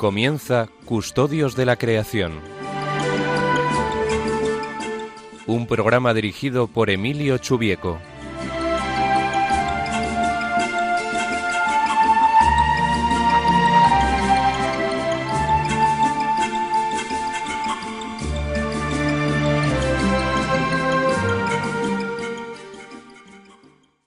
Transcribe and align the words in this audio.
Comienza 0.00 0.70
Custodios 0.86 1.56
de 1.56 1.66
la 1.66 1.76
Creación. 1.76 2.40
Un 5.46 5.66
programa 5.66 6.14
dirigido 6.14 6.68
por 6.68 6.88
Emilio 6.88 7.36
Chubieco. 7.36 7.98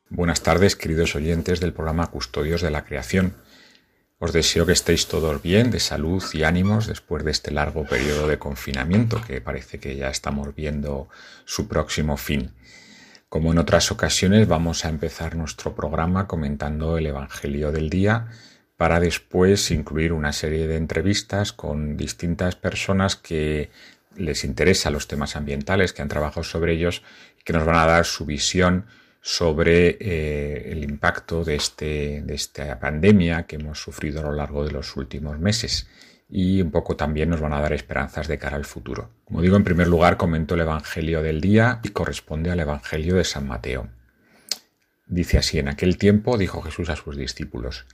Buenas 0.09 0.41
tardes, 0.41 0.75
queridos 0.75 1.15
oyentes 1.15 1.59
del 1.59 1.71
programa 1.71 2.07
Custodios 2.07 2.63
de 2.63 2.71
la 2.71 2.83
Creación. 2.83 3.35
Os 4.25 4.31
deseo 4.31 4.65
que 4.65 4.71
estéis 4.71 5.07
todos 5.07 5.41
bien, 5.41 5.69
de 5.69 5.81
salud 5.81 6.23
y 6.31 6.43
ánimos 6.43 6.87
después 6.87 7.25
de 7.25 7.31
este 7.31 7.51
largo 7.51 7.83
periodo 7.83 8.25
de 8.25 8.39
confinamiento 8.39 9.21
que 9.21 9.41
parece 9.41 9.81
que 9.81 9.97
ya 9.97 10.07
estamos 10.07 10.55
viendo 10.55 11.09
su 11.43 11.67
próximo 11.67 12.15
fin. 12.15 12.51
Como 13.27 13.51
en 13.51 13.57
otras 13.57 13.91
ocasiones, 13.91 14.47
vamos 14.47 14.85
a 14.85 14.87
empezar 14.87 15.35
nuestro 15.35 15.75
programa 15.75 16.25
comentando 16.25 16.97
el 16.97 17.07
Evangelio 17.07 17.73
del 17.73 17.89
día 17.89 18.27
para 18.77 19.01
después 19.01 19.69
incluir 19.71 20.13
una 20.13 20.31
serie 20.31 20.67
de 20.67 20.77
entrevistas 20.77 21.51
con 21.51 21.97
distintas 21.97 22.55
personas 22.55 23.17
que 23.17 23.71
les 24.15 24.45
interesan 24.45 24.93
los 24.93 25.09
temas 25.09 25.35
ambientales, 25.35 25.91
que 25.91 26.01
han 26.01 26.07
trabajado 26.07 26.45
sobre 26.45 26.75
ellos 26.75 27.03
y 27.41 27.43
que 27.43 27.51
nos 27.51 27.65
van 27.65 27.75
a 27.75 27.87
dar 27.87 28.05
su 28.05 28.25
visión 28.25 28.85
sobre 29.25 29.97
eh, 30.01 30.73
el 30.73 30.83
impacto 30.83 31.45
de, 31.45 31.55
este, 31.55 32.21
de 32.23 32.35
esta 32.35 32.77
pandemia 32.77 33.43
que 33.43 33.55
hemos 33.55 33.81
sufrido 33.81 34.19
a 34.19 34.23
lo 34.23 34.33
largo 34.33 34.65
de 34.65 34.71
los 34.71 34.97
últimos 34.97 35.39
meses 35.39 35.87
y 36.29 36.61
un 36.61 36.71
poco 36.71 36.97
también 36.97 37.29
nos 37.29 37.39
van 37.39 37.53
a 37.53 37.61
dar 37.61 37.71
esperanzas 37.71 38.27
de 38.27 38.37
cara 38.37 38.57
al 38.57 38.65
futuro. 38.65 39.11
Como 39.23 39.41
digo, 39.41 39.55
en 39.55 39.63
primer 39.63 39.87
lugar 39.87 40.17
comento 40.17 40.55
el 40.55 40.61
Evangelio 40.61 41.21
del 41.21 41.39
día 41.39 41.79
y 41.83 41.89
corresponde 41.89 42.51
al 42.51 42.59
Evangelio 42.59 43.15
de 43.15 43.23
San 43.23 43.47
Mateo. 43.47 43.87
Dice 45.07 45.37
así, 45.37 45.57
en 45.57 45.69
aquel 45.69 45.97
tiempo 45.97 46.37
dijo 46.37 46.61
Jesús 46.61 46.89
a 46.89 46.97
sus 46.97 47.15
discípulos, 47.15 47.85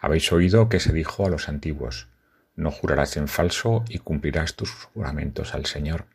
habéis 0.00 0.32
oído 0.32 0.68
que 0.68 0.80
se 0.80 0.92
dijo 0.92 1.24
a 1.24 1.30
los 1.30 1.48
antiguos, 1.48 2.08
no 2.56 2.72
jurarás 2.72 3.16
en 3.16 3.28
falso 3.28 3.84
y 3.88 3.98
cumplirás 3.98 4.56
tus 4.56 4.72
juramentos 4.72 5.54
al 5.54 5.64
Señor. 5.66 6.06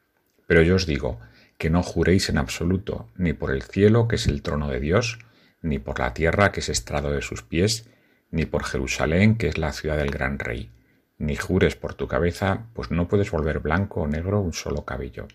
Pero 0.46 0.62
yo 0.62 0.76
os 0.76 0.86
digo, 0.86 1.22
que 1.58 1.70
no 1.70 1.84
juréis 1.84 2.30
en 2.30 2.38
absoluto, 2.38 3.10
ni 3.16 3.34
por 3.34 3.52
el 3.52 3.64
cielo, 3.64 4.08
que 4.08 4.16
es 4.16 4.28
el 4.28 4.42
trono 4.42 4.70
de 4.70 4.80
Dios, 4.80 5.20
ni 5.62 5.80
por 5.80 6.00
la 6.00 6.14
tierra, 6.14 6.52
que 6.52 6.60
es 6.60 6.70
estrado 6.70 7.12
de 7.12 7.22
sus 7.22 7.44
pies, 7.44 7.90
ni 8.32 8.46
por 8.46 8.64
Jerusalén, 8.64 9.38
que 9.38 9.48
es 9.48 9.58
la 9.58 9.74
ciudad 9.74 9.98
del 9.98 10.12
gran 10.12 10.40
rey. 10.40 10.72
Ni 11.18 11.36
jures 11.36 11.76
por 11.76 11.96
tu 11.96 12.08
cabeza, 12.08 12.68
pues 12.74 12.92
no 12.92 13.08
puedes 13.08 13.32
volver 13.32 13.60
blanco 13.60 14.02
o 14.02 14.08
negro 14.08 14.40
un 14.40 14.54
solo 14.54 14.86
cabello. 14.86 15.28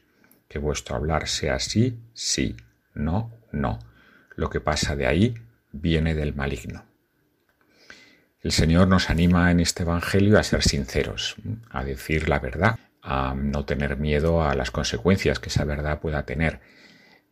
Que 0.48 0.58
vuestro 0.58 0.96
hablar 0.96 1.26
sea 1.26 1.58
sí, 1.58 1.98
sí, 2.12 2.56
no, 2.94 3.32
no. 3.50 3.80
Lo 4.36 4.48
que 4.48 4.60
pasa 4.60 4.94
de 4.94 5.06
ahí 5.06 5.34
viene 5.72 6.14
del 6.14 6.34
maligno. 6.34 6.84
El 8.40 8.52
Señor 8.52 8.88
nos 8.88 9.10
anima 9.10 9.50
en 9.50 9.60
este 9.60 9.82
Evangelio 9.82 10.38
a 10.38 10.42
ser 10.42 10.62
sinceros, 10.62 11.36
a 11.70 11.84
decir 11.84 12.28
la 12.28 12.38
verdad, 12.38 12.78
a 13.02 13.34
no 13.34 13.64
tener 13.64 13.96
miedo 13.96 14.42
a 14.42 14.54
las 14.54 14.70
consecuencias 14.70 15.40
que 15.40 15.48
esa 15.48 15.64
verdad 15.64 16.00
pueda 16.00 16.24
tener. 16.24 16.60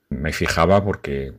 Me 0.08 0.32
fijaba 0.32 0.84
porque 0.84 1.32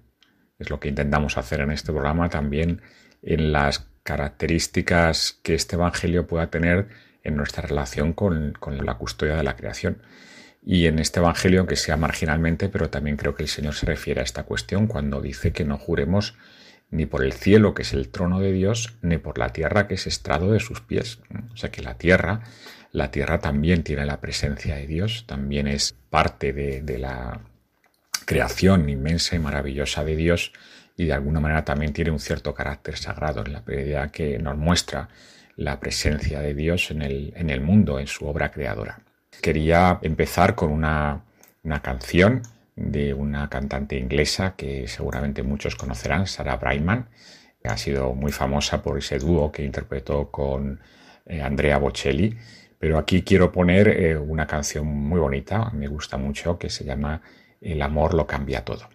es 0.58 0.70
lo 0.70 0.80
que 0.80 0.90
intentamos 0.90 1.38
hacer 1.38 1.60
en 1.60 1.72
este 1.72 1.92
programa 1.92 2.30
también 2.30 2.82
en 3.22 3.52
las 3.52 3.88
características 4.04 5.40
que 5.44 5.54
este 5.54 5.76
Evangelio 5.76 6.28
pueda 6.28 6.48
tener 6.50 6.88
en 7.24 7.36
nuestra 7.36 7.68
relación 7.68 8.14
con, 8.14 8.54
con, 8.54 8.84
la 8.86 8.96
custodia 8.96 9.36
de 9.36 9.44
la 9.44 9.56
creación. 9.56 10.02
Y 10.64 10.88
en 10.88 11.00
este 11.00 11.20
Evangelio, 11.20 11.60
aunque 11.60 11.76
sea 11.76 11.98
marginalmente, 11.98 12.70
pero 12.70 12.90
también 12.90 13.18
creo 13.18 13.36
que 13.36 13.44
el 13.44 13.50
Señor 13.50 13.76
se 13.76 13.86
refiere 13.86 14.22
a 14.22 14.24
esta 14.24 14.44
cuestión 14.44 14.88
cuando 14.88 15.22
dice 15.22 15.52
que 15.52 15.66
no 15.66 15.78
juremos 15.78 16.36
ni 16.90 17.06
por 17.06 17.24
el 17.24 17.34
cielo, 17.34 17.74
que 17.74 17.84
es 17.84 17.94
el 17.94 18.10
trono 18.10 18.40
de 18.40 18.52
Dios, 18.52 18.96
ni 19.02 19.18
por 19.18 19.38
la 19.38 19.50
tierra, 19.50 19.88
que 19.88 19.96
es 19.96 20.08
estrado 20.08 20.52
de 20.52 20.60
sus 20.60 20.82
pies. 20.82 21.20
O 21.54 21.58
sea 21.58 21.72
que 21.72 21.82
la 21.82 21.98
tierra 21.98 22.42
la 22.92 23.10
tierra 23.12 23.40
también 23.40 23.84
tiene 23.84 24.06
la 24.06 24.20
presencia 24.20 24.76
de 24.76 24.88
Dios, 24.88 25.26
también 25.28 25.68
es 25.68 25.96
parte 26.10 26.54
de, 26.54 26.98
la 26.98 27.40
creación 28.26 28.90
inmensa 28.90 29.36
y 29.36 29.40
maravillosa 29.40 30.04
de 30.04 30.16
Dios 30.16 30.52
y 30.98 31.06
de 31.06 31.14
alguna 31.14 31.40
manera 31.40 31.64
también 31.64 31.94
tiene 31.94 32.12
un 32.12 32.20
cierto 32.20 32.54
carácter 32.54 32.98
sagrado 32.98 33.44
en 33.46 33.54
la 33.54 33.64
medida 33.66 34.12
que 34.12 34.38
nos 34.40 34.58
muestra 34.58 35.10
la 35.56 35.80
presencia 35.80 36.42
de 36.42 36.54
Dios 36.54 36.92
en 36.92 37.02
el, 37.02 37.34
en 37.36 37.50
el 37.50 37.62
mundo, 37.62 38.00
en 38.00 38.08
su 38.08 38.26
obra 38.26 38.52
creadora. 38.52 39.00
Quería 39.42 40.00
empezar 40.02 40.56
con 40.56 40.72
una, 40.72 41.24
una 41.64 41.82
canción 41.82 42.42
de 42.76 43.14
una 43.14 43.50
cantante 43.50 43.98
inglesa 43.98 44.56
que 44.56 44.88
seguramente 44.88 45.44
muchos 45.44 45.76
conocerán, 45.76 46.28
Sarah 46.28 46.58
Brightman, 46.58 47.08
que 47.62 47.70
ha 47.70 47.78
sido 47.78 48.14
muy 48.14 48.32
famosa 48.32 48.82
por 48.82 48.98
ese 48.98 49.20
dúo 49.20 49.52
que 49.52 49.64
interpretó 49.64 50.30
con 50.30 50.80
eh, 51.26 51.42
Andrea 51.42 51.78
Bocelli 51.78 52.38
pero 52.82 52.98
aquí 52.98 53.22
quiero 53.22 53.52
poner 53.52 53.90
eh, 53.90 54.18
una 54.18 54.48
canción 54.48 54.88
muy 54.88 55.20
bonita, 55.20 55.70
me 55.70 55.88
gusta 55.88 56.18
mucho, 56.18 56.58
que 56.58 56.72
se 56.72 56.84
llama 56.84 57.22
El 57.62 57.80
amor 57.84 58.16
lo 58.16 58.26
cambia 58.26 58.66
todo. 58.66 58.90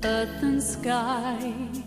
Earth 0.00 0.42
and 0.42 0.62
sky. 0.62 1.78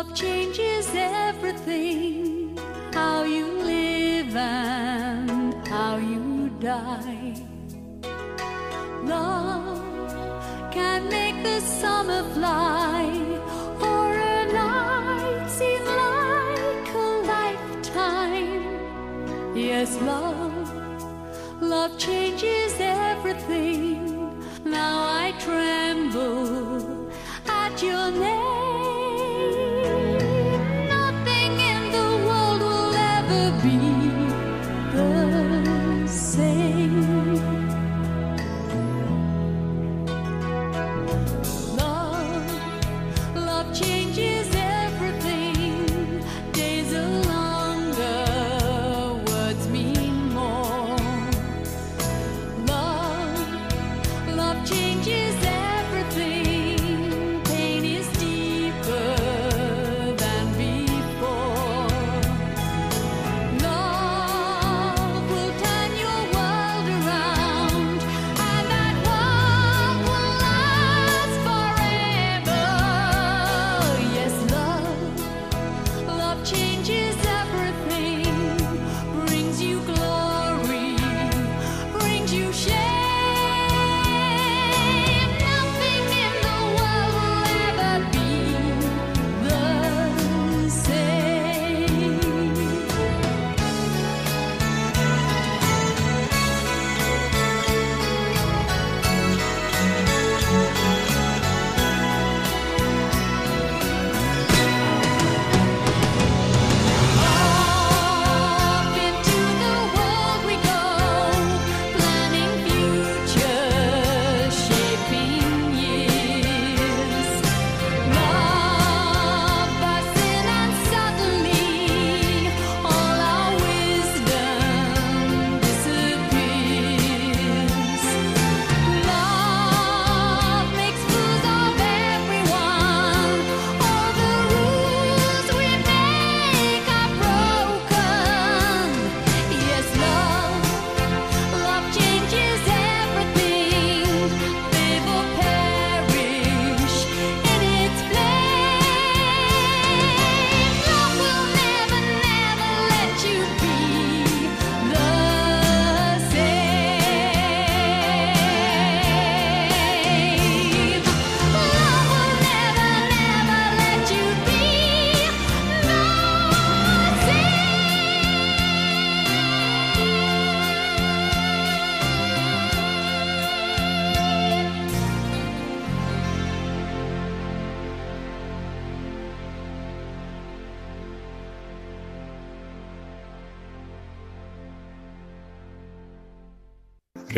Love 0.00 0.14
changes 0.14 0.88
everything 0.94 2.58
how 2.90 3.22
you 3.22 3.44
live 3.44 4.34
and 4.34 5.68
how 5.68 5.98
you 5.98 6.48
die. 6.58 7.34
Love 9.02 10.72
can 10.72 11.06
make 11.10 11.42
the 11.42 11.60
summer 11.60 12.22
fly 12.32 13.12
or 13.82 14.14
a 14.14 14.50
night 14.50 15.46
seem 15.50 15.84
like 15.84 16.94
a 16.94 17.08
lifetime. 17.34 18.64
Yes, 19.54 20.00
love, 20.00 21.60
love 21.60 21.98
changes 21.98 22.74
everything. 22.80 24.42
Now 24.64 24.96
I 25.24 25.34
tremble 25.38 27.12
at 27.46 27.82
your 27.82 28.10
name. 28.12 28.39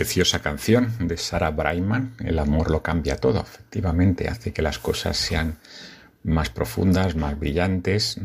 Preciosa 0.03 0.41
canción 0.41 0.93
de 0.99 1.17
Sarah 1.17 1.53
Brightman, 1.53 2.17
El 2.25 2.41
amor 2.41 2.73
lo 2.73 2.83
cambia 2.83 3.19
todo, 3.19 3.41
efectivamente, 3.41 4.27
hace 4.27 4.53
que 4.53 4.61
las 4.61 4.81
cosas 4.81 5.17
sean 5.17 5.59
más 6.25 6.51
profundas, 6.51 7.15
más 7.15 7.39
brillantes 7.39 8.21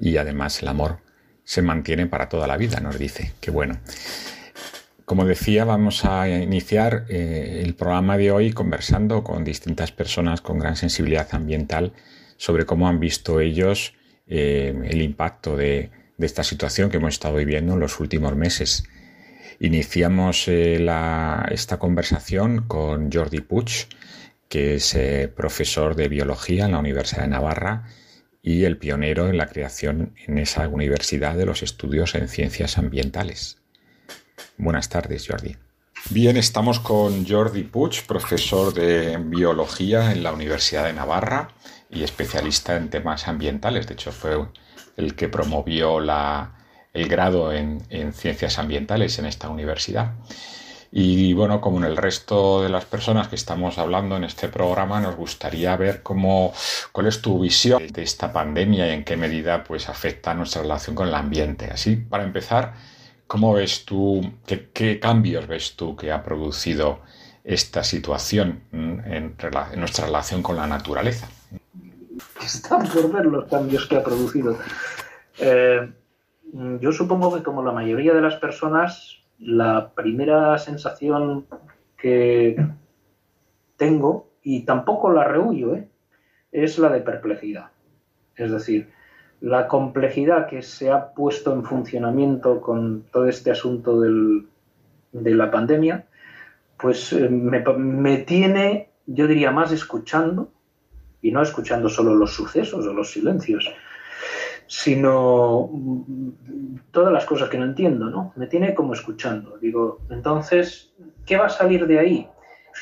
y 0.00 0.16
además 0.16 0.62
el 0.62 0.68
amor 0.68 1.00
se 1.44 1.60
mantiene 1.60 2.06
para 2.06 2.30
toda 2.30 2.46
la 2.46 2.56
vida, 2.56 2.80
nos 2.80 2.98
dice. 2.98 3.34
Qué 3.42 3.50
bueno. 3.50 3.76
Como 5.04 5.26
decía, 5.26 5.66
vamos 5.66 6.06
a 6.06 6.30
iniciar 6.30 7.04
eh, 7.10 7.60
el 7.62 7.74
programa 7.74 8.16
de 8.16 8.32
hoy 8.32 8.54
conversando 8.54 9.22
con 9.22 9.44
distintas 9.44 9.92
personas 9.92 10.40
con 10.40 10.58
gran 10.58 10.76
sensibilidad 10.76 11.28
ambiental 11.32 11.92
sobre 12.38 12.64
cómo 12.64 12.88
han 12.88 13.00
visto 13.00 13.40
ellos 13.40 13.92
eh, 14.28 14.74
el 14.82 15.02
impacto 15.02 15.58
de, 15.58 15.90
de 16.16 16.26
esta 16.26 16.42
situación 16.42 16.88
que 16.88 16.96
hemos 16.96 17.12
estado 17.12 17.36
viviendo 17.36 17.74
en 17.74 17.80
los 17.80 18.00
últimos 18.00 18.34
meses. 18.34 18.84
Iniciamos 19.60 20.46
eh, 20.46 20.78
esta 21.50 21.78
conversación 21.78 22.68
con 22.68 23.10
Jordi 23.10 23.40
Puig, 23.40 23.88
que 24.48 24.76
es 24.76 24.94
eh, 24.94 25.32
profesor 25.34 25.96
de 25.96 26.08
biología 26.08 26.66
en 26.66 26.72
la 26.72 26.78
Universidad 26.78 27.22
de 27.22 27.28
Navarra 27.28 27.88
y 28.40 28.64
el 28.64 28.78
pionero 28.78 29.28
en 29.28 29.36
la 29.36 29.48
creación 29.48 30.14
en 30.26 30.38
esa 30.38 30.68
universidad 30.68 31.34
de 31.34 31.44
los 31.44 31.64
estudios 31.64 32.14
en 32.14 32.28
ciencias 32.28 32.78
ambientales. 32.78 33.58
Buenas 34.58 34.88
tardes, 34.88 35.26
Jordi. 35.26 35.56
Bien, 36.10 36.36
estamos 36.36 36.78
con 36.78 37.26
Jordi 37.26 37.64
Puig, 37.64 38.06
profesor 38.06 38.72
de 38.72 39.16
biología 39.18 40.12
en 40.12 40.22
la 40.22 40.32
Universidad 40.32 40.84
de 40.84 40.92
Navarra 40.92 41.48
y 41.90 42.04
especialista 42.04 42.76
en 42.76 42.90
temas 42.90 43.26
ambientales. 43.26 43.88
De 43.88 43.94
hecho, 43.94 44.12
fue 44.12 44.38
el 44.96 45.16
que 45.16 45.28
promovió 45.28 45.98
la, 45.98 46.57
el 46.98 47.08
grado 47.08 47.52
en, 47.52 47.80
ciencias 48.12 48.58
ambientales 48.58 49.18
en 49.18 49.26
esta 49.26 49.48
universidad. 49.48 50.12
Y 50.90 51.34
bueno, 51.34 51.60
como 51.60 51.78
en 51.78 51.84
el 51.84 51.96
resto 51.96 52.62
de 52.62 52.70
las 52.70 52.86
personas 52.86 53.28
que 53.28 53.36
estamos 53.36 53.76
hablando 53.76 54.16
en 54.16 54.24
este 54.24 54.48
programa, 54.48 55.00
nos 55.00 55.16
gustaría 55.16 55.76
ver 55.76 56.02
cómo, 56.02 56.52
cuál 56.92 57.06
es 57.08 57.20
tu 57.20 57.38
visión 57.38 57.86
de 57.88 58.02
esta 58.02 58.32
pandemia 58.32 58.88
y 58.88 58.90
en 58.94 59.04
qué 59.04 59.16
medida 59.16 59.64
pues, 59.64 59.88
afecta 59.88 60.32
nuestra 60.32 60.62
relación 60.62 60.96
con 60.96 61.08
el 61.08 61.14
ambiente. 61.14 61.66
Así, 61.66 61.96
para 61.96 62.24
empezar, 62.24 62.72
¿cómo 63.26 63.52
ves 63.52 63.84
tú, 63.84 64.32
qué, 64.46 64.98
cambios 64.98 65.46
ves 65.46 65.76
tú 65.76 65.94
que 65.94 66.10
ha 66.10 66.22
producido 66.22 67.00
esta 67.44 67.84
situación 67.84 68.62
en, 68.72 69.36
nuestra 69.76 70.06
relación 70.06 70.42
con 70.42 70.56
la 70.56 70.66
naturaleza? 70.66 71.28
Están 72.42 72.88
por 72.88 73.12
ver 73.12 73.26
los 73.26 73.44
cambios 73.46 73.86
que 73.86 73.96
ha 73.96 74.02
producido. 74.02 74.58
Eh, 75.38 75.86
Mm, 75.86 75.97
yo 76.52 76.92
supongo 76.92 77.34
que 77.34 77.42
como 77.42 77.62
la 77.62 77.72
mayoría 77.72 78.14
de 78.14 78.20
las 78.20 78.36
personas, 78.36 79.18
la 79.38 79.90
primera 79.94 80.56
sensación 80.58 81.46
que 81.96 82.56
tengo, 83.76 84.28
y 84.42 84.64
tampoco 84.64 85.10
la 85.12 85.24
rehuyo, 85.24 85.74
¿eh? 85.74 85.88
es 86.52 86.78
la 86.78 86.88
de 86.88 87.00
perplejidad. 87.00 87.70
Es 88.36 88.50
decir, 88.50 88.90
la 89.40 89.68
complejidad 89.68 90.46
que 90.48 90.62
se 90.62 90.90
ha 90.90 91.12
puesto 91.12 91.52
en 91.52 91.64
funcionamiento 91.64 92.60
con 92.60 93.04
todo 93.12 93.28
este 93.28 93.50
asunto 93.50 94.00
de 94.00 94.44
la 95.12 95.50
pandemia, 95.50 96.06
pues 96.78 97.12
eh, 97.12 97.28
me, 97.28 97.60
me 97.76 98.18
tiene, 98.18 98.90
yo 99.06 99.26
diría, 99.26 99.50
más 99.50 99.72
escuchando, 99.72 100.50
y 101.20 101.32
no 101.32 101.42
escuchando 101.42 101.88
solo 101.88 102.14
los 102.14 102.32
sucesos 102.32 102.86
o 102.86 102.92
los 102.92 103.10
silencios, 103.10 103.68
sino 104.68 105.70
mm, 105.72 106.76
todas 106.90 107.12
las 107.12 107.24
cosas 107.24 107.48
que 107.48 107.58
no 107.58 107.64
entiendo, 107.64 108.10
¿no? 108.10 108.32
Me 108.36 108.46
tiene 108.46 108.74
como 108.74 108.92
escuchando. 108.92 109.56
Digo, 109.58 110.00
entonces, 110.10 110.92
¿qué 111.26 111.36
va 111.36 111.46
a 111.46 111.50
salir 111.50 111.86
de 111.86 111.98
ahí? 111.98 112.28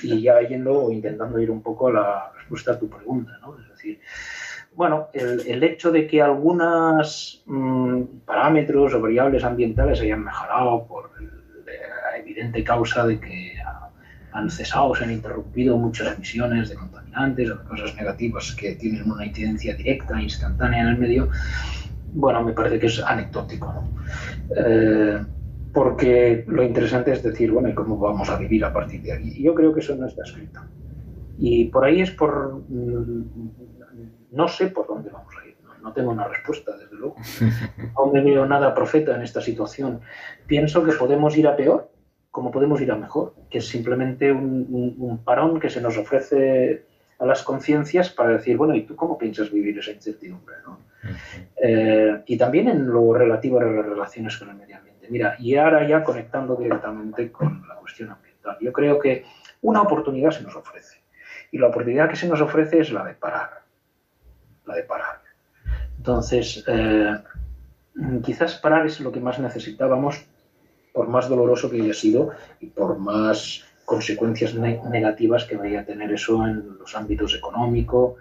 Y 0.02 0.20
ya 0.20 0.40
yendo 0.40 0.84
o 0.84 0.92
intentando 0.92 1.38
ir 1.38 1.50
un 1.50 1.62
poco 1.62 1.88
a 1.88 1.92
la 1.92 2.32
respuesta 2.36 2.72
a 2.72 2.78
tu 2.78 2.90
pregunta, 2.90 3.38
¿no? 3.40 3.56
Es 3.58 3.68
decir, 3.68 4.00
bueno, 4.74 5.08
el, 5.14 5.62
hecho 5.62 5.90
de 5.90 6.06
que 6.06 6.20
algunos 6.20 7.42
mm, 7.46 8.02
parámetros 8.26 8.92
o 8.92 9.00
variables 9.00 9.44
ambientales 9.44 10.00
hayan 10.00 10.24
mejorado 10.24 10.86
por 10.86 11.12
la 11.20 12.18
evidente 12.18 12.62
causa 12.64 13.06
de 13.06 13.20
que 13.20 13.55
han 14.36 14.50
cesado, 14.50 14.94
se 14.94 15.04
han 15.04 15.12
interrumpido 15.12 15.76
muchas 15.76 16.14
emisiones 16.14 16.68
de 16.68 16.76
contaminantes 16.76 17.50
o 17.50 17.56
de 17.56 17.64
cosas 17.64 17.94
negativas 17.96 18.54
que 18.54 18.74
tienen 18.74 19.10
una 19.10 19.24
incidencia 19.24 19.74
directa, 19.74 20.20
instantánea 20.20 20.82
en 20.82 20.88
el 20.88 20.98
medio, 20.98 21.28
bueno, 22.12 22.42
me 22.42 22.52
parece 22.52 22.78
que 22.78 22.86
es 22.86 23.02
anecdótico, 23.02 23.72
¿no? 23.72 23.88
Eh, 24.56 25.24
porque 25.72 26.44
lo 26.48 26.62
interesante 26.62 27.12
es 27.12 27.22
decir, 27.22 27.50
bueno, 27.50 27.68
¿y 27.68 27.74
cómo 27.74 27.98
vamos 27.98 28.28
a 28.30 28.38
vivir 28.38 28.64
a 28.64 28.72
partir 28.72 29.02
de 29.02 29.12
aquí? 29.12 29.42
Yo 29.42 29.54
creo 29.54 29.74
que 29.74 29.80
eso 29.80 29.94
no 29.94 30.06
está 30.06 30.22
escrito. 30.22 30.60
Y 31.38 31.66
por 31.66 31.84
ahí 31.84 32.00
es 32.00 32.10
por... 32.10 32.62
Mm, 32.68 33.24
no 34.32 34.48
sé 34.48 34.68
por 34.68 34.86
dónde 34.86 35.10
vamos 35.10 35.34
a 35.38 35.46
ir, 35.46 35.56
no, 35.82 35.92
tengo 35.92 36.10
una 36.10 36.28
respuesta, 36.28 36.76
desde 36.76 36.96
luego. 36.96 37.16
No 37.94 38.12
me 38.12 38.22
veo 38.22 38.46
nada 38.46 38.74
profeta 38.74 39.14
en 39.14 39.22
esta 39.22 39.40
situación. 39.40 40.00
Pienso 40.46 40.82
que 40.84 40.92
podemos 40.92 41.36
ir 41.36 41.46
a 41.46 41.56
peor, 41.56 41.90
como 42.36 42.50
podemos 42.50 42.78
ir 42.82 42.92
a 42.92 42.96
mejor, 42.96 43.32
que 43.48 43.58
es 43.58 43.66
simplemente 43.66 44.30
un 44.30 45.22
parón 45.24 45.58
que 45.58 45.70
se 45.70 45.80
nos 45.80 45.96
ofrece 45.96 46.84
a 47.18 47.24
las 47.24 47.42
conciencias 47.42 48.10
para 48.10 48.32
decir, 48.32 48.58
bueno, 48.58 48.74
¿y 48.74 48.82
tú 48.82 48.94
cómo 48.94 49.16
piensas 49.16 49.50
vivir 49.50 49.78
esa 49.78 49.92
incertidumbre? 49.92 50.56
¿no? 50.66 50.78
Eh, 51.56 52.22
y 52.26 52.36
también 52.36 52.68
en 52.68 52.88
lo 52.88 53.14
relativo 53.14 53.58
a 53.58 53.64
las 53.64 53.86
relaciones 53.86 54.36
con 54.36 54.50
el 54.50 54.56
medio 54.56 54.76
ambiente. 54.76 55.06
Mira, 55.08 55.36
y 55.38 55.56
ahora 55.56 55.88
ya 55.88 56.04
conectando 56.04 56.56
directamente 56.56 57.32
con 57.32 57.66
la 57.66 57.76
cuestión 57.76 58.10
ambiental, 58.10 58.58
yo 58.60 58.70
creo 58.70 58.98
que 58.98 59.24
una 59.62 59.80
oportunidad 59.80 60.30
se 60.30 60.42
nos 60.42 60.56
ofrece. 60.56 60.98
Y 61.52 61.56
la 61.56 61.68
oportunidad 61.68 62.10
que 62.10 62.16
se 62.16 62.28
nos 62.28 62.42
ofrece 62.42 62.80
es 62.80 62.92
la 62.92 63.02
de 63.02 63.14
parar. 63.14 63.62
La 64.66 64.74
de 64.74 64.82
parar. 64.82 65.22
Entonces, 65.96 66.62
eh, 66.68 67.16
quizás 68.22 68.56
parar 68.56 68.84
es 68.84 69.00
lo 69.00 69.10
que 69.10 69.20
más 69.20 69.38
necesitábamos, 69.38 70.26
por 70.96 71.08
más 71.08 71.28
doloroso 71.28 71.70
que 71.70 71.82
haya 71.82 71.94
sido 71.94 72.30
y 72.60 72.66
por 72.66 72.98
más 72.98 73.64
consecuencias 73.84 74.54
negativas 74.54 75.44
que 75.44 75.56
vaya 75.56 75.80
a 75.80 75.84
tener 75.84 76.10
eso 76.12 76.44
en 76.46 76.78
los 76.80 76.96
ámbitos 76.96 77.34
económico. 77.34 78.16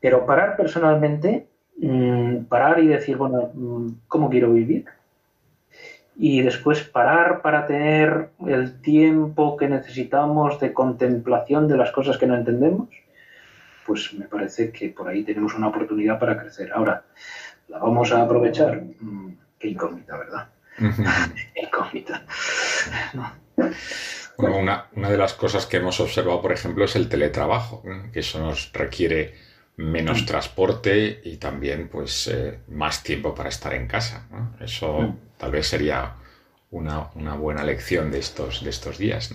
Pero 0.00 0.24
parar 0.24 0.56
personalmente 0.56 1.48
Mm, 1.80 2.44
parar 2.48 2.80
y 2.80 2.88
decir, 2.88 3.16
bueno, 3.16 3.50
mm, 3.54 3.88
¿cómo 4.08 4.28
quiero 4.28 4.52
vivir? 4.52 4.86
Y 6.16 6.42
después 6.42 6.82
parar 6.82 7.40
para 7.40 7.66
tener 7.66 8.30
el 8.44 8.80
tiempo 8.80 9.56
que 9.56 9.68
necesitamos 9.68 10.58
de 10.58 10.72
contemplación 10.72 11.68
de 11.68 11.76
las 11.76 11.92
cosas 11.92 12.18
que 12.18 12.26
no 12.26 12.34
entendemos, 12.34 12.88
pues 13.86 14.12
me 14.14 14.26
parece 14.26 14.72
que 14.72 14.88
por 14.88 15.08
ahí 15.08 15.22
tenemos 15.22 15.54
una 15.54 15.68
oportunidad 15.68 16.18
para 16.18 16.36
crecer. 16.36 16.72
Ahora, 16.72 17.04
¿la 17.68 17.78
vamos 17.78 18.12
a 18.12 18.22
aprovechar? 18.22 18.82
Mm, 19.00 19.34
qué 19.60 19.68
incógnita, 19.68 20.18
¿verdad? 20.18 20.48
una, 24.38 24.86
una, 24.94 25.10
de 25.10 25.18
las 25.18 25.34
cosas 25.34 25.66
que 25.66 25.78
hemos 25.78 25.98
observado, 26.00 26.40
por 26.40 26.52
ejemplo, 26.52 26.84
es 26.84 26.94
el 26.96 27.08
teletrabajo, 27.08 27.82
que 28.12 28.20
eso 28.20 28.38
nos 28.38 28.72
requiere 28.72 29.34
menos 29.78 30.22
mm. 30.22 30.26
transporte 30.26 31.20
y 31.24 31.36
también 31.36 31.88
pues 31.88 32.28
eh, 32.28 32.58
más 32.68 33.02
tiempo 33.02 33.34
para 33.34 33.48
estar 33.48 33.72
en 33.74 33.86
casa. 33.86 34.26
Eso 34.60 35.00
mm. 35.00 35.16
tal 35.38 35.52
vez 35.52 35.68
sería 35.68 36.14
una, 36.70 37.34
buena 37.36 37.64
lección 37.64 38.10
de 38.10 38.18
estos, 38.18 38.62
de 38.62 38.70
estos 38.70 38.98
días. 38.98 39.32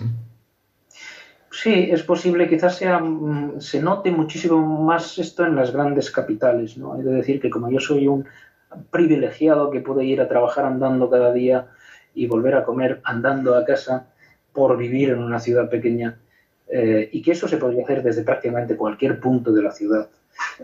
Sí, 1.50 1.88
es 1.90 2.02
posible, 2.02 2.48
quizás 2.48 2.76
sea, 2.76 2.98
mm, 2.98 3.60
se 3.60 3.80
note 3.80 4.10
muchísimo 4.10 4.82
más 4.82 5.18
esto 5.18 5.46
en 5.46 5.56
las 5.56 5.72
grandes 5.72 6.10
capitales. 6.10 6.76
¿no? 6.76 6.94
De 6.96 7.10
decir 7.10 7.40
que 7.40 7.50
como 7.50 7.70
yo 7.70 7.80
soy 7.80 8.06
un 8.06 8.26
privilegiado 8.90 9.70
que 9.70 9.80
puede 9.80 10.04
ir 10.04 10.20
a 10.20 10.28
trabajar 10.28 10.64
andando 10.64 11.10
cada 11.10 11.32
día 11.32 11.68
y 12.14 12.26
volver 12.26 12.54
a 12.54 12.64
comer 12.64 13.00
andando 13.04 13.56
a 13.56 13.64
casa 13.64 14.06
por 14.52 14.76
vivir 14.76 15.10
en 15.10 15.18
una 15.18 15.40
ciudad 15.40 15.68
pequeña, 15.68 16.18
eh, 16.68 17.08
y 17.12 17.22
que 17.22 17.32
eso 17.32 17.48
se 17.48 17.56
podría 17.56 17.82
hacer 17.82 18.02
desde 18.02 18.22
prácticamente 18.22 18.76
cualquier 18.76 19.20
punto 19.20 19.52
de 19.52 19.62
la 19.62 19.72
ciudad. 19.72 20.08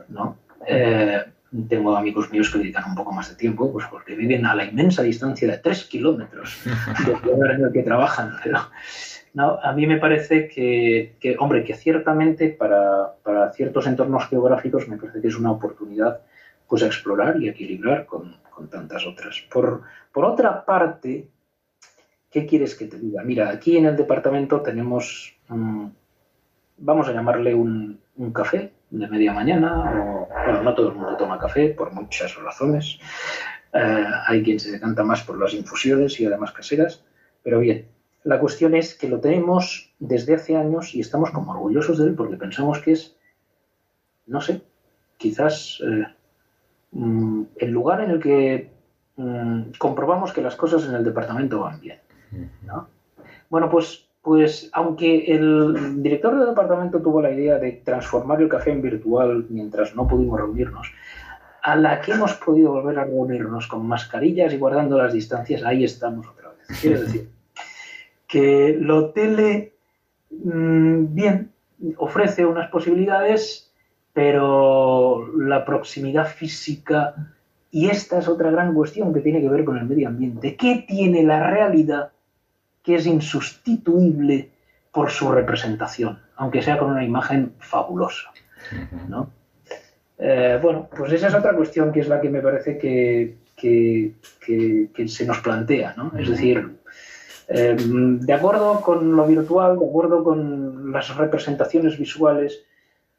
¿no? 0.09 0.38
Eh, 0.67 1.23
tengo 1.69 1.97
amigos 1.97 2.31
míos 2.31 2.50
que 2.50 2.59
dedican 2.59 2.88
un 2.88 2.95
poco 2.95 3.12
más 3.12 3.29
de 3.29 3.37
tiempo, 3.37 3.73
pues 3.73 3.87
porque 3.90 4.14
viven 4.14 4.47
a 4.47 4.55
la 4.55 4.64
inmensa 4.64 5.02
distancia 5.02 5.50
de 5.50 5.59
tres 5.59 5.85
kilómetros 5.85 6.62
del 7.05 7.17
lugar 7.33 7.52
en 7.57 7.64
el 7.64 7.73
que 7.73 7.83
trabajan. 7.83 8.35
Pero 8.45 8.59
no, 9.35 9.59
a 9.61 9.73
mí 9.73 9.87
me 9.87 9.99
parece 9.99 10.49
que, 10.49 11.37
hombre, 11.38 11.64
que 11.64 11.75
ciertamente 11.75 12.49
para, 12.50 13.14
para, 13.23 13.52
ciertos 13.52 13.87
entornos 13.87 14.29
geográficos 14.29 14.88
me 14.88 14.97
parece 14.97 15.21
que 15.21 15.29
es 15.29 15.37
una 15.37 15.50
oportunidad 15.50 16.21
pues 16.71 16.83
explorar 16.83 17.43
y 17.43 17.49
equilibrar 17.49 18.07
con, 18.07 18.37
con 18.49 18.71
tantas 18.71 19.05
otras. 19.05 19.43
Por, 19.53 19.83
por 20.12 20.25
otra 20.25 20.65
parte, 20.65 21.29
¿qué 22.31 22.47
quieres 22.47 22.77
que 22.77 22.87
te 22.87 22.97
diga? 22.97 23.25
Mira, 23.25 23.50
aquí 23.50 23.77
en 23.77 23.87
el 23.87 23.97
departamento 23.97 24.61
tenemos, 24.62 25.37
vamos 26.79 27.09
a 27.09 27.12
llamarle 27.12 27.55
un, 27.57 27.99
un 28.15 28.33
café, 28.33 28.73
de 28.91 29.09
media 29.09 29.33
mañana, 29.33 30.00
o, 30.00 30.29
bueno, 30.29 30.62
no 30.62 30.75
todo 30.75 30.89
el 30.91 30.95
mundo 30.95 31.17
toma 31.17 31.39
café 31.39 31.71
por 31.71 31.93
muchas 31.93 32.37
razones. 32.37 32.99
Eh, 33.73 34.07
hay 34.27 34.43
quien 34.43 34.59
se 34.61 34.71
decanta 34.71 35.03
más 35.03 35.23
por 35.23 35.39
las 35.39 35.55
infusiones 35.55 36.19
y 36.21 36.27
además 36.27 36.53
caseras, 36.53 37.05
pero 37.43 37.61
bien, 37.61 37.89
La 38.23 38.39
cuestión 38.39 38.75
es 38.75 38.95
que 38.95 39.09
lo 39.09 39.21
tenemos 39.21 39.95
desde 39.99 40.35
hace 40.35 40.57
años 40.57 40.95
y 40.95 41.00
estamos 41.00 41.31
como 41.31 41.53
orgullosos 41.53 41.99
de 41.99 42.05
él 42.09 42.15
porque 42.15 42.37
pensamos 42.37 42.79
que 42.81 42.93
es, 42.93 43.17
no 44.27 44.43
sé, 44.43 44.61
quizás 45.17 45.81
eh, 45.83 46.07
mm, 46.93 47.43
el 47.57 47.71
lugar 47.71 48.01
en 48.03 48.11
el 48.11 48.21
que 48.21 48.71
mm, 49.17 49.63
comprobamos 49.79 50.33
que 50.33 50.43
las 50.43 50.57
cosas 50.57 50.87
en 50.87 50.95
el 50.95 51.05
departamento 51.05 51.61
van 51.61 51.81
bien. 51.81 51.99
¿no? 52.63 52.89
Bueno, 53.49 53.69
pues, 53.69 54.07
pues 54.23 54.71
aunque 54.73 55.33
el 55.33 56.03
director 56.03 56.39
del 56.39 56.49
departamento 56.49 57.01
tuvo 57.01 57.21
la 57.21 57.33
idea 57.33 57.59
de 57.59 57.73
transformar 57.85 58.41
el 58.41 58.49
café 58.49 58.71
en 58.71 58.83
virtual 58.83 59.47
mientras 59.49 59.95
no 59.95 60.07
pudimos 60.07 60.39
reunirnos, 60.39 60.93
a 61.63 61.77
la 61.77 62.01
que 62.01 62.13
hemos 62.13 62.35
podido 62.35 62.73
volver 62.73 62.99
a 62.99 63.05
reunirnos 63.05 63.67
con 63.67 63.87
mascarillas 63.87 64.53
y 64.53 64.59
guardando 64.59 64.97
las 64.97 65.13
distancias, 65.13 65.63
ahí 65.65 65.85
estamos 65.85 66.27
otra 66.27 66.51
vez. 66.51 66.67
Quiero 66.81 67.01
decir, 67.01 67.29
que 68.27 68.77
lo 68.79 69.11
tele, 69.11 69.75
mm, 70.31 71.15
bien, 71.15 71.51
ofrece 71.97 72.47
unas 72.47 72.71
posibilidades, 72.71 73.70
pero 74.12 75.31
la 75.37 75.64
proximidad 75.64 76.26
física, 76.26 77.14
y 77.71 77.88
esta 77.88 78.19
es 78.19 78.29
otra 78.29 78.50
gran 78.50 78.75
cuestión 78.75 79.14
que 79.14 79.21
tiene 79.21 79.40
que 79.40 79.49
ver 79.49 79.64
con 79.64 79.79
el 79.79 79.87
medio 79.87 80.09
ambiente, 80.09 80.57
¿qué 80.57 80.85
tiene 80.87 81.23
la 81.23 81.49
realidad 81.49 82.11
que 82.83 82.97
es 82.97 83.07
insustituible 83.07 84.50
por 84.93 85.11
su 85.11 85.31
representación, 85.31 86.19
aunque 86.37 86.62
sea 86.62 86.79
con 86.79 86.90
una 86.90 87.05
imagen 87.05 87.52
fabulosa? 87.59 88.31
¿no? 89.09 89.31
Eh, 90.19 90.59
bueno, 90.61 90.88
pues 90.95 91.12
esa 91.12 91.29
es 91.29 91.35
otra 91.35 91.55
cuestión 91.55 91.93
que 91.93 92.00
es 92.00 92.09
la 92.09 92.21
que 92.21 92.29
me 92.29 92.40
parece 92.40 92.76
que, 92.76 93.37
que, 93.57 94.12
que, 94.45 94.88
que 94.93 95.09
se 95.09 95.25
nos 95.25 95.38
plantea, 95.38 95.95
¿no? 95.97 96.12
Es 96.19 96.29
decir, 96.29 96.79
eh, 97.49 97.75
de 97.79 98.33
acuerdo 98.33 98.81
con 98.83 99.17
lo 99.17 99.26
virtual, 99.26 99.79
de 99.79 99.87
acuerdo 99.87 100.23
con 100.23 100.93
las 100.93 101.17
representaciones 101.17 101.99
visuales, 101.99 102.64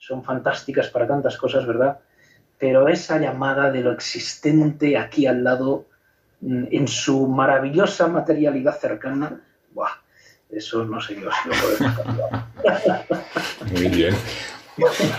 son 0.01 0.23
fantásticas 0.23 0.89
para 0.89 1.07
tantas 1.07 1.37
cosas, 1.37 1.67
¿verdad? 1.67 1.99
Pero 2.57 2.87
esa 2.87 3.19
llamada 3.19 3.71
de 3.71 3.81
lo 3.81 3.91
existente 3.91 4.97
aquí 4.97 5.27
al 5.27 5.43
lado, 5.43 5.85
mm, 6.41 6.65
en 6.71 6.87
su 6.87 7.27
maravillosa 7.27 8.07
materialidad 8.07 8.79
cercana, 8.79 9.39
¡buah! 9.73 9.91
eso 10.49 10.83
no 10.83 10.99
sé 10.99 11.21
yo 11.21 11.29
si 11.31 11.49
lo 11.49 11.55
podemos 11.55 11.99
cambiar. 11.99 13.05
Muy 13.71 13.87
bien. 13.89 14.15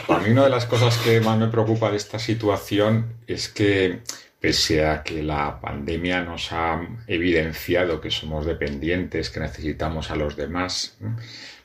A 0.09 0.19
mí 0.19 0.31
una 0.31 0.45
de 0.45 0.51
las 0.51 0.67
cosas 0.67 0.99
que 0.99 1.21
más 1.21 1.39
me 1.39 1.47
preocupa 1.47 1.91
de 1.91 1.97
esta 1.97 2.19
situación 2.19 3.15
es 3.29 3.49
que 3.49 4.01
pese 4.41 4.85
a 4.85 5.05
que 5.05 5.23
la 5.23 5.61
pandemia 5.61 6.23
nos 6.23 6.53
ha 6.53 6.81
evidenciado 7.07 8.01
que 8.01 8.11
somos 8.11 8.45
dependientes, 8.45 9.31
que 9.31 9.39
necesitamos 9.39 10.11
a 10.11 10.17
los 10.17 10.35
demás, 10.35 10.99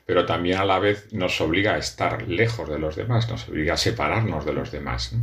pero 0.08 0.24
también 0.24 0.56
a 0.56 0.64
la 0.64 0.78
vez 0.78 1.12
nos 1.12 1.38
obliga 1.42 1.74
a 1.74 1.76
estar 1.76 2.26
lejos 2.26 2.66
de 2.66 2.78
los 2.78 2.96
demás, 2.96 3.28
nos 3.28 3.46
obliga 3.46 3.74
a 3.74 3.76
separarnos 3.76 4.46
de 4.46 4.54
los 4.54 4.72
demás. 4.72 5.14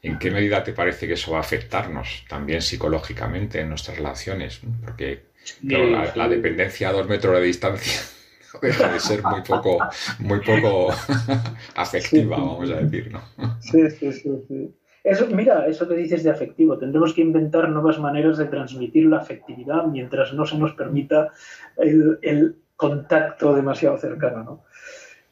¿En 0.00 0.16
qué 0.20 0.30
medida 0.30 0.62
te 0.62 0.72
parece 0.72 1.08
que 1.08 1.14
eso 1.14 1.32
va 1.32 1.38
a 1.38 1.40
afectarnos 1.40 2.24
también 2.28 2.62
psicológicamente 2.62 3.60
en 3.60 3.70
nuestras 3.70 3.96
relaciones? 3.96 4.60
Porque 4.84 5.24
la, 5.62 6.12
la 6.14 6.28
dependencia 6.28 6.90
a 6.90 6.92
dos 6.92 7.08
metros 7.08 7.34
de 7.34 7.46
distancia 7.46 8.00
deja 8.62 8.92
de 8.92 9.00
ser 9.00 9.24
muy 9.24 9.40
poco, 9.40 9.78
muy 10.20 10.38
poco 10.38 10.94
afectiva, 11.74 12.36
vamos 12.36 12.70
a 12.70 12.76
decir, 12.76 13.10
¿no? 13.10 13.20
Sí, 13.58 13.90
sí, 13.90 14.12
sí, 14.12 14.30
sí. 14.46 14.74
Eso, 15.02 15.26
mira, 15.26 15.66
eso 15.66 15.88
que 15.88 15.96
dices 15.96 16.22
de 16.22 16.30
afectivo, 16.30 16.78
tendremos 16.78 17.12
que 17.12 17.22
inventar 17.22 17.68
nuevas 17.70 17.98
maneras 17.98 18.38
de 18.38 18.44
transmitir 18.44 19.06
la 19.06 19.18
afectividad 19.18 19.86
mientras 19.86 20.32
no 20.32 20.46
se 20.46 20.56
nos 20.56 20.74
permita 20.74 21.32
el, 21.76 22.20
el 22.22 22.54
contacto 22.78 23.54
demasiado 23.56 23.98
cercano, 23.98 24.44
¿no? 24.44 24.64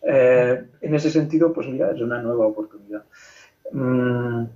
Eh, 0.02 0.64
en 0.80 0.94
ese 0.96 1.10
sentido, 1.10 1.52
pues 1.52 1.68
mira, 1.68 1.92
es 1.92 2.00
una 2.00 2.20
nueva 2.20 2.48
oportunidad. 2.48 3.04
Mm, 3.70 4.46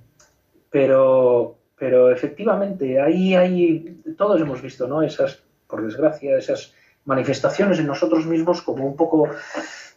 pero, 0.68 1.56
pero 1.78 2.10
efectivamente, 2.10 3.00
ahí 3.00 3.36
hay, 3.36 4.02
todos 4.18 4.40
hemos 4.40 4.60
visto, 4.60 4.88
¿no? 4.88 5.02
Esas, 5.02 5.40
por 5.68 5.84
desgracia, 5.84 6.36
esas 6.36 6.74
manifestaciones 7.04 7.78
en 7.78 7.86
nosotros 7.86 8.26
mismos 8.26 8.60
como 8.60 8.84
un 8.84 8.96
poco, 8.96 9.28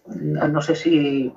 no 0.05 0.61
sé 0.61 0.75
si 0.75 1.33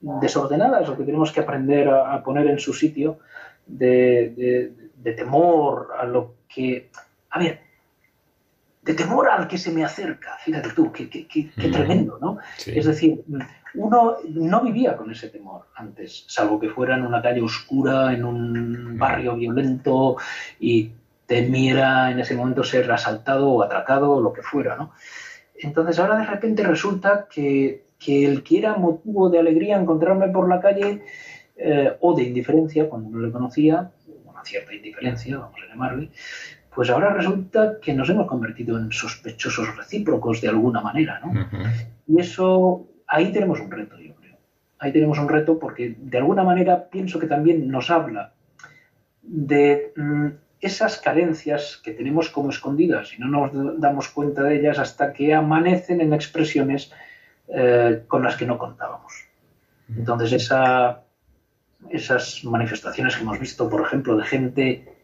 desordenadas 0.00 0.90
o 0.90 0.96
que 0.96 1.04
tenemos 1.04 1.32
que 1.32 1.40
aprender 1.40 1.88
a, 1.88 2.22
poner 2.22 2.46
en 2.48 2.58
su 2.58 2.74
sitio 2.74 3.18
de, 3.66 4.74
de, 4.94 5.12
temor 5.14 5.88
a 5.98 6.04
lo 6.04 6.34
que... 6.48 6.90
A 7.30 7.38
ver, 7.38 7.60
de 8.88 8.94
temor 8.94 9.28
al 9.28 9.46
que 9.46 9.58
se 9.58 9.70
me 9.70 9.84
acerca, 9.84 10.38
fíjate 10.42 10.70
tú, 10.70 10.90
qué, 10.90 11.10
qué, 11.10 11.28
qué, 11.28 11.50
qué 11.54 11.68
tremendo, 11.68 12.18
¿no? 12.22 12.38
Sí. 12.56 12.72
Es 12.74 12.86
decir, 12.86 13.22
uno 13.74 14.16
no 14.30 14.62
vivía 14.62 14.96
con 14.96 15.10
ese 15.10 15.28
temor 15.28 15.66
antes, 15.74 16.24
salvo 16.26 16.58
que 16.58 16.70
fuera 16.70 16.96
en 16.96 17.04
una 17.04 17.20
calle 17.20 17.42
oscura, 17.42 18.14
en 18.14 18.24
un 18.24 18.96
barrio 18.96 19.36
violento 19.36 20.16
y 20.58 20.90
temiera 21.26 22.10
en 22.10 22.20
ese 22.20 22.34
momento 22.34 22.64
ser 22.64 22.90
asaltado 22.90 23.50
o 23.50 23.62
atracado 23.62 24.10
o 24.10 24.22
lo 24.22 24.32
que 24.32 24.40
fuera, 24.40 24.74
¿no? 24.74 24.92
Entonces 25.54 25.98
ahora 25.98 26.16
de 26.16 26.24
repente 26.24 26.62
resulta 26.62 27.28
que, 27.30 27.84
que 27.98 28.24
el 28.24 28.42
que 28.42 28.56
era 28.56 28.76
motivo 28.76 29.28
de 29.28 29.40
alegría 29.40 29.78
encontrarme 29.78 30.28
por 30.28 30.48
la 30.48 30.62
calle 30.62 31.02
eh, 31.56 31.94
o 32.00 32.16
de 32.16 32.22
indiferencia 32.22 32.88
cuando 32.88 33.10
no 33.10 33.18
le 33.18 33.30
conocía, 33.30 33.90
una 34.24 34.42
cierta 34.42 34.72
indiferencia, 34.72 35.36
vamos 35.36 35.60
a 35.62 35.68
llamarle, 35.68 36.10
pues 36.78 36.90
ahora 36.90 37.12
resulta 37.12 37.80
que 37.82 37.92
nos 37.92 38.08
hemos 38.08 38.28
convertido 38.28 38.78
en 38.78 38.92
sospechosos 38.92 39.76
recíprocos 39.76 40.40
de 40.40 40.46
alguna 40.46 40.80
manera, 40.80 41.18
¿no? 41.18 41.32
Uh 41.32 41.44
-huh. 41.44 41.86
Y 42.06 42.20
eso, 42.20 42.86
ahí 43.08 43.32
tenemos 43.32 43.58
un 43.58 43.68
reto, 43.68 43.98
yo 43.98 44.14
creo. 44.14 44.36
Ahí 44.78 44.92
tenemos 44.92 45.18
un 45.18 45.28
reto 45.28 45.58
porque 45.58 45.96
de 45.98 46.18
alguna 46.18 46.44
manera 46.44 46.88
pienso 46.88 47.18
que 47.18 47.26
también 47.26 47.68
nos 47.68 47.90
habla 47.90 48.32
de 49.22 49.92
mmm, 49.96 50.28
esas 50.60 50.98
carencias 50.98 51.80
que 51.82 51.90
tenemos 51.90 52.30
como 52.30 52.50
escondidas 52.50 53.12
y 53.12 53.18
no 53.22 53.26
nos 53.26 53.80
damos 53.80 54.08
cuenta 54.10 54.44
de 54.44 54.60
ellas 54.60 54.78
hasta 54.78 55.12
que 55.12 55.34
amanecen 55.34 56.00
en 56.00 56.12
expresiones 56.12 56.92
eh, 57.48 58.04
con 58.06 58.22
las 58.22 58.36
que 58.36 58.46
no 58.46 58.56
contábamos. 58.56 59.12
Entonces, 59.96 60.32
esa, 60.32 61.02
esas 61.90 62.44
manifestaciones 62.44 63.16
que 63.16 63.22
hemos 63.22 63.40
visto, 63.40 63.68
por 63.68 63.80
ejemplo, 63.80 64.16
de 64.16 64.24
gente 64.24 64.97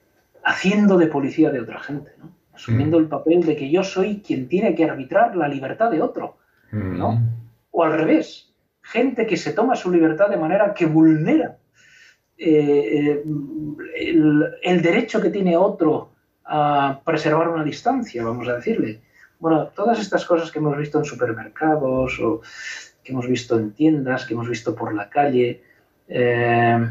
haciendo 0.44 0.98
de 0.98 1.06
policía 1.06 1.50
de 1.50 1.60
otra 1.60 1.80
gente, 1.80 2.12
¿no? 2.18 2.32
asumiendo 2.54 2.98
el 2.98 3.08
papel 3.08 3.44
de 3.44 3.56
que 3.56 3.70
yo 3.70 3.82
soy 3.82 4.22
quien 4.24 4.48
tiene 4.48 4.74
que 4.74 4.84
arbitrar 4.84 5.36
la 5.36 5.48
libertad 5.48 5.90
de 5.90 6.00
otro, 6.00 6.36
¿no? 6.70 7.20
O 7.70 7.82
al 7.82 7.94
revés, 7.94 8.52
gente 8.80 9.26
que 9.26 9.36
se 9.36 9.52
toma 9.52 9.74
su 9.74 9.90
libertad 9.90 10.28
de 10.28 10.36
manera 10.36 10.72
que 10.72 10.86
vulnera 10.86 11.56
eh, 12.38 13.22
el, 13.96 14.44
el, 14.62 14.82
derecho 14.82 15.20
que 15.20 15.30
tiene 15.30 15.56
otro 15.56 16.10
a 16.44 17.00
preservar 17.04 17.48
una 17.48 17.64
distancia, 17.64 18.24
vamos 18.24 18.46
a 18.48 18.56
decirle. 18.56 19.00
Bueno, 19.38 19.68
todas 19.68 19.98
estas 20.00 20.24
cosas 20.24 20.50
que 20.50 20.58
hemos 20.58 20.76
visto 20.76 20.98
en 20.98 21.04
supermercados 21.04 22.20
o 22.20 22.40
que 23.02 23.12
hemos 23.12 23.26
visto 23.28 23.58
en 23.58 23.72
tiendas, 23.72 24.26
que 24.26 24.34
hemos 24.34 24.48
visto 24.48 24.74
por 24.74 24.94
la 24.94 25.08
calle, 25.10 25.62
eh, 26.08 26.88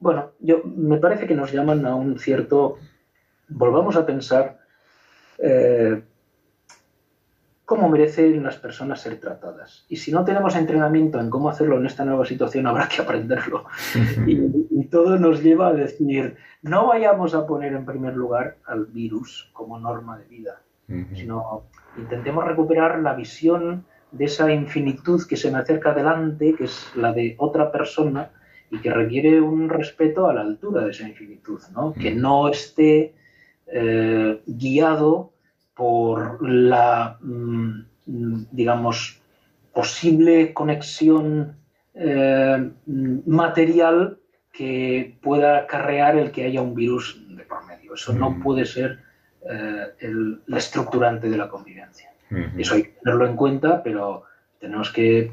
bueno, 0.00 0.32
yo, 0.40 0.62
me 0.64 0.98
parece 0.98 1.26
que 1.26 1.34
nos 1.34 1.52
llaman 1.52 1.84
a 1.86 1.94
un 1.94 2.18
cierto, 2.18 2.78
volvamos 3.48 3.96
a 3.96 4.06
pensar 4.06 4.58
eh, 5.38 6.02
cómo 7.64 7.88
merecen 7.88 8.42
las 8.42 8.56
personas 8.56 9.00
ser 9.00 9.18
tratadas. 9.20 9.84
Y 9.88 9.96
si 9.96 10.12
no 10.12 10.24
tenemos 10.24 10.56
entrenamiento 10.56 11.20
en 11.20 11.30
cómo 11.30 11.48
hacerlo 11.50 11.78
en 11.78 11.86
esta 11.86 12.04
nueva 12.04 12.24
situación, 12.24 12.66
habrá 12.66 12.88
que 12.88 13.02
aprenderlo. 13.02 13.64
y, 14.26 14.66
y, 14.70 14.84
todo 14.84 15.18
nos 15.18 15.42
lleva 15.42 15.68
a 15.68 15.72
decir, 15.74 16.36
no 16.62 16.86
vayamos 16.86 17.34
a 17.34 17.46
poner 17.46 17.74
en 17.74 17.84
primer 17.84 18.16
lugar 18.16 18.56
al 18.64 18.86
virus 18.86 19.50
como 19.52 19.78
norma 19.78 20.16
de 20.18 20.24
vida, 20.24 20.62
sino 21.12 21.64
intentemos 21.98 22.46
recuperar 22.46 23.00
la 23.00 23.12
visión 23.12 23.84
de 24.12 24.24
esa 24.24 24.50
infinitud 24.50 25.20
que 25.28 25.36
se 25.36 25.50
me 25.50 25.58
acerca 25.58 25.90
adelante, 25.90 26.54
que 26.56 26.64
es 26.64 26.90
la 26.96 27.12
de 27.12 27.34
otra 27.38 27.70
persona, 27.70 28.30
y 28.70 28.78
que 28.78 28.90
requiere 28.92 29.40
un 29.40 29.68
respeto 29.68 30.28
a 30.28 30.34
la 30.34 30.42
altura 30.42 30.84
de 30.84 30.90
esa 30.90 31.08
infinitud, 31.08 31.60
¿no? 31.74 31.94
que 31.94 32.14
no 32.14 32.48
esté 32.48 33.14
eh, 33.66 34.40
guiado 34.46 35.32
por 35.74 36.46
la, 36.46 37.18
mm, 37.20 37.82
digamos, 38.50 39.20
posible 39.72 40.52
conexión 40.52 41.56
eh, 41.94 42.70
material 43.26 44.18
que 44.52 45.16
pueda 45.22 45.58
acarrear 45.58 46.16
el 46.16 46.30
que 46.32 46.44
haya 46.44 46.60
un 46.60 46.74
virus 46.74 47.24
de 47.28 47.44
por 47.44 47.64
medio. 47.66 47.94
Eso 47.94 48.12
no 48.12 48.30
mm. 48.30 48.42
puede 48.42 48.64
ser 48.64 48.98
eh, 49.48 49.86
el, 50.00 50.40
el, 50.46 50.54
estructurante 50.54 51.30
de 51.30 51.36
la 51.36 51.48
convivencia. 51.48 52.08
-huh. 52.30 52.60
Eso 52.60 52.74
hay 52.74 52.82
que 52.84 52.94
tenerlo 53.02 53.26
en 53.26 53.36
cuenta, 53.36 53.82
pero 53.82 54.24
tenemos 54.60 54.90
que, 54.90 55.32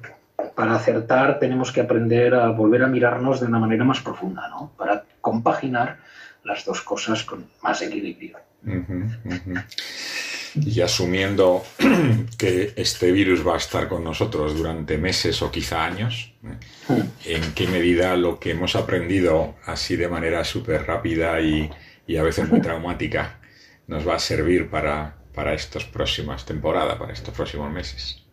para 0.56 0.75
acertar, 0.75 1.39
tenemos 1.39 1.72
que 1.72 1.82
aprender 1.82 2.34
a 2.34 2.50
volver 2.50 2.84
a 2.84 2.88
mirarnos 2.88 3.39
de 3.39 3.48
una 3.48 3.60
manera 3.60 3.84
más 3.84 4.00
profunda, 4.01 4.48
¿no? 4.50 4.72
Para 4.77 5.04
compaginar 5.22 5.98
las 6.44 6.63
dos 6.65 6.82
cosas 6.82 7.24
con 7.24 7.46
más 7.62 7.82
equilibrio. 7.82 8.38
Uh 8.65 8.70
-huh, 8.70 9.18
uh 9.25 9.30
-huh. 9.30 9.63
y 10.56 10.82
asumiendo 10.82 11.63
que 12.38 12.74
este 12.75 13.12
virus 13.12 13.46
va 13.46 13.56
a 13.56 13.58
estar 13.58 13.88
con 13.88 14.04
nosotros 14.04 14.58
durante 14.58 14.98
meses 14.98 15.42
o 15.42 15.51
quizá 15.51 15.86
años, 15.86 16.34
¿en 17.25 17.54
qué 17.54 17.68
medida 17.68 18.15
lo 18.15 18.39
que 18.39 18.51
hemos 18.51 18.75
aprendido 18.75 19.56
así 19.65 19.96
de 19.98 20.08
manera 20.08 20.44
súper 20.44 20.86
rápida 20.88 21.42
y, 21.42 21.70
a 22.18 22.24
veces 22.24 22.50
muy 22.50 22.62
traumática 22.68 23.39
nos 23.88 24.08
va 24.08 24.15
a 24.15 24.20
servir 24.20 24.70
para, 24.70 25.18
para 25.34 25.54
estas 25.54 25.84
próximas 25.84 26.46
temporadas, 26.46 26.98
para 26.98 27.13
estos 27.13 27.34
próximos 27.36 27.72
meses? 27.72 28.25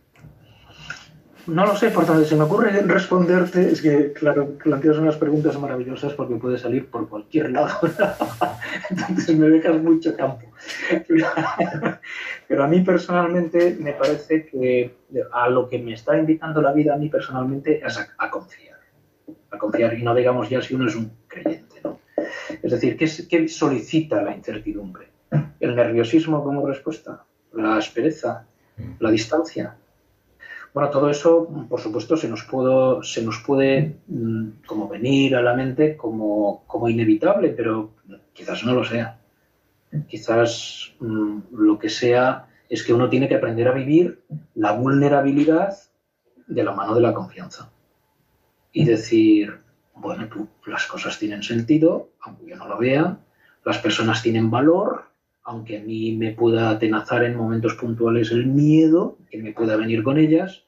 No 1.45 1.65
lo 1.65 1.75
sé, 1.75 1.89
por 1.89 2.05
tanto, 2.05 2.23
se 2.23 2.37
me 2.37 2.43
ocurre 2.43 2.71
responderte, 2.83 3.69
es 3.69 3.81
que, 3.81 4.13
claro, 4.13 4.57
planteas 4.57 4.97
unas 4.97 5.17
preguntas 5.17 5.59
maravillosas 5.59 6.13
porque 6.13 6.35
puede 6.35 6.57
salir 6.57 6.89
por 6.89 7.09
cualquier 7.09 7.51
lado, 7.51 7.79
entonces 8.89 9.37
me 9.37 9.49
dejas 9.49 9.81
mucho 9.81 10.15
campo. 10.15 10.47
Pero 12.47 12.63
a 12.63 12.67
mí 12.67 12.79
personalmente 12.79 13.75
me 13.77 13.91
parece 13.91 14.45
que 14.45 14.95
a 15.33 15.49
lo 15.49 15.67
que 15.67 15.79
me 15.79 15.93
está 15.93 16.17
invitando 16.17 16.61
la 16.61 16.71
vida 16.71 16.93
a 16.93 16.97
mí 16.97 17.09
personalmente 17.09 17.85
es 17.85 17.99
a, 18.17 18.29
confiar, 18.29 18.79
a 19.51 19.57
confiar, 19.57 19.99
y 19.99 20.03
no 20.03 20.15
digamos 20.15 20.49
ya 20.49 20.61
si 20.61 20.75
uno 20.75 20.87
es 20.87 20.95
un 20.95 21.11
creyente, 21.27 21.81
¿no? 21.83 21.99
Es 22.61 22.71
decir, 22.71 22.95
¿qué, 22.95 23.09
qué 23.29 23.49
solicita 23.49 24.21
la 24.21 24.33
incertidumbre? 24.33 25.09
¿El 25.59 25.75
nerviosismo 25.75 26.41
como 26.41 26.65
respuesta? 26.65 27.25
¿La 27.51 27.75
aspereza? 27.75 28.45
¿La 28.99 29.11
distancia? 29.11 29.75
Bueno, 30.73 30.89
todo 30.89 31.09
eso, 31.09 31.47
por 31.69 31.79
supuesto, 31.79 32.17
se 32.17 32.27
nos, 32.27 32.43
puedo, 32.43 33.03
se 33.03 33.23
nos 33.23 33.37
puede 33.45 33.97
mm, 34.07 34.65
como 34.65 34.87
venir 34.87 35.35
a 35.35 35.41
la 35.41 35.53
mente 35.53 35.95
como, 35.95 36.65
inevitable, 36.89 37.49
pero 37.49 37.91
quizás 38.33 38.63
no 38.63 38.73
lo 38.73 38.83
sea. 38.83 39.19
Quizás 40.07 40.95
mm, 40.99 41.39
lo 41.51 41.77
que 41.77 41.89
sea 41.89 42.47
es 42.67 42.83
que 42.83 42.93
uno 42.93 43.07
tiene 43.07 43.27
que 43.27 43.35
aprender 43.35 43.67
a 43.67 43.73
vivir 43.73 44.23
la 44.55 44.71
vulnerabilidad 44.71 45.77
de 46.47 46.63
la 46.63 46.73
mano 46.73 46.95
de 46.95 47.01
la 47.01 47.13
confianza. 47.13 47.71
Y 48.71 48.85
decir, 48.85 49.59
bueno, 49.93 50.27
tú, 50.27 50.47
las 50.65 50.87
cosas 50.87 51.19
tienen 51.19 51.43
sentido, 51.43 52.09
aunque 52.21 52.47
yo 52.47 52.55
no 52.55 52.67
lo 52.67 52.79
vea, 52.79 53.19
las 53.63 53.77
personas 53.77 54.23
tienen 54.23 54.49
valor, 54.49 55.03
aunque 55.43 55.77
a 55.77 55.83
mí 55.83 56.15
me 56.15 56.31
pueda 56.31 56.71
atenazar 56.71 57.23
en 57.23 57.35
momentos 57.35 57.75
puntuales 57.75 58.31
el 58.31 58.47
miedo 58.47 59.17
que 59.29 59.37
me 59.37 59.53
pueda 59.53 59.75
venir 59.75 60.03
con 60.03 60.17
ellas, 60.17 60.62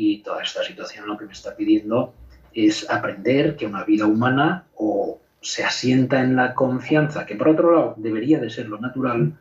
y 0.00 0.18
toda 0.18 0.44
esta 0.44 0.62
situación 0.62 1.08
lo 1.08 1.18
que 1.18 1.24
me 1.24 1.32
está 1.32 1.56
pidiendo 1.56 2.14
es 2.54 2.88
aprender 2.88 3.56
que 3.56 3.66
una 3.66 3.82
vida 3.82 4.06
humana 4.06 4.64
o 4.76 5.20
se 5.40 5.64
asienta 5.64 6.20
en 6.20 6.36
la 6.36 6.54
confianza, 6.54 7.26
que 7.26 7.34
por 7.34 7.48
otro 7.48 7.74
lado 7.74 7.94
debería 7.96 8.38
de 8.38 8.48
ser 8.48 8.68
lo 8.68 8.78
natural, 8.78 9.36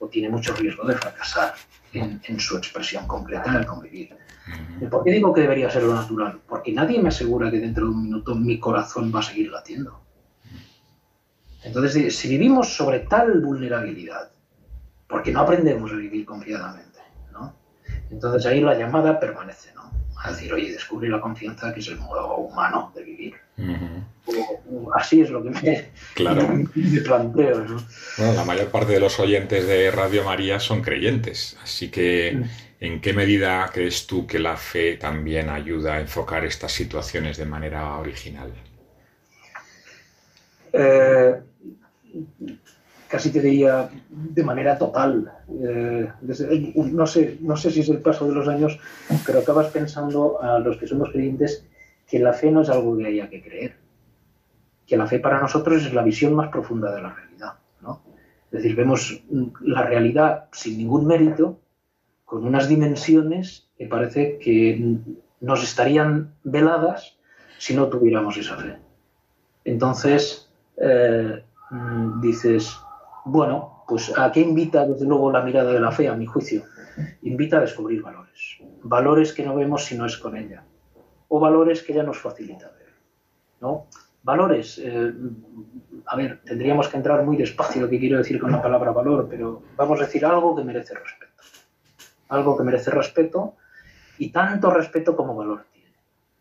o 0.00 0.08
tiene 0.08 0.28
mucho 0.28 0.52
riesgo 0.56 0.84
de 0.84 0.96
fracasar 0.96 1.54
en, 1.92 2.40
su 2.40 2.56
expresión 2.56 3.06
concreta 3.06 3.50
en 3.50 3.56
el 3.58 3.66
convivir. 3.66 4.16
¿Por 4.90 5.04
qué 5.04 5.12
digo 5.12 5.32
que 5.32 5.42
debería 5.42 5.70
ser 5.70 5.84
lo 5.84 5.94
natural? 5.94 6.40
Porque 6.48 6.72
nadie 6.72 7.00
me 7.00 7.10
asegura 7.10 7.48
que 7.48 7.60
dentro 7.60 7.84
de 7.84 7.92
un 7.92 8.02
minuto 8.02 8.34
mi 8.34 8.58
corazón 8.58 9.12
va 9.14 9.20
a 9.20 9.22
seguir 9.22 9.52
latiendo. 9.52 10.00
Entonces, 11.62 12.16
si 12.16 12.28
vivimos 12.28 12.74
sobre 12.74 13.00
tal 13.00 13.40
vulnerabilidad, 13.42 14.32
porque 15.06 15.30
no 15.30 15.42
aprendemos 15.42 15.92
a 15.92 15.94
vivir 15.94 16.26
confiadamente, 16.26 16.98
¿no? 17.32 17.54
Entonces 18.10 18.44
ahí 18.46 18.60
la 18.60 18.76
llamada 18.76 19.20
permanece, 19.20 19.72
¿no? 19.74 19.99
A 20.22 20.32
decir, 20.32 20.52
oye, 20.52 20.72
descubrir 20.72 21.10
la 21.10 21.20
confianza, 21.20 21.72
que 21.72 21.80
es 21.80 21.88
el 21.88 21.98
modo 21.98 22.36
humano 22.36 22.92
de 22.94 23.02
vivir. 23.04 23.34
así 24.94 25.22
es 25.22 25.30
lo 25.30 25.42
que 25.42 25.50
me, 25.50 25.90
claro. 26.14 26.46
planteo. 27.04 27.64
¿no? 27.64 27.82
Bueno, 28.18 28.34
la 28.34 28.44
mayor 28.44 28.68
parte 28.68 28.92
de 28.92 29.00
los 29.00 29.18
oyentes 29.18 29.66
de 29.66 29.90
Radio 29.90 30.24
María 30.24 30.60
son 30.60 30.82
creyentes, 30.82 31.56
así 31.62 31.90
que. 31.90 32.42
¿en 32.80 33.00
qué 33.00 33.12
medida 33.12 33.70
crees 33.72 34.06
tú 34.06 34.26
que 34.26 34.38
la 34.38 34.56
fe 34.56 34.96
también 34.96 35.50
ayuda 35.50 35.94
a 35.94 36.00
enfocar 36.00 36.44
estas 36.44 36.72
situaciones 36.72 37.36
de 37.36 37.44
manera 37.44 37.98
original? 37.98 38.52
Eh, 40.72 41.34
casi 43.10 43.30
te 43.32 43.40
diría 43.40 43.90
de 44.08 44.44
manera 44.44 44.78
total. 44.78 45.32
Eh, 45.50 46.08
no, 46.92 47.06
sé, 47.06 47.38
no 47.40 47.56
sé 47.56 47.70
si 47.72 47.80
es 47.80 47.88
el 47.88 47.98
paso 47.98 48.28
de 48.28 48.34
los 48.34 48.46
años, 48.46 48.78
pero 49.26 49.40
acabas 49.40 49.66
pensando 49.68 50.40
a 50.40 50.60
los 50.60 50.76
que 50.76 50.86
somos 50.86 51.10
creyentes 51.10 51.66
que 52.06 52.20
la 52.20 52.32
fe 52.32 52.52
no 52.52 52.62
es 52.62 52.70
algo 52.70 52.96
que 52.96 53.06
haya 53.06 53.28
que 53.28 53.42
creer. 53.42 53.76
Que 54.86 54.96
la 54.96 55.08
fe 55.08 55.18
para 55.18 55.40
nosotros 55.40 55.84
es 55.84 55.92
la 55.92 56.02
visión 56.02 56.34
más 56.34 56.50
profunda 56.50 56.94
de 56.94 57.02
la 57.02 57.12
realidad. 57.12 57.54
¿no? 57.82 58.00
Es 58.52 58.62
decir, 58.62 58.76
vemos 58.76 59.22
la 59.60 59.82
realidad 59.82 60.44
sin 60.52 60.78
ningún 60.78 61.06
mérito, 61.06 61.58
con 62.24 62.46
unas 62.46 62.68
dimensiones 62.68 63.68
que 63.76 63.86
parece 63.86 64.38
que 64.38 64.98
nos 65.40 65.64
estarían 65.64 66.34
veladas 66.44 67.18
si 67.58 67.74
no 67.74 67.88
tuviéramos 67.88 68.36
esa 68.36 68.56
fe. 68.56 68.76
Entonces, 69.64 70.48
eh, 70.76 71.42
dices, 72.22 72.76
bueno, 73.24 73.84
pues 73.86 74.16
¿a 74.16 74.30
qué 74.32 74.40
invita 74.40 74.86
desde 74.86 75.04
luego 75.04 75.30
la 75.30 75.42
mirada 75.42 75.72
de 75.72 75.80
la 75.80 75.90
fe, 75.90 76.08
a 76.08 76.14
mi 76.14 76.26
juicio? 76.26 76.64
Invita 77.22 77.58
a 77.58 77.60
descubrir 77.60 78.02
valores. 78.02 78.58
Valores 78.82 79.32
que 79.32 79.44
no 79.44 79.54
vemos 79.56 79.84
si 79.84 79.96
no 79.96 80.06
es 80.06 80.16
con 80.16 80.36
ella. 80.36 80.64
O 81.28 81.38
valores 81.40 81.82
que 81.82 81.92
ella 81.92 82.02
nos 82.02 82.18
facilita 82.18 82.70
ver. 82.70 82.94
¿no? 83.60 83.86
Valores, 84.22 84.80
eh, 84.82 85.12
a 86.06 86.16
ver, 86.16 86.40
tendríamos 86.44 86.88
que 86.88 86.96
entrar 86.96 87.24
muy 87.24 87.36
despacio 87.36 87.82
lo 87.82 87.88
que 87.88 87.98
quiero 87.98 88.18
decir 88.18 88.38
con 88.38 88.52
la 88.52 88.60
palabra 88.60 88.90
valor, 88.90 89.26
pero 89.28 89.62
vamos 89.76 90.00
a 90.00 90.04
decir 90.04 90.24
algo 90.24 90.56
que 90.56 90.64
merece 90.64 90.94
respeto. 90.94 91.42
Algo 92.28 92.56
que 92.56 92.64
merece 92.64 92.90
respeto 92.90 93.54
y 94.18 94.30
tanto 94.30 94.70
respeto 94.70 95.16
como 95.16 95.34
valor 95.34 95.64
tiene. 95.72 95.94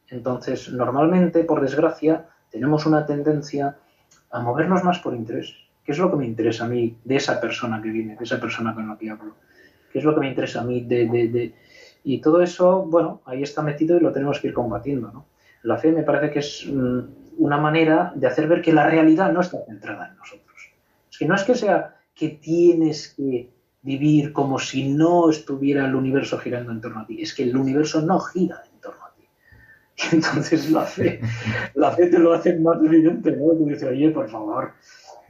Entonces, 0.10 0.72
normalmente, 0.72 1.44
por 1.44 1.62
desgracia, 1.62 2.28
tenemos 2.52 2.86
una 2.86 3.06
tendencia 3.06 3.78
a 4.32 4.40
movernos 4.42 4.84
más 4.84 5.00
por 5.00 5.16
interés 5.16 5.69
¿Qué 5.90 5.94
es 5.94 6.00
lo 6.00 6.12
que 6.12 6.18
me 6.18 6.28
interesa 6.28 6.66
a 6.66 6.68
mí 6.68 6.96
de 7.04 7.16
esa 7.16 7.42
persona 7.42 7.82
que 7.82 7.90
viene, 7.90 8.16
de 8.16 8.24
esa 8.24 8.40
persona 8.40 8.76
con 8.76 8.88
la 8.88 8.96
que 8.96 9.10
hablo? 9.10 9.38
¿Qué 9.92 9.98
es 9.98 10.06
lo 10.06 10.14
que 10.14 10.20
me 10.20 10.30
interesa 10.30 10.62
a 10.62 10.64
mí 10.64 10.82
de, 10.82 11.56
Y 12.04 12.22
todo 12.22 12.44
eso, 12.44 12.84
bueno, 12.86 13.24
ahí 13.26 13.42
está 13.42 13.64
metido 13.64 13.98
y 13.98 14.00
lo 14.00 14.12
tenemos 14.12 14.40
que 14.40 14.50
ir 14.50 14.54
combatiendo, 14.54 15.12
¿no? 15.12 15.26
La 15.64 15.80
fe 15.80 15.92
me 15.92 16.04
parece 16.04 16.32
que 16.32 16.40
es 16.40 16.68
mm, 16.72 17.00
una 17.40 17.58
manera 17.58 18.14
de 18.16 18.28
hacer 18.28 18.48
ver 18.48 18.62
que 18.62 18.72
la 18.72 18.88
realidad 18.88 19.34
no 19.34 19.42
está 19.42 19.66
centrada 19.66 20.10
en 20.10 20.18
nosotros. 20.18 20.72
Es 21.10 21.18
que 21.18 21.26
no 21.26 21.34
es 21.34 21.44
que 21.44 21.56
sea 21.56 21.96
que 22.14 22.30
tienes 22.30 23.16
que 23.18 23.50
vivir 23.82 24.32
como 24.32 24.60
si 24.60 24.90
no 24.90 25.32
estuviera 25.32 25.88
el 25.88 25.96
universo 25.96 26.38
girando 26.38 26.72
en 26.72 26.82
torno 26.82 27.00
a 27.00 27.08
ti, 27.08 27.20
es 27.20 27.34
que 27.34 27.42
el 27.42 27.58
universo 27.58 28.00
no 28.04 28.20
gira 28.20 28.62
en 28.72 28.80
torno 28.80 29.06
a 29.06 29.14
ti. 29.16 29.24
Y 29.98 30.02
entonces 30.18 30.70
la 30.70 30.84
fe, 30.84 31.20
la 31.74 31.90
fe 31.94 32.06
te 32.06 32.20
lo 32.20 32.34
hace 32.34 32.60
más 32.60 32.78
evidente, 32.78 33.32
¿no? 33.32 33.54
Tú 33.54 33.66
dices, 33.66 33.90
oye, 33.90 34.12
por 34.12 34.30
favor, 34.30 34.74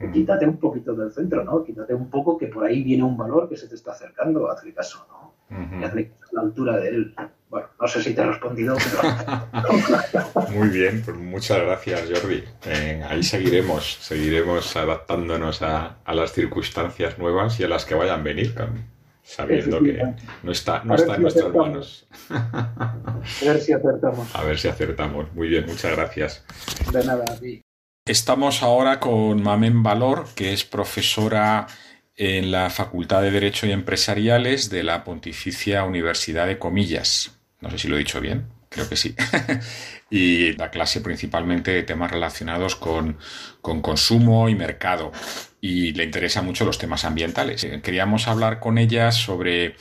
quítate 0.08 0.46
un 0.46 0.56
poquito 0.56 0.94
del 0.94 1.12
centro, 1.12 1.44
¿no? 1.44 1.62
Quítate 1.62 1.94
un 1.94 2.08
poco 2.08 2.38
que 2.38 2.46
por 2.46 2.64
ahí 2.64 2.82
viene 2.82 3.02
un 3.02 3.16
valor 3.16 3.48
que 3.48 3.56
se 3.56 3.68
te 3.68 3.74
está 3.74 3.92
acercando, 3.92 4.50
hazle 4.50 4.72
caso, 4.72 5.06
¿no? 5.08 5.34
Y 5.78 5.84
hazle 5.84 6.12
la 6.32 6.42
altura 6.42 6.78
de 6.78 6.88
él. 6.88 7.14
Bueno, 7.48 7.66
no 7.80 7.88
sé 7.88 8.02
si 8.02 8.14
te 8.14 8.20
he 8.20 8.24
respondido, 8.24 8.76
pero... 8.76 10.48
Muy 10.50 10.68
bien, 10.68 11.02
pues 11.04 11.16
muchas 11.16 11.60
gracias, 11.60 12.08
Jordi. 12.08 12.44
Eh, 12.64 13.02
ahí 13.08 13.22
seguiremos, 13.24 13.98
seguiremos 14.00 14.76
adaptándonos 14.76 15.60
a, 15.62 15.96
las 16.06 16.32
circunstancias 16.32 17.18
nuevas 17.18 17.58
y 17.58 17.64
a 17.64 17.68
las 17.68 17.84
que 17.84 17.96
vayan 17.96 18.20
a 18.20 18.22
venir, 18.22 18.54
sabiendo 19.22 19.82
que 19.82 20.14
no 20.44 20.52
está, 20.52 20.84
no 20.84 20.94
está 20.94 21.16
en 21.16 21.22
nuestras 21.22 21.52
manos. 21.52 22.08
A 22.30 23.44
ver 23.44 23.60
si 23.60 23.72
acertamos. 23.72 24.28
A 24.36 24.44
ver 24.44 24.58
si 24.58 24.68
acertamos. 24.68 25.32
Muy 25.34 25.48
bien, 25.48 25.66
muchas 25.66 25.96
gracias. 25.96 26.44
De 26.92 27.04
nada, 27.04 27.24
a 27.28 27.36
ti. 27.36 27.62
Estamos 28.10 28.64
ahora 28.64 28.98
con 28.98 29.40
Mamen 29.40 29.84
Valor, 29.84 30.26
que 30.34 30.52
es 30.52 30.64
profesora 30.64 31.68
en 32.16 32.50
la 32.50 32.68
Facultad 32.68 33.22
de 33.22 33.30
Derecho 33.30 33.68
y 33.68 33.70
Empresariales 33.70 34.68
de 34.68 34.82
la 34.82 35.04
Pontificia 35.04 35.84
Universidad 35.84 36.48
de 36.48 36.58
Comillas. 36.58 37.38
No 37.60 37.70
sé 37.70 37.78
si 37.78 37.86
lo 37.86 37.94
he 37.94 38.00
dicho 38.00 38.20
bien, 38.20 38.48
creo 38.68 38.88
que 38.88 38.96
sí. 38.96 39.14
y 40.10 40.54
da 40.54 40.72
clase 40.72 41.02
principalmente 41.02 41.70
de 41.70 41.84
temas 41.84 42.10
relacionados 42.10 42.74
con, 42.74 43.16
consumo 43.62 44.48
y 44.48 44.56
mercado. 44.56 45.12
Y 45.60 45.92
le 45.92 46.02
interesan 46.02 46.44
mucho 46.44 46.64
los 46.64 46.78
temas 46.78 47.04
ambientales. 47.04 47.64
Queríamos 47.80 48.26
hablar 48.26 48.58
con 48.58 48.78
ella 48.78 49.12
sobre 49.12 49.76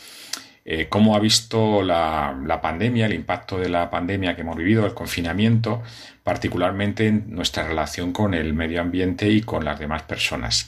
eh, 0.72 0.88
cómo 0.88 1.16
ha 1.16 1.20
visto 1.20 1.82
la, 1.82 2.40
la, 2.46 2.62
pandemia, 2.62 3.08
el 3.08 3.14
impacto 3.16 3.58
de 3.58 3.70
la 3.70 3.90
pandemia 3.90 4.36
que 4.36 4.42
hemos 4.42 4.56
vivido, 4.56 4.86
el 4.86 4.94
confinamiento, 4.94 5.82
particularmente 6.24 7.08
en 7.08 7.34
nuestra 7.34 7.68
relación 7.68 8.14
con 8.14 8.36
el 8.36 8.54
medio 8.54 8.80
ambiente 8.80 9.28
y 9.28 9.42
con 9.42 9.66
las 9.66 9.80
demás 9.80 10.04
personas. 10.04 10.68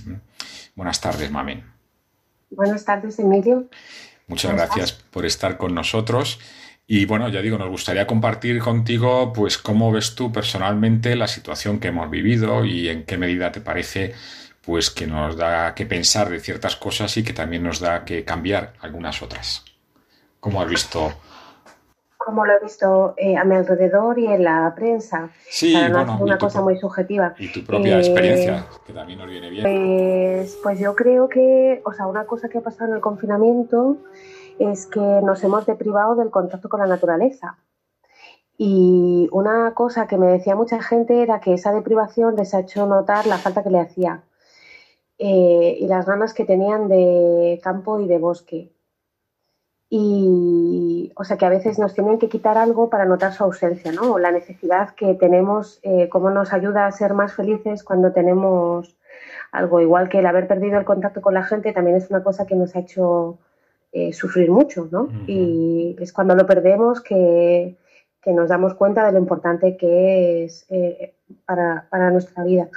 Buenas 0.74 1.00
tardes, 1.02 1.30
Mamen. 1.30 1.64
Buenas 2.50 2.84
tardes, 2.84 3.20
Emilio. 3.20 3.70
Muchas 4.26 4.56
gracias 4.56 4.92
por 4.92 5.28
estar 5.28 5.58
con 5.58 5.76
nosotros. 5.76 6.40
Y 6.88 7.06
bueno, 7.06 7.30
ya 7.30 7.44
digo, 7.44 7.60
nos 7.60 7.70
gustaría 7.70 8.08
compartir 8.08 8.58
contigo, 8.58 9.32
pues, 9.34 9.60
cómo 9.60 9.92
ves 9.92 10.16
tú 10.16 10.32
personalmente 10.32 11.16
la 11.16 11.28
situación 11.28 11.80
que 11.80 11.90
hemos 11.90 12.10
vivido 12.10 12.66
y 12.66 12.90
en 12.90 13.04
qué 13.04 13.20
medida 13.20 13.52
te 13.52 13.62
parece 13.62 14.16
pues 14.62 14.90
que 14.90 15.06
nos 15.06 15.38
da 15.38 15.76
que 15.76 15.86
pensar 15.86 16.28
de 16.30 16.40
ciertas 16.40 16.76
cosas 16.76 17.16
y 17.18 17.24
que 17.24 17.34
también 17.34 17.62
nos 17.62 17.80
da 17.80 18.04
que 18.04 18.26
cambiar 18.26 18.74
algunas 18.82 19.22
otras. 19.22 19.64
¿Cómo 20.42 20.60
has 20.62 20.68
visto? 20.68 21.12
Como 22.18 22.46
lo 22.46 22.54
he 22.54 22.60
visto 22.60 23.14
eh, 23.18 23.38
a 23.38 23.44
mi 23.44 23.56
alrededor 23.56 24.20
y 24.20 24.28
en 24.28 24.44
la 24.44 24.74
prensa. 24.76 25.30
Sí, 25.50 25.74
para 25.74 25.90
no 25.90 25.98
bueno, 25.98 26.14
hacer 26.14 26.24
una 26.24 26.38
cosa 26.38 26.62
muy 26.62 26.78
subjetiva. 26.78 27.34
Y 27.38 27.52
tu 27.52 27.64
propia 27.64 27.98
Eh, 27.98 28.00
experiencia, 28.00 28.66
que 28.86 28.94
también 28.94 29.20
nos 29.20 29.30
viene 29.30 29.50
bien. 29.50 29.64
Pues, 29.64 30.58
pues 30.62 30.80
yo 30.80 30.96
creo 30.96 31.30
que, 31.30 31.82
o 31.86 31.94
sea, 31.94 32.08
una 32.08 32.26
cosa 32.26 32.50
que 32.50 32.58
ha 32.58 32.62
pasado 32.62 32.90
en 32.90 32.96
el 32.96 33.02
confinamiento 33.02 33.98
es 34.60 34.88
que 34.88 35.00
nos 35.00 35.44
hemos 35.44 35.66
deprivado 35.66 36.16
del 36.16 36.30
contacto 36.30 36.70
con 36.70 36.80
la 36.80 36.88
naturaleza. 36.88 37.58
Y 38.58 39.28
una 39.32 39.74
cosa 39.74 40.08
que 40.08 40.18
me 40.18 40.28
decía 40.28 40.56
mucha 40.56 40.82
gente 40.82 41.24
era 41.24 41.40
que 41.40 41.54
esa 41.54 41.72
deprivación 41.72 42.36
les 42.36 42.54
ha 42.54 42.60
hecho 42.60 42.86
notar 42.86 43.26
la 43.26 43.38
falta 43.38 43.64
que 43.64 43.72
le 43.72 43.80
hacía 43.80 44.24
eh, 45.18 45.78
y 45.80 45.88
las 45.88 46.06
ganas 46.06 46.34
que 46.36 46.46
tenían 46.46 46.88
de 46.88 47.60
campo 47.64 48.00
y 48.00 48.08
de 48.08 48.20
bosque. 48.20 48.72
Y, 49.94 51.12
o 51.18 51.26
sea, 51.26 51.36
que 51.36 51.46
a 51.46 51.50
veces 51.50 51.78
nos 51.78 51.94
tienen 51.94 52.18
que 52.18 52.30
quitar 52.30 52.58
algo 52.58 52.90
para 52.90 53.04
notar 53.04 53.34
su 53.34 53.44
ausencia, 53.44 53.92
¿no? 53.92 54.14
O 54.14 54.20
la 54.20 54.32
necesidad 54.32 54.96
que 54.96 55.16
tenemos, 55.16 55.82
eh, 55.84 56.08
cómo 56.08 56.30
nos 56.30 56.54
ayuda 56.54 56.88
a 56.88 56.92
ser 56.94 57.14
más 57.14 57.34
felices 57.34 57.84
cuando 57.84 58.14
tenemos 58.14 58.96
algo. 59.52 59.82
Igual 59.82 60.08
que 60.08 60.20
el 60.20 60.28
haber 60.28 60.48
perdido 60.48 60.80
el 60.80 60.86
contacto 60.86 61.22
con 61.22 61.34
la 61.34 61.44
gente 61.44 61.74
también 61.74 61.98
es 61.98 62.10
una 62.10 62.24
cosa 62.24 62.48
que 62.48 62.56
nos 62.56 62.74
ha 62.74 62.80
hecho 62.80 63.38
eh, 63.92 64.14
sufrir 64.14 64.50
mucho, 64.50 64.88
¿no? 64.90 65.10
Y 65.28 65.98
es 66.00 66.14
cuando 66.14 66.36
lo 66.36 66.46
perdemos 66.46 67.02
que, 67.02 67.76
que 68.22 68.32
nos 68.32 68.48
damos 68.48 68.76
cuenta 68.76 69.06
de 69.06 69.12
lo 69.12 69.20
importante 69.20 69.76
que 69.76 70.46
es 70.46 70.66
eh, 70.70 71.16
para, 71.46 71.88
para 71.90 72.12
nuestra 72.12 72.46
vida. 72.46 72.70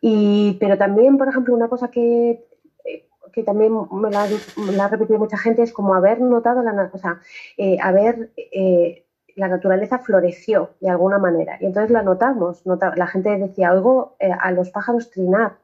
Y, 0.00 0.56
pero 0.58 0.78
también, 0.78 1.18
por 1.18 1.28
ejemplo, 1.28 1.54
una 1.54 1.68
cosa 1.68 1.90
que, 1.90 2.42
que 3.32 3.42
también 3.42 3.72
me 3.92 4.10
la, 4.10 4.26
me 4.56 4.72
la 4.72 4.84
ha 4.84 4.88
repetido 4.88 5.18
mucha 5.18 5.38
gente 5.38 5.62
es 5.62 5.72
como 5.72 5.94
haber 5.94 6.20
notado 6.20 6.62
la, 6.62 6.90
o 6.92 6.98
sea, 6.98 7.20
eh, 7.56 7.78
haber, 7.82 8.30
eh, 8.36 9.06
la 9.36 9.48
naturaleza 9.48 9.98
floreció 9.98 10.70
de 10.80 10.90
alguna 10.90 11.18
manera. 11.18 11.56
Y 11.60 11.66
entonces 11.66 11.90
la 11.90 12.02
notamos. 12.02 12.66
nota- 12.66 12.94
la 12.96 13.06
gente 13.06 13.36
decía, 13.38 13.72
oigo 13.72 14.16
eh, 14.18 14.30
a 14.38 14.50
los 14.52 14.70
pájaros 14.70 15.10
trinar, 15.10 15.56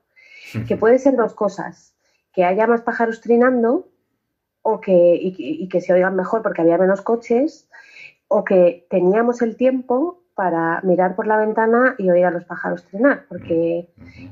que 0.68 0.76
puede 0.76 0.98
ser 0.98 1.16
dos 1.16 1.34
cosas, 1.34 1.94
que 2.32 2.44
haya 2.44 2.66
más 2.66 2.82
pájaros 2.82 3.20
trinando 3.20 3.88
o 4.62 4.80
que, 4.80 5.14
y, 5.16 5.32
que- 5.34 5.42
y 5.64 5.68
que 5.68 5.80
se 5.80 5.92
oigan 5.92 6.16
mejor 6.16 6.42
porque 6.42 6.62
había 6.62 6.78
menos 6.78 7.00
coches, 7.02 7.68
o 8.28 8.42
que 8.44 8.86
teníamos 8.90 9.40
el 9.42 9.56
tiempo 9.56 10.22
para 10.36 10.80
mirar 10.84 11.16
por 11.16 11.26
la 11.26 11.36
ventana 11.38 11.94
y 11.98 12.10
oír 12.10 12.26
a 12.26 12.30
los 12.30 12.44
pájaros 12.44 12.84
trinar, 12.84 13.24
porque 13.28 13.88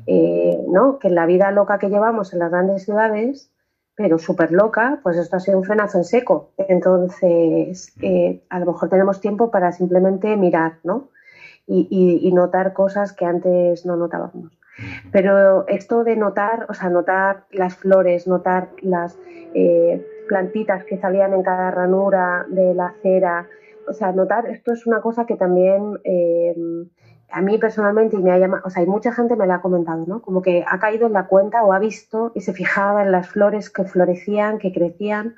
eh, 0.07 0.59
¿no? 0.69 0.99
que 1.01 1.09
en 1.09 1.15
la 1.17 1.27
vida 1.27 1.51
loca 1.51 1.79
que 1.79 1.89
llevamos 1.89 2.33
en 2.33 2.39
las 2.41 2.51
grandes 2.53 2.85
ciudades, 2.85 3.51
pero 3.97 4.19
súper 4.19 4.53
loca, 4.53 5.01
pues 5.03 5.17
esto 5.17 5.37
ha 5.37 5.41
sido 5.41 5.59
un 5.59 5.65
frenazo 5.65 5.99
en 5.99 6.05
seco. 6.05 6.51
Entonces, 6.59 7.93
eh, 8.03 8.43
a 8.51 8.59
lo 8.61 8.67
mejor 8.67 8.89
tenemos 8.89 9.21
tiempo 9.21 9.51
para 9.51 9.73
simplemente 9.73 10.37
mirar, 10.37 10.75
¿no? 10.85 11.09
Y, 11.67 11.89
y- 11.91 12.29
y 12.29 12.33
notar 12.33 12.73
cosas 12.75 13.13
que 13.13 13.25
antes 13.25 13.87
no 13.87 13.97
notábamos. 13.97 14.59
Pero 15.13 15.67
esto 15.69 16.05
de 16.05 16.17
notar, 16.17 16.67
o 16.69 16.75
sea, 16.75 16.91
notar 16.91 17.45
las 17.53 17.77
flores, 17.77 18.27
notar 18.27 18.69
las 18.83 19.17
eh, 19.55 20.05
plantitas 20.29 20.85
que 20.85 20.99
salían 20.99 21.33
en 21.33 21.43
cada 21.43 21.71
ranura 21.71 22.45
de 22.49 22.75
la 22.75 22.87
acera, 22.89 23.47
o 23.89 23.93
sea, 23.93 24.13
notar, 24.13 24.47
esto 24.47 24.73
es 24.73 24.87
una 24.87 25.01
cosa 25.01 25.27
que 25.27 25.37
también 25.37 25.99
eh, 26.05 26.55
a 27.31 27.41
mí 27.41 27.59
personalmente 27.59 28.17
y 28.17 28.21
me 28.21 28.31
ha 28.31 28.39
llamado, 28.39 28.63
o 28.65 28.71
sea, 28.71 28.83
hay 28.83 28.89
mucha 28.89 29.13
gente 29.13 29.37
me 29.37 29.47
lo 29.47 29.55
ha 29.55 29.61
comentado, 29.61 30.05
¿no? 30.07 30.23
Como 30.23 30.43
que 30.43 30.65
ha 30.67 30.79
caído 30.79 31.07
en 31.07 31.13
la 31.13 31.27
cuenta 31.27 31.63
o 31.65 31.73
ha 31.73 31.79
visto 31.79 32.33
y 32.35 32.41
se 32.41 32.53
fijaba 32.53 33.03
en 33.03 33.13
las 33.13 33.29
flores 33.29 33.71
que 33.71 33.85
florecían, 33.85 34.59
que 34.59 34.73
crecían, 34.73 35.37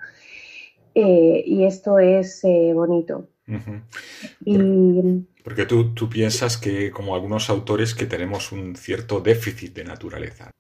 eh, 0.95 1.43
y 1.47 1.65
esto 1.65 1.99
es 1.99 2.43
eh, 2.45 2.73
bonito. 2.75 3.29
Y 4.45 5.27
Porque 5.45 5.67
tú, 5.67 5.95
tú 5.95 6.09
piensas 6.09 6.59
que, 6.59 6.91
como 6.91 7.15
algunos 7.15 7.49
autores, 7.49 7.95
que 7.95 8.07
tenemos 8.07 8.51
un 8.51 8.75
cierto 8.77 9.21
déficit 9.21 9.75
de 9.75 9.85
naturaleza. 9.85 10.51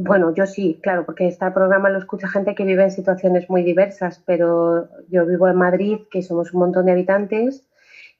Bueno, 0.00 0.32
yo 0.32 0.46
sí, 0.46 0.78
claro, 0.80 1.04
porque 1.04 1.26
este 1.26 1.50
programa 1.50 1.90
lo 1.90 1.98
escucha 1.98 2.28
gente 2.28 2.54
que 2.54 2.64
vive 2.64 2.84
en 2.84 2.90
situaciones 2.92 3.50
muy 3.50 3.64
diversas, 3.64 4.22
pero 4.24 4.88
yo 5.08 5.26
vivo 5.26 5.48
en 5.48 5.56
Madrid, 5.56 5.98
que 6.10 6.22
somos 6.22 6.52
un 6.54 6.60
montón 6.60 6.86
de 6.86 6.92
habitantes. 6.92 7.66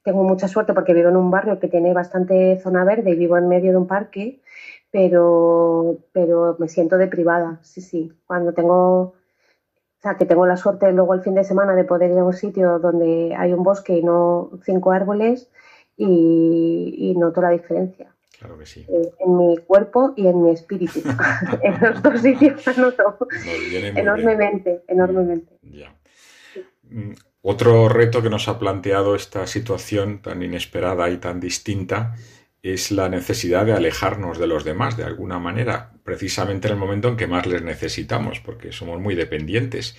Tengo 0.03 0.25
mucha 0.25 0.49
suerte 0.49 0.75
porque 0.75 0.93
vivo 0.95 1.09
en 1.11 1.17
un 1.17 1.31
barrio 1.31 1.61
que 1.61 1.69
tiene 1.69 1.93
bastante 1.95 2.59
zona 2.59 2.85
verde 2.85 3.11
y 3.11 3.15
vivo 3.17 3.39
en 3.39 3.49
medio 3.49 3.71
de 3.73 3.77
un 3.79 3.87
parque, 3.87 4.41
pero, 4.91 5.99
pero 6.13 6.57
me 6.59 6.69
siento 6.69 6.99
deprivada, 6.99 7.61
sí, 7.63 7.81
sí. 7.81 8.13
Cuando 8.27 8.53
tengo, 8.55 9.01
o 9.03 9.15
sea, 10.03 10.17
que 10.17 10.27
tengo 10.27 10.47
la 10.47 10.57
suerte 10.59 10.93
luego 10.93 11.15
el 11.15 11.23
fin 11.23 11.35
de 11.35 11.45
semana 11.45 11.75
de 11.77 11.85
poder 11.85 12.11
ir 12.13 12.19
a 12.19 12.25
un 12.25 12.35
sitio 12.35 12.79
donde 12.81 13.35
hay 13.37 13.53
un 13.55 13.63
bosque 13.65 13.95
y 13.99 14.03
no 14.05 14.51
cinco 14.65 14.93
árboles 14.93 15.51
y, 15.97 16.95
y 16.99 17.17
noto 17.17 17.43
la 17.43 17.51
diferencia 17.51 18.15
Claro 18.33 18.57
que 18.59 18.67
sí. 18.67 18.89
eh, 18.89 19.11
en 19.21 19.37
mi 19.37 19.57
cuerpo 19.59 20.13
y 20.17 20.27
en 20.27 20.43
mi 20.43 20.51
espíritu. 20.51 21.03
en 21.63 21.81
los 21.81 22.03
dos 22.03 22.21
sitios 22.21 22.79
noto 22.79 23.19
muy 23.45 23.61
bien. 23.67 23.97
enormemente, 23.97 24.85
enormemente. 24.89 25.59
Ya. 25.63 25.97
Mm, 26.83 27.13
Otro 27.43 27.89
reto 27.89 28.23
que 28.23 28.31
nos 28.31 28.49
ha 28.49 28.59
planteado 28.59 29.15
esta 29.15 29.47
situación 29.47 30.23
tan 30.23 30.43
inesperada 30.43 31.11
y 31.11 31.19
tan 31.19 31.41
distinta 31.41 32.15
es 32.63 32.91
la 32.91 33.09
necesidad 33.09 33.65
de 33.67 33.73
alejarnos 33.73 34.39
de 34.39 34.47
los 34.49 34.65
demás 34.65 34.97
de 34.97 35.05
alguna 35.05 35.39
manera, 35.39 35.93
precisamente 36.05 36.69
en 36.69 36.75
el 36.75 36.79
momento 36.81 37.09
en 37.09 37.17
que 37.17 37.27
más 37.29 37.47
les 37.47 37.63
necesitamos, 37.63 38.41
porque 38.41 38.73
somos 38.73 39.01
muy 39.01 39.15
dependientes. 39.15 39.97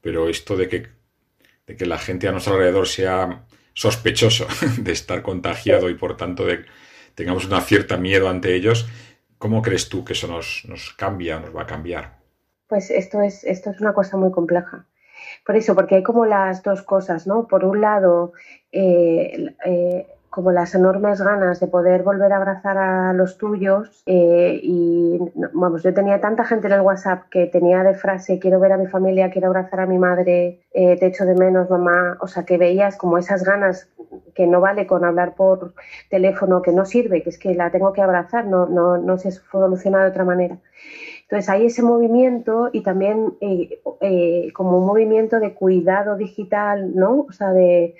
Pero 0.00 0.28
esto 0.28 0.56
de 0.56 0.68
que, 0.68 0.88
de 1.66 1.76
que 1.76 1.86
la 1.86 1.98
gente 1.98 2.28
a 2.28 2.32
nuestro 2.32 2.54
alrededor 2.54 2.88
sea 2.88 3.46
sospechoso 3.74 4.46
de 4.78 4.92
estar 4.92 5.22
contagiado 5.22 5.88
y 5.90 5.94
por 5.94 6.16
tanto 6.16 6.44
de, 6.46 6.64
tengamos 7.20 7.44
una 7.44 7.60
cierta 7.60 7.98
miedo 7.98 8.30
ante 8.30 8.54
ellos, 8.54 8.88
¿cómo 9.36 9.60
crees 9.60 9.90
tú 9.90 10.04
que 10.04 10.14
eso 10.14 10.26
nos, 10.26 10.64
nos 10.66 10.94
cambia, 10.94 11.38
nos 11.38 11.54
va 11.54 11.62
a 11.62 11.66
cambiar? 11.66 12.16
Pues 12.66 12.90
esto 12.90 13.20
es, 13.20 13.44
esto 13.44 13.70
es 13.70 13.80
una 13.80 13.92
cosa 13.92 14.16
muy 14.16 14.30
compleja. 14.30 14.86
Por 15.44 15.54
eso, 15.54 15.74
porque 15.74 15.96
hay 15.96 16.02
como 16.02 16.24
las 16.24 16.62
dos 16.62 16.80
cosas, 16.80 17.26
¿no? 17.26 17.46
Por 17.46 17.66
un 17.66 17.82
lado, 17.82 18.32
eh, 18.72 19.54
eh, 19.66 20.06
como 20.30 20.52
las 20.52 20.74
enormes 20.76 21.20
ganas 21.20 21.58
de 21.58 21.66
poder 21.66 22.04
volver 22.04 22.32
a 22.32 22.36
abrazar 22.36 22.78
a 22.78 23.12
los 23.12 23.36
tuyos 23.36 24.02
eh, 24.06 24.60
y 24.62 25.18
vamos, 25.52 25.82
yo 25.82 25.92
tenía 25.92 26.20
tanta 26.20 26.44
gente 26.44 26.68
en 26.68 26.74
el 26.74 26.80
WhatsApp 26.82 27.28
que 27.30 27.46
tenía 27.46 27.82
de 27.82 27.94
frase 27.94 28.38
quiero 28.38 28.60
ver 28.60 28.72
a 28.72 28.78
mi 28.78 28.86
familia, 28.86 29.30
quiero 29.30 29.48
abrazar 29.48 29.80
a 29.80 29.86
mi 29.86 29.98
madre, 29.98 30.60
eh, 30.72 30.96
te 30.98 31.06
echo 31.06 31.24
de 31.26 31.34
menos 31.34 31.68
mamá, 31.68 32.16
o 32.20 32.28
sea 32.28 32.44
que 32.44 32.58
veías 32.58 32.96
como 32.96 33.18
esas 33.18 33.42
ganas 33.42 33.90
que 34.34 34.46
no 34.46 34.60
vale 34.60 34.86
con 34.86 35.04
hablar 35.04 35.34
por 35.34 35.74
teléfono, 36.08 36.62
que 36.62 36.72
no 36.72 36.84
sirve, 36.84 37.22
que 37.22 37.30
es 37.30 37.38
que 37.38 37.54
la 37.54 37.70
tengo 37.70 37.92
que 37.92 38.02
abrazar, 38.02 38.46
no, 38.46 38.66
no, 38.66 38.98
no 38.98 39.18
se 39.18 39.32
soluciona 39.32 40.04
de 40.04 40.10
otra 40.10 40.24
manera. 40.24 40.58
Entonces 41.22 41.48
hay 41.48 41.66
ese 41.66 41.82
movimiento 41.82 42.70
y 42.72 42.82
también 42.82 43.34
eh, 43.40 43.80
eh, 44.00 44.52
como 44.52 44.78
un 44.78 44.86
movimiento 44.86 45.40
de 45.40 45.54
cuidado 45.54 46.16
digital, 46.16 46.94
¿no? 46.94 47.26
O 47.28 47.32
sea, 47.32 47.52
de, 47.52 47.94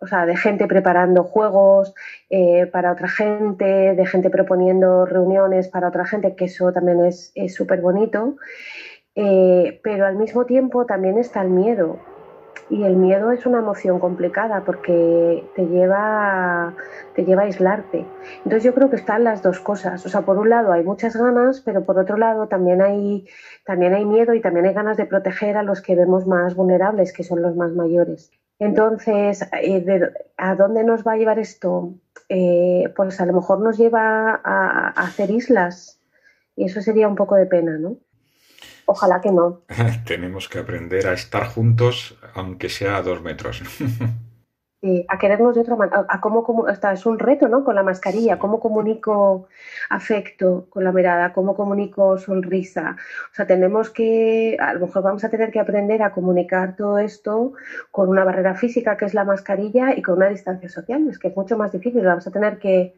o 0.00 0.06
sea, 0.06 0.26
de 0.26 0.36
gente 0.36 0.66
preparando 0.66 1.24
juegos 1.24 1.94
eh, 2.30 2.66
para 2.66 2.92
otra 2.92 3.08
gente, 3.08 3.64
de 3.64 4.06
gente 4.06 4.30
proponiendo 4.30 5.06
reuniones 5.06 5.68
para 5.68 5.88
otra 5.88 6.04
gente, 6.06 6.34
que 6.34 6.46
eso 6.46 6.72
también 6.72 7.04
es 7.04 7.32
súper 7.54 7.80
bonito. 7.80 8.36
Eh, 9.14 9.80
pero 9.82 10.06
al 10.06 10.16
mismo 10.16 10.46
tiempo 10.46 10.86
también 10.86 11.18
está 11.18 11.42
el 11.42 11.50
miedo. 11.50 11.98
Y 12.68 12.84
el 12.84 12.96
miedo 12.96 13.32
es 13.32 13.46
una 13.46 13.58
emoción 13.58 13.98
complicada 13.98 14.64
porque 14.64 15.44
te 15.54 15.66
lleva, 15.66 16.74
te 17.14 17.24
lleva 17.24 17.42
a 17.42 17.44
aislarte. 17.46 18.06
Entonces 18.38 18.64
yo 18.64 18.74
creo 18.74 18.90
que 18.90 18.96
están 18.96 19.24
las 19.24 19.42
dos 19.42 19.60
cosas. 19.60 20.04
O 20.04 20.08
sea, 20.08 20.22
por 20.22 20.38
un 20.38 20.50
lado 20.50 20.72
hay 20.72 20.84
muchas 20.84 21.16
ganas, 21.16 21.60
pero 21.60 21.84
por 21.84 21.98
otro 21.98 22.16
lado 22.16 22.48
también 22.48 22.82
hay, 22.82 23.26
también 23.64 23.94
hay 23.94 24.04
miedo 24.04 24.34
y 24.34 24.40
también 24.40 24.66
hay 24.66 24.74
ganas 24.74 24.96
de 24.96 25.06
proteger 25.06 25.56
a 25.56 25.62
los 25.62 25.80
que 25.80 25.96
vemos 25.96 26.26
más 26.26 26.54
vulnerables, 26.54 27.12
que 27.12 27.24
son 27.24 27.42
los 27.42 27.56
más 27.56 27.72
mayores. 27.72 28.30
Entonces, 28.58 29.48
eh, 29.62 30.12
¿a 30.36 30.54
dónde 30.54 30.84
nos 30.84 31.06
va 31.06 31.12
a 31.12 31.16
llevar 31.16 31.38
esto? 31.38 31.94
Eh, 32.28 32.92
pues 32.94 33.20
a 33.20 33.26
lo 33.26 33.32
mejor 33.32 33.60
nos 33.60 33.78
lleva 33.78 34.40
a 34.44 34.88
hacer 34.90 35.30
islas 35.30 36.00
y 36.54 36.66
eso 36.66 36.82
sería 36.82 37.08
un 37.08 37.16
poco 37.16 37.36
de 37.36 37.46
pena, 37.46 37.78
¿no? 37.78 37.96
Ojalá 38.90 39.20
que 39.20 39.30
no. 39.30 39.60
Tenemos 40.04 40.48
que 40.48 40.58
aprender 40.58 41.06
a 41.06 41.12
estar 41.12 41.46
juntos, 41.46 42.18
aunque 42.34 42.68
sea 42.68 42.96
a 42.96 43.02
dos 43.02 43.22
metros. 43.22 43.62
a 45.08 45.18
querernos 45.18 45.54
de 45.54 45.60
otra 45.60 45.76
manera, 45.76 46.06
a, 46.08 46.20
cómo, 46.20 46.42
cómo 46.42 46.66
es 46.68 47.06
un 47.06 47.18
reto, 47.18 47.48
¿no? 47.48 47.64
Con 47.64 47.74
la 47.74 47.82
mascarilla, 47.82 48.38
cómo 48.38 48.58
comunico 48.58 49.46
afecto 49.90 50.66
con 50.70 50.84
la 50.84 50.90
mirada, 50.90 51.32
cómo 51.32 51.54
comunico 51.54 52.16
sonrisa. 52.18 52.96
O 53.30 53.34
sea, 53.34 53.46
tenemos 53.46 53.90
que, 53.90 54.56
a 54.58 54.74
lo 54.74 54.86
mejor 54.86 55.02
vamos 55.02 55.22
a 55.22 55.28
tener 55.28 55.50
que 55.50 55.60
aprender 55.60 56.02
a 56.02 56.12
comunicar 56.12 56.76
todo 56.76 56.98
esto 56.98 57.52
con 57.90 58.08
una 58.08 58.24
barrera 58.24 58.54
física 58.54 58.96
que 58.96 59.04
es 59.04 59.14
la 59.14 59.24
mascarilla 59.24 59.94
y 59.96 60.02
con 60.02 60.16
una 60.16 60.30
distancia 60.30 60.68
social, 60.68 61.06
es 61.08 61.18
que 61.18 61.28
es 61.28 61.36
mucho 61.36 61.56
más 61.58 61.70
difícil. 61.70 62.04
Vamos 62.04 62.26
a 62.26 62.32
tener 62.32 62.58
que 62.58 62.94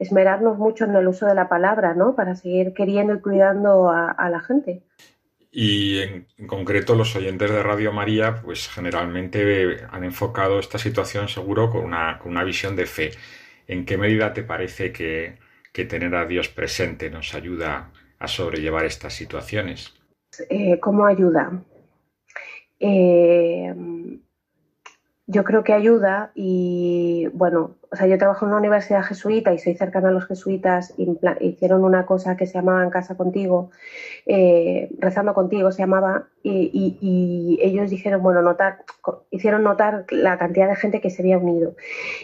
esmerarnos 0.00 0.58
mucho 0.58 0.86
en 0.86 0.96
el 0.96 1.06
uso 1.06 1.26
de 1.26 1.34
la 1.34 1.48
palabra, 1.48 1.94
¿no? 1.94 2.16
Para 2.16 2.34
seguir 2.34 2.72
queriendo 2.74 3.14
y 3.14 3.20
cuidando 3.20 3.90
a 3.90 4.28
la 4.30 4.40
gente. 4.40 4.82
Y 5.58 6.00
en, 6.00 6.26
concreto 6.46 6.94
los 6.94 7.16
oyentes 7.16 7.50
de 7.50 7.62
Radio 7.62 7.90
María, 7.90 8.42
pues 8.42 8.68
generalmente 8.68 9.78
han 9.90 10.04
enfocado 10.04 10.58
esta 10.58 10.76
situación 10.76 11.28
seguro 11.28 11.70
con 11.70 11.82
una, 11.82 12.18
con 12.18 12.32
una 12.32 12.44
visión 12.44 12.76
de 12.76 12.84
fe. 12.84 13.12
¿En 13.66 13.86
qué 13.86 13.96
medida 13.96 14.34
te 14.34 14.42
parece 14.42 14.92
que, 14.92 15.38
tener 15.72 16.14
a 16.14 16.26
Dios 16.26 16.50
presente 16.50 17.08
nos 17.08 17.34
ayuda 17.34 17.90
a 18.18 18.28
sobrellevar 18.28 18.84
estas 18.84 19.14
situaciones? 19.14 19.94
Eh, 20.50 20.78
¿Cómo 20.78 21.06
ayuda? 21.06 21.64
Eh, 22.78 23.74
yo 25.28 25.42
creo 25.42 25.64
que 25.64 25.72
ayuda 25.72 26.30
y 26.34 27.26
bueno, 27.32 27.74
o 27.90 27.96
sea, 27.96 28.06
yo 28.06 28.16
trabajo 28.16 28.44
en 28.44 28.50
una 28.50 28.58
universidad 28.58 29.02
jesuita 29.02 29.52
y 29.52 29.58
soy 29.58 29.74
cercana 29.74 30.08
a 30.08 30.12
los 30.12 30.26
jesuitas, 30.26 30.94
hicieron 31.40 31.82
una 31.82 32.06
cosa 32.06 32.36
que 32.36 32.46
se 32.46 32.54
llamaba 32.54 32.84
En 32.84 32.90
casa 32.90 33.16
contigo, 33.16 33.70
eh, 34.26 34.88
rezando 34.98 35.34
contigo 35.34 35.72
se 35.72 35.82
llamaba, 35.82 36.28
y, 36.44 37.58
ellos 37.60 37.90
dijeron, 37.90 38.22
bueno, 38.22 38.40
notar, 38.42 38.84
hicieron 39.30 39.64
notar 39.64 40.04
la 40.10 40.38
cantidad 40.38 40.68
de 40.68 40.76
gente 40.76 41.00
que 41.00 41.10
se 41.10 41.22
había 41.22 41.38
unido. 41.38 41.74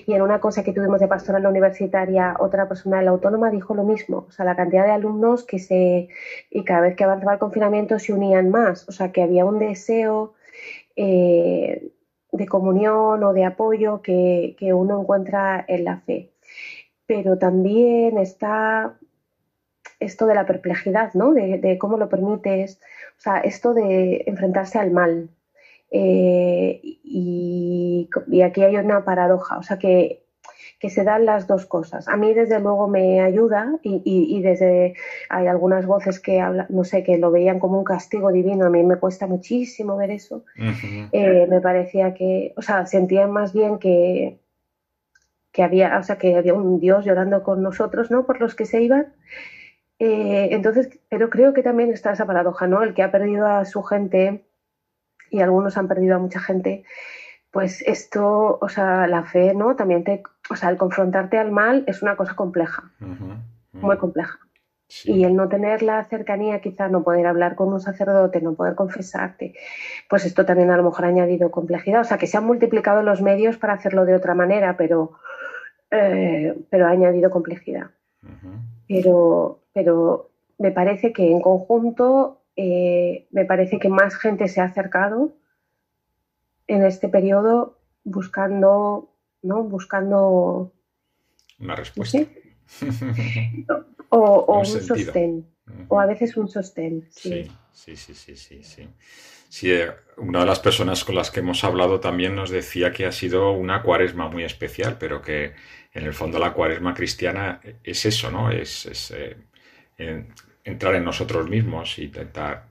Y 0.07 0.15
en 0.15 0.23
una 0.23 0.41
cosa 0.41 0.63
que 0.63 0.73
tuvimos 0.73 1.01
de 1.01 1.09
pastoral 1.09 1.45
universitaria, 1.47 2.37
otra 2.39 2.69
persona 2.69 2.99
de 2.99 3.05
la 3.05 3.11
autónoma 3.11 3.51
dijo 3.51 3.75
lo 3.75 3.83
mismo, 3.83 4.27
o 4.29 4.31
sea, 4.31 4.45
la 4.45 4.55
cantidad 4.55 4.85
de 4.85 4.93
alumnos 4.93 5.45
que 5.45 5.59
se, 5.59 6.09
y 6.51 6.65
cada 6.65 6.83
vez 6.83 6.95
que 6.95 7.05
avanzaba 7.05 7.33
el 7.33 7.39
confinamiento 7.41 7.99
se 7.99 8.13
unían 8.13 8.51
más, 8.51 8.89
o 8.89 8.93
sea, 8.93 9.11
que 9.11 9.23
había 9.23 9.45
un 9.45 9.59
deseo... 9.59 10.35
Eh, 10.95 11.91
de 12.33 12.47
comunión 12.47 13.23
o 13.23 13.33
de 13.33 13.45
apoyo 13.45 14.03
que, 14.03 14.57
uno 14.75 15.01
encuentra 15.03 15.65
en 15.69 15.85
la 15.85 15.99
fe. 16.01 16.33
Pero 17.07 17.39
también 17.39 18.19
está 18.19 18.99
esto 20.01 20.27
de 20.27 20.35
la 20.35 20.47
perplejidad, 20.47 21.13
¿no? 21.15 21.33
De, 21.33 21.79
cómo 21.79 21.99
lo 21.99 22.09
permites, 22.09 22.81
o 23.19 23.21
sea, 23.21 23.39
esto 23.41 23.75
de 23.75 24.25
enfrentarse 24.27 24.79
al 24.79 24.91
mal. 24.91 25.31
Eh, 25.91 26.81
y, 26.83 28.09
aquí 28.45 28.63
hay 28.63 28.77
una 28.77 29.05
paradoja, 29.05 29.59
o 29.59 29.63
sea, 29.63 29.79
que 29.79 30.22
que 30.79 30.91
se 30.91 31.05
dan 31.05 31.27
las 31.27 31.47
dos 31.47 31.67
cosas. 31.67 32.09
A 32.09 32.17
mí 32.17 32.35
desde 32.35 32.61
luego 32.61 32.89
me 32.89 33.21
ayuda 33.21 33.79
y, 33.83 34.43
desde 34.43 34.95
hay 35.29 35.47
algunas 35.47 35.87
voces 35.87 36.21
que 36.21 36.41
hablan, 36.41 36.67
no 36.71 36.85
sé, 36.85 37.03
que 37.03 37.19
lo 37.19 37.31
veían 37.31 37.59
como 37.59 37.79
un 37.79 37.85
castigo 37.85 38.33
divino. 38.33 38.67
A 38.67 38.71
mí 38.71 38.83
me 38.83 38.97
cuesta 38.97 39.27
muchísimo 39.27 39.97
ver 39.97 40.11
eso. 40.11 40.45
Eh, 41.13 41.47
me 41.49 41.61
parecía 41.61 42.15
que, 42.15 42.53
o 42.57 42.63
sea, 42.63 42.87
sentía 42.87 43.27
más 43.27 43.53
bien 43.53 43.79
que 43.79 44.39
que 45.53 45.63
había, 45.63 45.99
o 45.99 46.03
sea, 46.03 46.17
que 46.17 46.37
había 46.37 46.55
un 46.55 46.81
Dios 46.81 47.05
llorando 47.05 47.43
con 47.43 47.63
nosotros, 47.63 48.11
¿no? 48.11 48.25
Por 48.25 48.41
los 48.41 48.55
que 48.55 48.65
se 48.65 48.81
iban. 48.81 49.13
Eh, 49.99 50.49
entonces, 50.53 50.89
pero 51.11 51.29
creo 51.29 51.53
que 51.53 51.63
también 51.63 51.93
está 51.93 52.13
esa 52.13 52.27
paradoja, 52.27 52.67
¿no? 52.67 52.83
El 52.83 52.95
que 52.95 53.03
ha 53.03 53.13
perdido 53.13 53.47
a 53.47 53.65
su 53.67 53.83
gente 53.83 54.47
y 55.31 55.41
algunos 55.41 55.77
han 55.77 55.89
perdido 55.89 56.17
a 56.17 56.19
mucha 56.19 56.41
gente 56.41 56.85
pues 57.53 57.83
esto, 57.83 58.59
o 58.61 58.69
sea, 58.71 59.07
la 59.07 59.25
fe, 59.25 59.55
¿no? 59.55 59.77
También 59.77 60.05
te, 60.05 60.23
o 60.53 60.57
sea, 60.57 60.71
el 60.71 60.77
confrontarte 60.77 61.39
al 61.39 61.51
mal 61.51 61.85
es 61.87 62.03
una 62.03 62.17
cosa 62.17 62.35
compleja, 62.35 62.91
muy 63.73 63.97
compleja. 63.97 64.39
Y 65.05 65.25
el 65.25 65.35
no 65.35 65.49
tener 65.49 65.83
la 65.83 66.05
cercanía, 66.05 66.61
quizá 66.61 66.89
no 66.89 67.03
poder 67.03 67.27
hablar 67.27 67.55
con 67.55 67.73
un 67.73 67.81
sacerdote, 67.81 68.43
no 68.43 68.53
poder 68.53 68.75
confesarte, 68.75 69.55
pues 70.11 70.27
esto 70.27 70.45
también 70.45 70.71
a 70.71 70.77
lo 70.77 70.83
mejor 70.83 71.07
ha 71.07 71.09
añadido 71.09 71.51
complejidad. 71.51 72.03
O 72.03 72.05
sea, 72.05 72.19
que 72.19 72.27
se 72.27 72.37
han 72.37 72.45
multiplicado 72.45 73.03
los 73.03 73.23
medios 73.23 73.57
para 73.57 73.73
hacerlo 73.73 74.05
de 74.05 74.15
otra 74.15 74.35
manera, 74.35 74.77
pero, 74.77 75.13
eh, 75.91 76.55
pero 76.69 76.87
ha 76.87 76.91
añadido 76.91 77.31
complejidad. 77.31 77.91
pero, 78.87 79.61
pero 79.73 80.29
me 80.59 80.71
parece 80.71 81.15
que 81.15 81.33
en 81.33 81.41
conjunto, 81.41 82.43
eh, 82.57 83.27
me 83.31 83.47
parece 83.47 83.79
que 83.79 83.89
más 83.89 84.15
gente 84.17 84.47
se 84.49 84.61
ha 84.61 84.65
acercado 84.65 85.33
en 86.67 86.85
este 86.85 87.09
periodo 87.09 87.79
buscando, 88.05 89.12
¿no? 89.43 89.63
Buscando 89.65 90.73
una 91.59 91.77
respuesta. 91.77 92.19
o, 94.09 94.59
un, 94.59 94.67
sostén. 94.67 95.47
O 95.89 96.01
a 96.01 96.07
veces 96.07 96.37
un 96.37 96.49
sostén. 96.49 97.09
Sí, 97.11 97.51
sí, 97.73 97.97
sí, 97.97 98.15
sí, 98.15 98.37
sí. 98.37 98.63
sí. 99.49 99.71
Eh, 99.71 99.91
una 100.17 100.41
de 100.41 100.47
las 100.47 100.61
personas 100.61 101.05
con 101.05 101.15
las 101.15 101.31
que 101.31 101.41
hemos 101.41 101.63
hablado 101.65 102.01
también 102.01 102.35
nos 102.35 102.51
decía 102.51 102.93
que 102.93 103.07
ha 103.07 103.13
sido 103.13 103.53
una 103.53 103.83
cuaresma 103.83 104.29
muy 104.29 104.45
especial, 104.45 104.97
pero 104.99 105.23
que 105.23 105.55
en 105.93 106.05
el 106.05 106.15
fondo 106.15 106.39
la 106.39 106.53
cuaresma 106.53 106.95
cristiana 106.95 107.61
es 107.85 108.07
eso, 108.07 108.31
¿no? 108.31 108.51
Es, 108.51 109.13
eh, 109.17 109.37
entrar 110.65 110.95
en 110.95 111.05
nosotros 111.05 111.49
mismos 111.49 111.99
y 111.99 112.05
intentar 112.05 112.67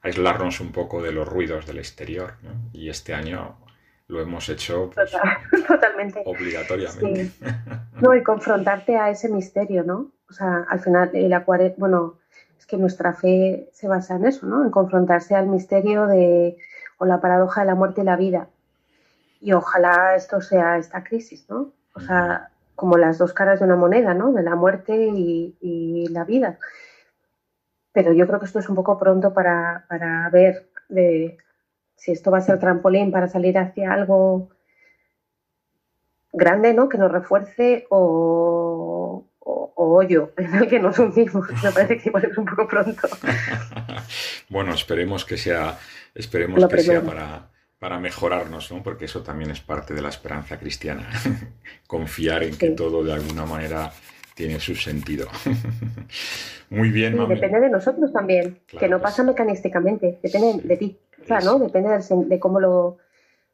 aislarnos 0.00 0.60
un 0.60 0.72
poco 0.72 1.02
de 1.02 1.12
los 1.12 1.28
ruidos 1.28 1.66
del 1.66 1.78
exterior. 1.78 2.34
Y 2.72 2.88
este 2.88 3.14
año 3.14 3.58
lo 4.12 4.20
hemos 4.20 4.48
hecho 4.48 4.90
pues, 4.94 5.12
Totalmente. 5.66 6.22
obligatoriamente. 6.26 7.30
No, 8.00 8.14
y 8.14 8.22
confrontarte 8.22 8.96
a 8.96 9.10
ese 9.10 9.28
misterio, 9.28 9.84
¿no? 9.84 10.10
O 10.28 10.32
sea, 10.32 10.66
al 10.68 10.80
final, 10.80 11.10
el 11.14 11.32
acuario, 11.32 11.74
bueno, 11.78 12.18
es 12.58 12.66
que 12.66 12.76
nuestra 12.76 13.14
fe 13.14 13.70
se 13.72 13.88
basa 13.88 14.16
en 14.16 14.26
eso, 14.26 14.46
¿no? 14.46 14.64
En 14.64 14.70
confrontarse 14.70 15.34
al 15.34 15.46
misterio 15.46 16.06
de, 16.06 16.56
o 16.98 17.06
la 17.06 17.20
paradoja 17.20 17.62
de 17.62 17.66
la 17.66 17.74
muerte 17.74 18.02
y 18.02 18.04
la 18.04 18.16
vida. 18.16 18.48
Y 19.40 19.52
ojalá 19.52 20.14
esto 20.14 20.40
sea 20.40 20.78
esta 20.78 21.02
crisis, 21.02 21.48
¿no? 21.48 21.72
O 21.94 22.00
sea, 22.00 22.50
como 22.76 22.98
las 22.98 23.18
dos 23.18 23.32
caras 23.32 23.60
de 23.60 23.64
una 23.66 23.76
moneda, 23.76 24.14
¿no? 24.14 24.32
De 24.32 24.42
la 24.42 24.54
muerte 24.54 24.94
y, 24.94 25.56
y 25.60 26.08
la 26.08 26.24
vida 26.24 26.58
pero 27.92 28.12
yo 28.12 28.26
creo 28.26 28.38
que 28.40 28.46
esto 28.46 28.58
es 28.58 28.68
un 28.68 28.74
poco 28.74 28.98
pronto 28.98 29.32
para, 29.32 29.84
ver 30.32 30.70
de, 30.88 31.38
si 32.02 32.10
esto 32.10 32.32
va 32.32 32.38
a 32.38 32.40
ser 32.40 32.58
trampolín 32.58 33.12
para 33.12 33.28
salir 33.28 33.56
hacia 33.56 33.92
algo 33.92 34.50
grande, 36.32 36.74
¿no? 36.74 36.88
Que 36.88 36.98
nos 36.98 37.12
refuerce 37.12 37.86
o, 37.90 39.24
o, 39.38 39.72
hoyo 39.76 40.32
en 40.36 40.52
el 40.52 40.68
que 40.68 40.80
nos 40.80 40.98
hundimos. 40.98 41.48
Me 41.62 41.70
parece 41.70 41.98
que 41.98 42.08
igual 42.08 42.24
es 42.24 42.36
un 42.36 42.44
poco 42.44 42.66
pronto. 42.66 43.06
bueno, 44.48 44.74
esperemos 44.74 45.24
que 45.24 45.36
sea, 45.36 45.78
esperemos 46.12 46.66
que 46.66 46.78
sea 46.78 47.02
para, 47.02 47.50
para 47.78 48.00
mejorarnos, 48.00 48.72
¿no? 48.72 48.82
Porque 48.82 49.04
eso 49.04 49.22
también 49.22 49.52
es 49.52 49.60
parte 49.60 49.94
de 49.94 50.02
la 50.02 50.08
esperanza 50.08 50.58
cristiana. 50.58 51.08
Confiar 51.86 52.42
en 52.42 52.58
que 52.58 52.70
todo 52.70 53.04
de 53.04 53.12
alguna 53.12 53.46
manera 53.46 53.92
tiene 54.34 54.60
su 54.60 54.74
sentido. 54.74 55.28
Muy 56.70 56.90
bien, 56.90 57.16
mami. 57.16 57.34
Depende 57.34 57.60
de 57.60 57.70
nosotros 57.70 58.12
también, 58.12 58.58
que 58.66 58.88
no 58.88 59.00
pasa 59.00 59.22
mecanísticamente, 59.22 60.18
depende 60.22 60.62
de 60.62 60.76
ti, 60.76 60.98
¿no? 61.44 61.58
Depende 61.58 61.90
de, 62.28 62.40
cómo 62.40 62.60
lo 62.60 62.98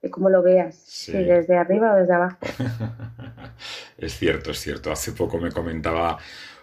de 0.01 0.11
cómo 0.11 0.31
lo 0.31 0.43
veas, 0.43 0.77
si 0.77 1.13
desde 1.13 1.57
arriba 1.57 1.95
o 1.95 1.97
desde 1.97 2.15
abajo. 2.15 2.39
es 3.99 4.17
cierto, 4.17 4.53
es 4.53 4.61
cierto. 4.61 4.93
Hace 4.93 5.13
poco 5.13 5.39
me 5.39 5.51
comentaba 5.51 6.19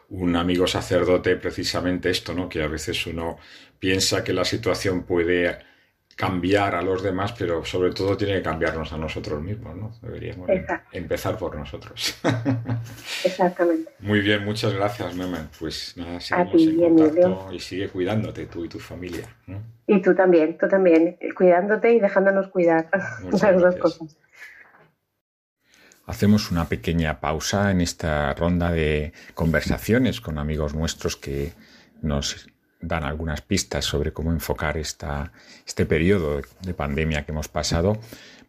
un 0.10 0.36
amigo 0.36 0.68
sacerdote 0.68 1.36
precisamente 1.36 2.10
esto, 2.10 2.34
¿no? 2.34 2.48
Que 2.48 2.64
a 2.64 2.68
veces 2.68 3.06
uno 3.08 3.38
piensa 3.80 4.24
que 4.24 4.34
la 4.34 4.46
situación 4.46 5.04
puede 5.04 5.58
cambiar 6.16 6.76
a 6.76 6.82
los 6.82 7.04
demás, 7.04 7.34
pero 7.38 7.66
sobre 7.66 7.92
todo 7.92 8.16
tiene 8.16 8.36
que 8.36 8.42
cambiarnos 8.42 8.92
a 8.94 8.98
nosotros 8.98 9.42
mismos, 9.42 9.76
¿no? 9.76 9.92
Deberíamos 10.02 10.50
empezar 10.94 11.38
por 11.38 11.56
nosotros. 11.56 12.18
Exactamente. 13.26 13.92
Muy 14.00 14.22
bien, 14.22 14.46
muchas 14.46 14.74
gracias, 14.74 15.14
Memen. 15.14 15.50
Pues 15.60 15.94
nada, 15.98 16.22
seguimos 16.22 16.62
en 16.62 16.98
contacto 16.98 17.50
y 17.52 17.60
sigue 17.60 17.90
cuidándote 17.90 18.46
tú 18.46 18.64
y 18.64 18.70
tu 18.70 18.80
familia. 18.80 19.28
Y 19.88 20.02
tú 20.02 20.16
también, 20.16 20.58
tú 20.58 20.70
también, 20.70 21.18
cuidándote 21.36 21.94
y 21.94 22.00
dejándonos 22.00 22.48
cuidar. 22.48 22.90
Muchas 23.24 23.62
dos 23.62 23.76
cosas. 23.76 24.18
Hacemos 26.06 26.52
una 26.52 26.70
pequeña 26.70 27.20
pausa 27.20 27.72
en 27.72 27.82
esta 27.82 28.34
ronda 28.36 28.72
de 28.72 29.12
conversaciones 29.34 30.22
con 30.22 30.38
amigos 30.38 30.76
nuestros 30.76 31.18
que 31.18 31.54
nos 32.02 32.48
dan 32.88 33.04
algunas 33.04 33.42
pistas 33.42 33.86
sobre 33.86 34.14
cómo 34.14 34.32
enfocar 34.32 34.78
esta, 34.78 35.32
este 35.66 35.86
periodo 35.86 36.42
de 36.62 36.74
pandemia 36.74 37.26
que 37.26 37.32
hemos 37.32 37.48
pasado, 37.48 37.98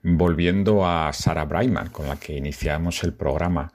volviendo 0.03 0.87
a 0.87 1.13
Sarah 1.13 1.45
Brightman, 1.45 1.91
con 1.91 2.09
la 2.09 2.17
que 2.17 2.35
iniciamos 2.35 3.03
el 3.05 3.13
programa. 3.13 3.73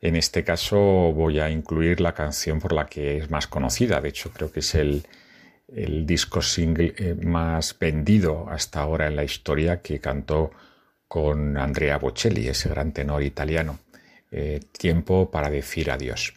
En 0.00 0.16
este 0.16 0.44
caso 0.44 0.78
voy 0.78 1.40
a 1.40 1.50
incluir 1.50 2.00
la 2.00 2.12
canción 2.12 2.60
por 2.60 2.72
la 2.72 2.86
que 2.86 3.18
es 3.18 3.30
más 3.30 3.46
conocida, 3.46 4.00
de 4.00 4.10
hecho 4.10 4.30
creo 4.30 4.52
que 4.52 4.60
es 4.60 4.74
el, 4.74 5.06
el 5.68 6.06
disco 6.06 6.42
single 6.42 6.94
eh, 6.96 7.14
más 7.14 7.76
vendido 7.78 8.46
hasta 8.48 8.80
ahora 8.80 9.06
en 9.06 9.16
la 9.16 9.24
historia 9.24 9.80
que 9.80 10.00
cantó 10.00 10.50
con 11.08 11.56
Andrea 11.56 11.98
Bocelli, 11.98 12.48
ese 12.48 12.68
gran 12.68 12.92
tenor 12.92 13.22
italiano. 13.22 13.78
Eh, 14.36 14.60
tiempo 14.72 15.30
para 15.30 15.48
decir 15.48 15.92
adiós. 15.92 16.34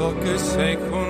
So 0.00 0.14
che 0.14 0.38
sei 0.38 0.78
con 0.88 1.09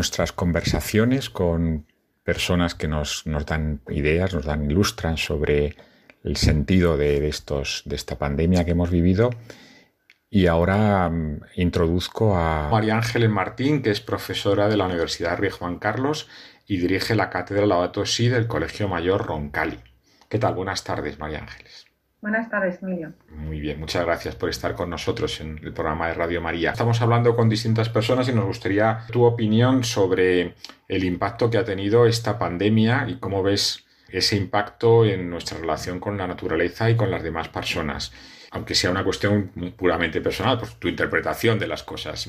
nuestras 0.00 0.32
conversaciones 0.32 1.28
con 1.28 1.84
personas 2.24 2.74
que 2.74 2.88
nos, 2.88 3.26
nos 3.26 3.44
dan 3.44 3.82
ideas, 3.90 4.32
nos 4.32 4.46
dan, 4.46 4.70
ilustran 4.70 5.18
sobre 5.18 5.76
el 6.24 6.38
sentido 6.38 6.96
de, 6.96 7.28
estos, 7.28 7.82
de 7.84 7.96
esta 7.96 8.16
pandemia 8.16 8.64
que 8.64 8.70
hemos 8.70 8.90
vivido. 8.90 9.28
Y 10.30 10.46
ahora 10.46 11.10
mm, 11.10 11.40
introduzco 11.56 12.34
a 12.34 12.70
María 12.70 12.96
Ángeles 12.96 13.28
Martín, 13.28 13.82
que 13.82 13.90
es 13.90 14.00
profesora 14.00 14.70
de 14.70 14.78
la 14.78 14.86
Universidad 14.86 15.36
Rey 15.36 15.50
Juan 15.50 15.78
Carlos 15.78 16.28
y 16.66 16.78
dirige 16.78 17.14
la 17.14 17.28
cátedra 17.28 17.66
Laudato 17.66 18.06
Si 18.06 18.28
del 18.28 18.46
Colegio 18.46 18.88
Mayor 18.88 19.26
Roncali. 19.26 19.80
¿Qué 20.30 20.38
tal? 20.38 20.54
Buenas 20.54 20.82
tardes, 20.82 21.18
María 21.18 21.40
Ángeles. 21.40 21.89
Buenas 22.20 22.50
tardes, 22.50 22.82
Emilio. 22.82 23.14
Muy 23.30 23.60
bien, 23.60 23.80
muchas 23.80 24.04
gracias 24.04 24.34
por 24.34 24.50
estar 24.50 24.74
con 24.74 24.90
nosotros 24.90 25.40
en 25.40 25.58
el 25.62 25.72
programa 25.72 26.08
de 26.08 26.14
Radio 26.14 26.42
María. 26.42 26.72
Estamos 26.72 27.00
hablando 27.00 27.34
con 27.34 27.48
distintas 27.48 27.88
personas 27.88 28.28
y 28.28 28.32
nos 28.32 28.44
gustaría 28.44 29.06
tu 29.10 29.24
opinión 29.24 29.84
sobre 29.84 30.54
el 30.86 31.04
impacto 31.04 31.48
que 31.48 31.56
ha 31.56 31.64
tenido 31.64 32.04
esta 32.04 32.38
pandemia 32.38 33.06
y 33.08 33.16
cómo 33.16 33.42
ves 33.42 33.86
ese 34.10 34.36
impacto 34.36 35.06
en 35.06 35.30
nuestra 35.30 35.58
relación 35.58 35.98
con 35.98 36.18
la 36.18 36.26
naturaleza 36.26 36.90
y 36.90 36.96
con 36.96 37.10
las 37.10 37.22
demás 37.22 37.48
personas. 37.48 38.12
Aunque 38.50 38.74
sea 38.74 38.90
una 38.90 39.04
cuestión 39.04 39.50
puramente 39.78 40.20
personal, 40.20 40.58
pues 40.58 40.74
tu 40.74 40.88
interpretación 40.88 41.58
de 41.58 41.68
las 41.68 41.84
cosas. 41.84 42.28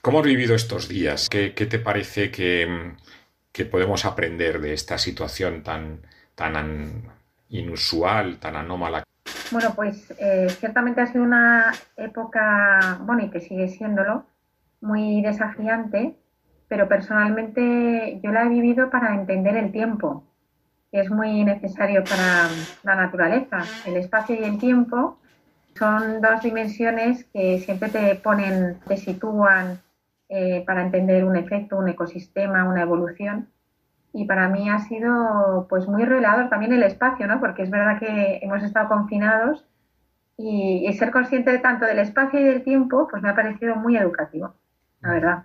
¿Cómo 0.00 0.20
has 0.20 0.24
vivido 0.24 0.54
estos 0.54 0.88
días? 0.88 1.28
¿Qué, 1.28 1.52
qué 1.54 1.66
te 1.66 1.78
parece 1.78 2.30
que, 2.30 2.94
que, 3.52 3.66
podemos 3.66 4.06
aprender 4.06 4.60
de 4.60 4.72
esta 4.72 4.96
situación 4.96 5.62
tan, 5.62 6.00
tan 6.34 7.12
inusual, 7.50 8.38
tan 8.38 8.56
anómala? 8.56 9.02
Bueno, 9.50 9.74
pues 9.74 10.12
eh, 10.18 10.48
ciertamente 10.50 11.00
ha 11.00 11.06
sido 11.06 11.24
una 11.24 11.72
época, 11.96 12.98
bueno, 13.02 13.24
y 13.24 13.30
que 13.30 13.40
sigue 13.40 13.68
siéndolo, 13.68 14.24
muy 14.80 15.22
desafiante, 15.22 16.16
pero 16.68 16.88
personalmente 16.88 18.20
yo 18.22 18.32
la 18.32 18.44
he 18.44 18.48
vivido 18.48 18.90
para 18.90 19.14
entender 19.14 19.56
el 19.56 19.72
tiempo, 19.72 20.24
que 20.90 21.00
es 21.00 21.10
muy 21.10 21.44
necesario 21.44 22.02
para 22.04 22.48
la 22.82 22.96
naturaleza. 22.96 23.58
El 23.86 23.96
espacio 23.96 24.34
y 24.34 24.44
el 24.44 24.58
tiempo 24.58 25.18
son 25.74 26.20
dos 26.20 26.42
dimensiones 26.42 27.24
que 27.32 27.60
siempre 27.60 27.88
te 27.88 28.14
ponen, 28.16 28.80
te 28.86 28.96
sitúan 28.96 29.80
eh, 30.28 30.64
para 30.66 30.82
entender 30.82 31.24
un 31.24 31.36
efecto, 31.36 31.78
un 31.78 31.88
ecosistema, 31.88 32.64
una 32.64 32.82
evolución. 32.82 33.48
Y 34.16 34.24
para 34.24 34.48
mí 34.48 34.70
ha 34.70 34.78
sido 34.78 35.66
pues 35.68 35.86
muy 35.86 36.04
revelador 36.04 36.48
también 36.48 36.72
el 36.72 36.82
espacio, 36.82 37.26
¿no? 37.26 37.38
Porque 37.38 37.62
es 37.62 37.70
verdad 37.70 37.98
que 37.98 38.40
hemos 38.42 38.62
estado 38.62 38.88
confinados 38.88 39.66
y, 40.38 40.86
y 40.88 40.92
ser 40.94 41.10
consciente 41.10 41.52
de 41.52 41.58
tanto 41.58 41.84
del 41.84 41.98
espacio 41.98 42.40
y 42.40 42.44
del 42.44 42.64
tiempo, 42.64 43.08
pues 43.10 43.22
me 43.22 43.28
ha 43.28 43.34
parecido 43.34 43.76
muy 43.76 43.96
educativo, 43.96 44.54
la 45.02 45.10
verdad. 45.10 45.42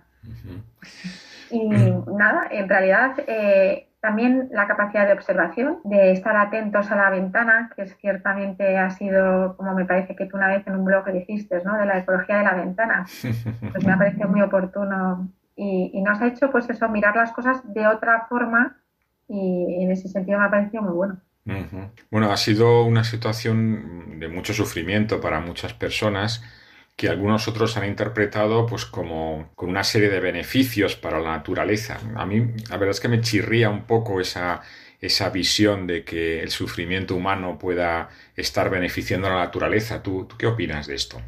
Y 1.50 1.68
nada, 1.68 2.48
en 2.50 2.66
realidad 2.66 3.14
eh, 3.26 3.88
también 4.00 4.48
la 4.52 4.66
capacidad 4.66 5.06
de 5.06 5.12
observación, 5.12 5.80
de 5.84 6.12
estar 6.12 6.34
atentos 6.34 6.90
a 6.90 6.96
la 6.96 7.10
ventana, 7.10 7.70
que 7.76 7.82
es, 7.82 7.96
ciertamente 7.98 8.78
ha 8.78 8.90
sido, 8.90 9.54
como 9.56 9.74
me 9.74 9.84
parece 9.84 10.16
que 10.16 10.24
tú 10.24 10.38
una 10.38 10.48
vez 10.48 10.66
en 10.66 10.76
un 10.76 10.84
blog 10.86 11.04
dijiste, 11.12 11.62
¿no? 11.62 11.76
de 11.76 11.84
la 11.84 11.98
ecología 11.98 12.38
de 12.38 12.44
la 12.44 12.54
ventana, 12.54 13.04
pues 13.20 13.86
me 13.86 13.92
ha 13.92 13.98
parecido 13.98 14.28
muy 14.28 14.40
oportuno 14.40 15.28
y, 15.56 15.90
y 15.94 16.02
nos 16.02 16.20
ha 16.20 16.28
hecho 16.28 16.50
pues 16.50 16.68
eso, 16.70 16.88
mirar 16.88 17.16
las 17.16 17.32
cosas 17.32 17.60
de 17.72 17.86
otra 17.86 18.26
forma 18.28 18.78
y 19.28 19.82
en 19.82 19.90
ese 19.90 20.08
sentido 20.08 20.38
me 20.38 20.46
ha 20.46 20.50
parecido 20.50 20.82
muy 20.82 20.92
bueno. 20.94 21.20
Bueno, 22.10 22.30
ha 22.30 22.36
sido 22.36 22.84
una 22.84 23.02
situación 23.04 24.20
de 24.20 24.28
mucho 24.28 24.54
sufrimiento 24.54 25.20
para 25.20 25.40
muchas 25.40 25.74
personas 25.74 26.42
que 26.96 27.08
algunos 27.08 27.48
otros 27.48 27.76
han 27.76 27.86
interpretado 27.86 28.66
pues 28.66 28.84
como 28.84 29.50
con 29.56 29.70
una 29.70 29.82
serie 29.82 30.08
de 30.10 30.20
beneficios 30.20 30.94
para 30.94 31.20
la 31.20 31.30
naturaleza. 31.36 31.98
A 32.16 32.26
mí 32.26 32.38
la 32.70 32.76
verdad 32.76 32.90
es 32.90 33.00
que 33.00 33.08
me 33.08 33.20
chirría 33.20 33.70
un 33.70 33.84
poco 33.86 34.20
esa, 34.20 34.60
esa 35.00 35.30
visión 35.30 35.86
de 35.86 36.04
que 36.04 36.42
el 36.42 36.50
sufrimiento 36.50 37.16
humano 37.16 37.58
pueda 37.58 38.08
estar 38.36 38.70
beneficiando 38.70 39.26
a 39.26 39.30
la 39.30 39.44
naturaleza. 39.44 40.02
¿Tú, 40.02 40.26
tú 40.26 40.36
qué 40.36 40.46
opinas 40.46 40.86
de 40.86 40.94
esto? 40.94 41.20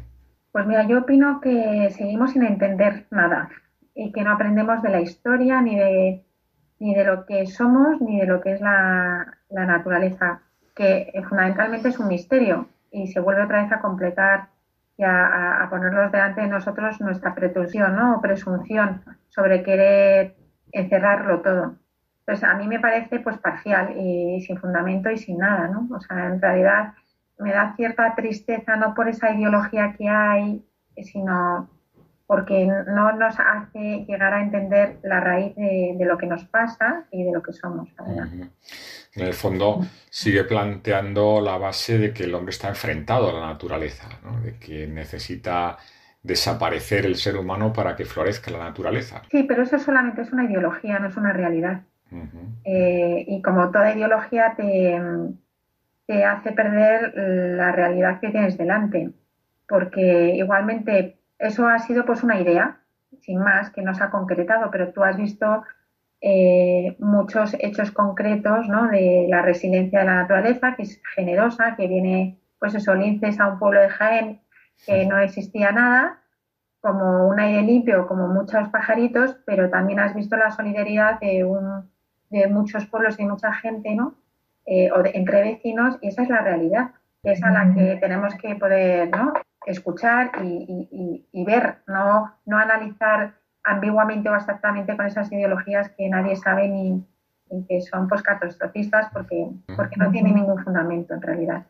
Pues 0.51 0.65
mira, 0.65 0.87
yo 0.87 0.99
opino 0.99 1.39
que 1.41 1.89
seguimos 1.91 2.31
sin 2.31 2.43
entender 2.43 3.05
nada 3.11 3.49
y 3.95 4.11
que 4.11 4.23
no 4.23 4.31
aprendemos 4.31 4.81
de 4.83 4.89
la 4.89 5.01
historia 5.01 5.61
ni 5.61 5.77
de, 5.77 6.25
ni 6.79 6.93
de 6.93 7.05
lo 7.05 7.25
que 7.25 7.47
somos 7.47 8.01
ni 8.01 8.19
de 8.19 8.27
lo 8.27 8.41
que 8.41 8.53
es 8.53 8.61
la, 8.61 9.37
naturaleza, 9.49 10.41
que 10.75 11.11
eh, 11.13 11.23
fundamentalmente 11.23 11.89
es 11.89 11.99
un 11.99 12.09
misterio 12.09 12.67
y 12.91 13.07
se 13.07 13.21
vuelve 13.21 13.43
otra 13.43 13.63
vez 13.63 13.71
a 13.71 13.79
completar 13.79 14.49
y 14.97 15.03
a, 15.03 15.63
a- 15.63 15.69
ponernos 15.69 16.11
delante 16.11 16.41
de 16.41 16.47
nosotros 16.47 16.99
nuestra 17.01 17.33
pretensión 17.33 17.95
¿no? 17.95 18.17
o 18.17 18.21
presunción 18.21 19.01
sobre 19.29 19.63
querer 19.63 20.35
encerrarlo 20.71 21.41
todo. 21.41 21.75
Entonces, 22.19 22.43
a 22.49 22.55
mí 22.55 22.67
me 22.67 22.79
parece 22.79 23.19
pues 23.19 23.37
parcial 23.37 23.95
y 23.97 24.41
sin 24.41 24.57
fundamento 24.57 25.09
y 25.11 25.17
sin 25.17 25.37
nada, 25.37 25.67
¿no? 25.67 25.87
O 25.95 25.99
sea, 26.01 26.25
en 26.25 26.41
realidad 26.41 26.93
me 27.37 27.51
da 27.53 27.75
cierta 27.75 28.15
tristeza 28.15 28.75
no 28.75 28.93
por 28.95 29.07
esa 29.07 29.31
ideología 29.31 29.93
que 29.97 30.09
hay, 30.09 30.65
sino 31.03 31.69
porque 32.27 32.65
no 32.65 33.11
nos 33.13 33.35
hace 33.39 34.05
llegar 34.07 34.33
a 34.33 34.41
entender 34.41 34.97
la 35.03 35.19
raíz 35.19 35.55
de, 35.55 35.95
de 35.97 36.05
lo 36.05 36.17
que 36.17 36.25
nos 36.25 36.43
pasa 36.45 37.05
y 37.11 37.23
de 37.23 37.31
lo 37.31 37.43
que 37.43 37.53
somos, 37.53 37.89
verdad. 37.95 38.27
En 39.15 39.25
el 39.25 39.33
fondo 39.33 39.79
sigue 40.09 40.43
planteando 40.43 41.39
la 41.39 41.57
base 41.57 41.97
de 41.97 42.13
que 42.13 42.23
el 42.23 42.35
hombre 42.35 42.51
está 42.51 42.69
enfrentado 42.69 43.29
a 43.29 43.33
la 43.33 43.47
naturaleza, 43.47 44.09
¿no? 44.23 44.41
De 44.41 44.57
que 44.57 44.87
necesita 44.87 45.77
desaparecer 46.21 47.05
el 47.05 47.15
ser 47.15 47.37
humano 47.37 47.71
para 47.71 47.95
que 47.95 48.03
florezca 48.03 48.49
la 48.51 48.59
naturaleza. 48.59 49.21
Sí, 49.29 49.43
pero 49.43 49.63
eso 49.63 49.77
solamente 49.77 50.23
es 50.23 50.31
una 50.31 50.45
ideología, 50.45 50.99
no 50.99 51.07
es 51.07 51.17
una 51.17 51.31
realidad. 51.31 51.81
Eh, 52.63 53.25
y 53.27 53.41
como 53.41 53.71
toda 53.71 53.93
ideología 53.93 54.53
te, 54.55 54.99
te 56.07 56.23
hace 56.23 56.51
perder 56.51 57.13
la 57.15 57.71
realidad 57.71 58.19
que 58.19 58.29
tienes 58.29 58.57
delante, 58.57 59.11
porque 59.67 60.35
igualmente 60.35 61.17
eso 61.45 61.67
ha 61.67 61.79
sido 61.79 62.05
pues 62.05 62.23
una 62.23 62.39
idea, 62.39 62.81
sin 63.21 63.39
más, 63.39 63.69
que 63.71 63.81
no 63.81 63.93
se 63.95 64.03
ha 64.03 64.09
concretado, 64.11 64.69
pero 64.71 64.91
tú 64.93 65.03
has 65.03 65.17
visto 65.17 65.63
eh, 66.21 66.95
muchos 66.99 67.55
hechos 67.59 67.91
concretos 67.91 68.67
¿no? 68.67 68.87
de 68.87 69.27
la 69.29 69.41
resiliencia 69.41 69.99
de 69.99 70.05
la 70.05 70.15
naturaleza, 70.15 70.75
que 70.75 70.83
es 70.83 71.01
generosa, 71.15 71.75
que 71.75 71.87
viene, 71.87 72.39
pues 72.59 72.75
eso, 72.75 72.95
linces 72.95 73.39
a 73.39 73.47
un 73.47 73.59
pueblo 73.59 73.81
de 73.81 73.89
Jaén 73.89 74.41
que 74.85 75.05
no 75.05 75.17
existía 75.19 75.71
nada, 75.71 76.21
como 76.81 77.27
un 77.27 77.39
aire 77.39 77.61
limpio, 77.63 78.07
como 78.07 78.27
muchos 78.27 78.69
pajaritos, 78.69 79.37
pero 79.45 79.69
también 79.69 79.99
has 79.99 80.13
visto 80.15 80.35
la 80.37 80.51
solidaridad 80.51 81.19
de, 81.19 81.43
un, 81.43 81.89
de 82.29 82.47
muchos 82.47 82.85
pueblos 82.87 83.19
y 83.19 83.25
mucha 83.25 83.53
gente, 83.53 83.95
¿no? 83.95 84.15
Eh, 84.65 84.91
o 84.91 85.01
de- 85.03 85.11
entre 85.15 85.41
vecinos, 85.43 85.97
y 86.01 86.09
esa 86.09 86.23
es 86.23 86.29
la 86.29 86.41
realidad, 86.41 86.91
que 87.23 87.31
es 87.33 87.43
a 87.43 87.51
la 87.51 87.73
que 87.73 87.97
tenemos 87.97 88.35
que 88.35 88.55
poder 88.55 89.09
¿no? 89.09 89.33
Escuchar 89.65 90.31
y, 90.43 90.47
y- 90.47 90.87
y- 90.91 91.41
y 91.41 91.45
ver, 91.45 91.77
no, 91.87 92.33
no 92.45 92.57
analizar 92.57 93.35
ambiguamente 93.63 94.29
o 94.29 94.33
abstractamente 94.33 94.95
con 94.95 95.05
esas 95.07 95.31
ideologías 95.31 95.89
que 95.97 96.07
nadie 96.09 96.35
sabe 96.35 96.67
ni, 96.67 97.03
ni 97.49 97.65
que 97.67 97.81
son 97.81 98.07
pues 98.07 98.21
catastrofistas 98.21 99.09
porque, 99.11 99.47
porque 99.75 99.95
no 99.97 100.11
tienen 100.11 100.35
ningún 100.35 100.63
fundamento 100.63 101.13
en 101.15 101.21
realidad. 101.21 101.65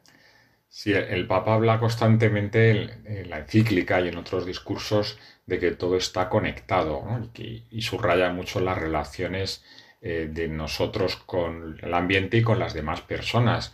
Sí, 0.68 0.91
el, 0.91 1.04
el 1.06 1.28
Papa 1.28 1.54
habla 1.54 1.80
constantemente 1.80 2.72
en, 2.72 3.08
en 3.08 3.30
la 3.30 3.39
encíclica 3.39 4.02
y 4.02 4.10
en 4.10 4.18
otros 4.18 4.46
discursos 4.46 5.18
de 5.46 5.60
que 5.60 5.72
todo 5.72 5.96
está 5.96 6.28
conectado, 6.30 7.04
¿no? 7.06 7.24
Y, 7.24 7.28
que- 7.30 7.64
y 7.70 7.82
subraya 7.82 8.30
mucho 8.32 8.60
las 8.60 8.78
relaciones 8.78 9.64
eh, 10.02 10.30
de 10.32 10.48
nosotros 10.50 11.16
con 11.16 11.78
el 11.82 11.93
ambiente 11.93 12.38
y 12.38 12.41
con 12.43 12.60
las 12.60 12.74
demás 12.74 13.02
personas. 13.02 13.74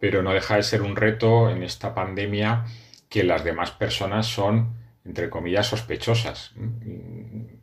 Pero 0.00 0.22
no 0.22 0.32
deja 0.32 0.56
de 0.56 0.62
ser 0.62 0.82
un 0.82 0.96
reto 0.96 1.50
en 1.50 1.62
esta 1.62 1.94
pandemia 1.94 2.64
que 3.08 3.24
las 3.24 3.44
demás 3.44 3.70
personas 3.70 4.26
son, 4.26 4.74
entre 5.04 5.30
comillas, 5.30 5.66
sospechosas. 5.66 6.54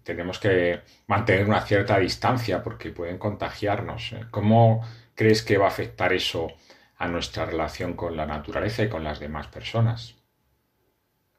Tenemos 0.03 0.39
que 0.39 0.81
mantener 1.07 1.45
una 1.47 1.61
cierta 1.61 1.97
distancia 1.99 2.63
porque 2.63 2.91
pueden 2.91 3.17
contagiarnos. 3.17 4.13
¿eh? 4.13 4.25
¿Cómo 4.31 4.81
crees 5.15 5.43
que 5.43 5.57
va 5.57 5.65
a 5.65 5.69
afectar 5.69 6.13
eso 6.13 6.47
a 6.97 7.07
nuestra 7.07 7.45
relación 7.45 7.93
con 7.93 8.15
la 8.15 8.25
naturaleza 8.25 8.83
y 8.83 8.89
con 8.89 9.03
las 9.03 9.19
demás 9.19 9.47
personas? 9.47 10.15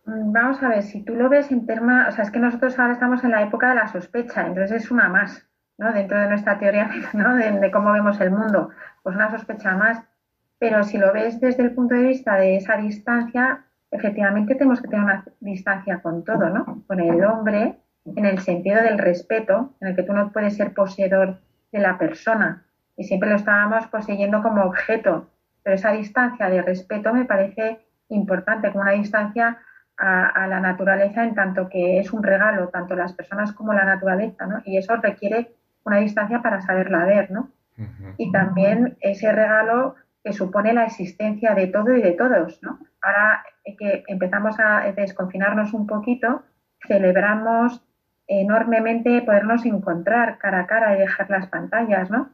Mm, 0.05 0.33
Vamos 0.33 0.63
a 0.63 0.69
ver, 0.69 0.83
si 0.83 1.03
tú 1.03 1.15
lo 1.15 1.29
ves 1.29 1.51
en 1.51 1.67
términos, 1.67 2.09
o 2.09 2.13
sea, 2.13 2.25
es 2.25 2.31
que 2.31 2.39
nosotros 2.39 2.79
ahora 2.79 2.95
estamos 2.95 3.25
en 3.25 3.33
la 3.33 3.43
época 3.43 3.71
de 3.71 3.77
la 3.77 3.89
sospecha, 3.89 4.47
entonces 4.47 4.85
es 4.85 4.91
una 4.91 5.09
más, 5.09 5.47
¿no? 5.79 5.93
Dentro 5.93 6.19
de 6.19 6.29
nuestra 6.29 6.59
teoría, 6.59 6.91
¿no? 7.13 7.35
De 7.37 7.71
cómo 7.71 7.93
vemos 7.93 8.21
el 8.21 8.31
mundo, 8.31 8.71
pues 9.03 9.17
una 9.17 9.31
sospecha 9.31 9.77
más. 9.77 10.03
Pero 10.59 10.85
si 10.85 10.97
lo 10.97 11.13
ves 11.13 11.41
desde 11.41 11.63
el 11.65 11.75
punto 11.75 11.95
de 11.95 12.03
vista 12.05 12.37
de 12.37 12.57
esa 12.57 12.77
distancia, 12.79 13.66
efectivamente 13.91 14.55
tenemos 14.55 14.81
que 14.81 14.89
tener 14.89 15.05
una 15.05 15.25
distancia 15.41 16.01
con 16.01 16.25
todo, 16.25 16.49
¿no? 16.51 16.83
Con 16.87 17.01
el 17.01 17.25
hombre, 17.25 17.79
en 18.05 18.25
el 18.25 18.39
sentido 18.41 18.83
del 18.83 18.99
respeto, 18.99 19.75
en 19.81 19.89
el 19.89 19.97
que 19.97 20.03
tú 20.03 20.13
no 20.13 20.33
puedes 20.33 20.57
ser 20.57 20.75
poseedor 20.75 21.39
de 21.73 21.79
la 21.81 21.99
persona 21.99 22.65
y 22.97 23.05
siempre 23.05 23.31
lo 23.31 23.37
estábamos 23.37 23.87
poseyendo 23.89 24.43
como 24.43 24.63
objeto. 24.65 25.29
Pero 25.63 25.77
esa 25.77 25.93
distancia 25.93 26.49
de 26.49 26.63
respeto 26.63 27.13
me 27.13 27.25
parece 27.25 27.81
importante, 28.09 28.71
como 28.71 28.83
una 28.83 28.93
distancia 28.93 29.59
a, 29.99 30.27
a 30.29 30.47
la 30.47 30.61
naturaleza 30.61 31.25
en 31.25 31.35
tanto 31.35 31.69
que 31.69 31.99
es 31.99 32.13
un 32.13 32.23
regalo, 32.23 32.69
tanto 32.69 32.95
las 32.95 33.13
personas 33.13 33.53
como 33.53 33.73
la 33.73 33.85
naturaleza, 33.85 34.47
¿no? 34.47 34.63
Y 34.65 34.77
eso 34.77 34.97
requiere 34.97 35.53
una 35.85 35.99
distancia 35.99 36.43
para 36.43 36.61
saberla 36.63 37.05
ver, 37.05 37.31
¿no? 37.31 37.51
Y 38.17 38.33
también 38.33 38.97
ese 39.01 39.31
regalo 39.33 39.97
que 40.27 40.33
supone 40.33 40.75
la 40.75 40.87
existencia 40.87 41.55
de 41.55 41.69
todo 41.69 41.95
y 41.95 42.03
de 42.03 42.11
todos, 42.11 42.61
¿no? 42.61 42.81
Ahora 43.01 43.45
que 43.79 44.03
empezamos 44.09 44.59
a 44.59 44.91
desconfinarnos 44.91 45.73
un 45.73 45.87
poquito, 45.87 46.43
celebramos 46.85 47.81
enormemente 48.27 49.23
podernos 49.23 49.65
encontrar 49.65 50.39
cara 50.39 50.63
a 50.63 50.67
cara 50.67 50.97
y 50.97 50.99
dejar 50.99 51.31
las 51.31 51.47
pantallas, 51.47 52.11
¿no? 52.11 52.31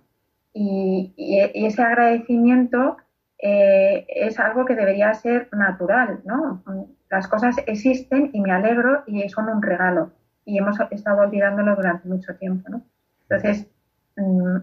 Y, 0.54 1.12
ese 1.54 1.82
agradecimiento 1.82 2.96
eh, 3.42 4.06
es 4.08 4.40
algo 4.40 4.64
que 4.64 4.74
debería 4.74 5.12
ser 5.12 5.50
natural, 5.52 6.22
¿no? 6.24 6.64
Las 7.10 7.28
cosas 7.28 7.56
existen 7.66 8.30
y 8.32 8.40
me 8.40 8.52
alegro 8.52 9.02
y 9.06 9.28
son 9.28 9.50
un 9.50 9.60
regalo. 9.60 10.12
Y 10.46 10.56
hemos 10.56 10.78
estado 10.90 11.20
olvidándolo 11.20 11.76
durante 11.76 12.08
mucho 12.08 12.36
tiempo, 12.36 12.70
¿no? 12.70 12.86
Entonces, 13.28 13.70
mm, 14.16 14.56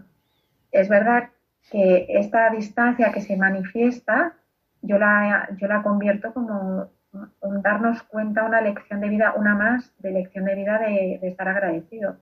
es 0.72 0.88
verdad 0.88 1.30
que 1.70 2.06
esta 2.08 2.50
distancia 2.50 3.12
que 3.12 3.20
se 3.20 3.36
manifiesta, 3.36 4.36
yo 4.82 4.98
la, 4.98 5.48
yo 5.58 5.68
la 5.68 5.82
convierto 5.82 6.32
como 6.32 6.90
un 7.40 7.62
darnos 7.62 8.02
cuenta, 8.04 8.44
una 8.44 8.60
lección 8.60 9.00
de 9.00 9.08
vida, 9.08 9.34
una 9.36 9.54
más 9.54 9.92
de 9.98 10.12
lección 10.12 10.44
de 10.44 10.54
vida 10.54 10.78
de, 10.78 11.18
estar 11.22 11.48
agradecido. 11.48 12.18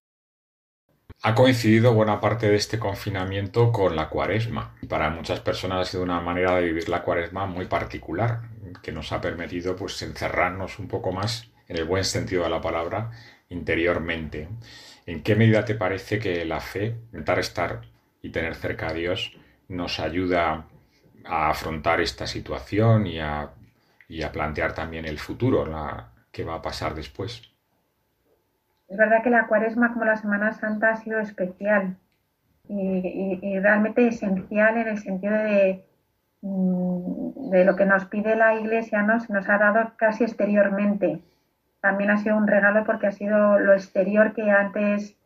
Ha 1.22 1.34
coincidido 1.34 1.94
buena 1.94 2.20
parte 2.20 2.48
de 2.48 2.56
este 2.56 2.78
confinamiento 2.78 3.72
con 3.72 3.96
la 3.96 4.08
cuaresma. 4.08 4.76
Para 4.88 5.10
muchas 5.10 5.40
personas 5.40 5.80
ha 5.80 5.90
sido 5.90 6.04
una 6.04 6.20
manera 6.20 6.54
de 6.54 6.66
vivir 6.66 6.88
la 6.88 7.02
cuaresma 7.02 7.46
muy 7.46 7.66
particular, 7.66 8.42
que 8.82 8.92
nos 8.92 9.12
ha 9.12 9.20
permitido 9.20 9.74
pues 9.74 10.00
encerrarnos 10.02 10.78
un 10.78 10.86
poco 10.86 11.12
más, 11.12 11.50
en 11.66 11.76
el 11.76 11.84
buen 11.84 12.04
sentido 12.04 12.44
de 12.44 12.50
la 12.50 12.60
palabra, 12.60 13.10
interiormente. 13.48 14.48
¿En 15.06 15.22
qué 15.22 15.34
medida 15.34 15.64
te 15.64 15.74
parece 15.74 16.18
que 16.18 16.44
la 16.44 16.60
fe, 16.60 16.96
intentar 17.06 17.38
estar 17.38 17.80
y 18.22 18.30
tener 18.30 18.54
cerca 18.54 18.88
a 18.88 18.92
Dios, 18.94 19.32
nos 19.68 20.00
ayuda 20.00 20.66
a 21.24 21.50
afrontar 21.50 22.00
esta 22.00 22.26
situación 22.26 23.06
y 23.06 23.20
a, 23.20 23.50
y 24.08 24.22
a 24.22 24.32
plantear 24.32 24.74
también 24.74 25.04
el 25.06 25.18
futuro, 25.18 25.66
la, 25.66 26.12
qué 26.32 26.44
va 26.44 26.56
a 26.56 26.62
pasar 26.62 26.94
después? 26.94 27.42
Es 28.88 28.96
verdad 28.98 29.22
que 29.22 29.30
la 29.30 29.46
cuaresma 29.46 29.92
como 29.92 30.04
la 30.04 30.16
Semana 30.16 30.52
Santa 30.52 30.90
ha 30.90 30.96
sido 30.96 31.20
especial 31.20 31.96
y, 32.68 32.80
y- 32.80 33.40
y 33.42 33.60
realmente 33.60 34.08
esencial 34.08 34.78
en 34.78 34.88
el 34.88 34.98
sentido 34.98 35.34
de, 35.34 35.84
mm, 36.42 37.50
de 37.50 37.64
lo 37.64 37.76
que 37.76 37.86
nos 37.86 38.06
pide 38.06 38.36
la 38.36 38.54
Iglesia, 38.56 39.02
¿no? 39.02 39.20
Se 39.20 39.32
nos 39.32 39.48
ha 39.48 39.58
dado 39.58 39.92
casi 39.96 40.24
exteriormente. 40.24 41.22
También 41.80 42.10
ha 42.10 42.18
sido 42.18 42.36
un 42.36 42.48
regalo 42.48 42.84
porque 42.84 43.08
ha 43.08 43.12
sido 43.12 43.58
lo 43.60 43.74
exterior 43.74 44.34
que 44.34 44.50
antes 44.50 45.16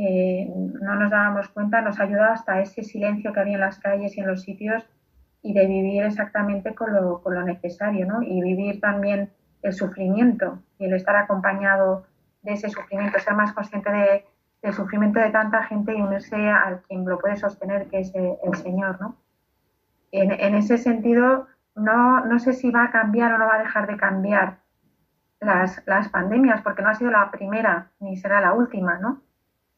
eh, 0.00 0.48
no 0.80 0.94
nos 0.94 1.10
dábamos 1.10 1.48
cuenta, 1.48 1.80
nos 1.80 1.98
ha 1.98 2.04
ayudado 2.04 2.32
hasta 2.32 2.60
ese 2.60 2.84
silencio 2.84 3.32
que 3.32 3.40
había 3.40 3.54
en 3.54 3.60
las 3.60 3.80
calles 3.80 4.16
y 4.16 4.20
en 4.20 4.28
los 4.28 4.42
sitios 4.42 4.86
y 5.42 5.52
de 5.54 5.66
vivir 5.66 6.04
exactamente 6.04 6.72
con 6.72 6.92
lo, 6.94 7.20
necesario, 7.44 8.06
¿no? 8.06 8.22
Y 8.22 8.40
vivir 8.40 8.80
también 8.80 9.32
el 9.62 9.72
sufrimiento 9.72 10.62
y 10.78 10.84
el 10.84 10.94
estar 10.94 11.16
acompañado 11.16 12.06
de 12.42 12.52
ese 12.52 12.68
sufrimiento, 12.68 13.18
ser 13.18 13.34
más 13.34 13.52
consciente 13.52 13.90
de- 13.90 14.24
del 14.62 14.72
sufrimiento 14.72 15.18
de 15.18 15.30
tanta 15.30 15.64
gente 15.64 15.96
y 15.96 16.00
unirse 16.00 16.48
al 16.48 16.80
quien 16.82 17.04
lo 17.04 17.18
puede 17.18 17.36
sostener, 17.36 17.88
que 17.88 17.98
es 18.00 18.12
el 18.14 18.54
Señor, 18.54 19.00
¿no? 19.00 19.16
En, 20.12 20.30
en 20.30 20.54
ese 20.54 20.78
sentido, 20.78 21.48
no, 21.74 22.24
no 22.24 22.38
sé 22.38 22.52
si 22.52 22.70
va 22.70 22.84
a 22.84 22.90
cambiar 22.92 23.32
o 23.34 23.38
no 23.38 23.46
va 23.46 23.56
a 23.56 23.64
dejar 23.64 23.88
de 23.88 23.96
cambiar 23.96 24.58
las, 25.40 25.82
las 25.86 26.08
pandemias, 26.08 26.62
porque 26.62 26.82
no 26.82 26.88
ha 26.90 26.94
sido 26.94 27.10
la 27.10 27.30
primera 27.32 27.90
ni 28.00 28.16
será 28.16 28.40
la 28.40 28.52
última, 28.52 28.98
¿no? 28.98 29.20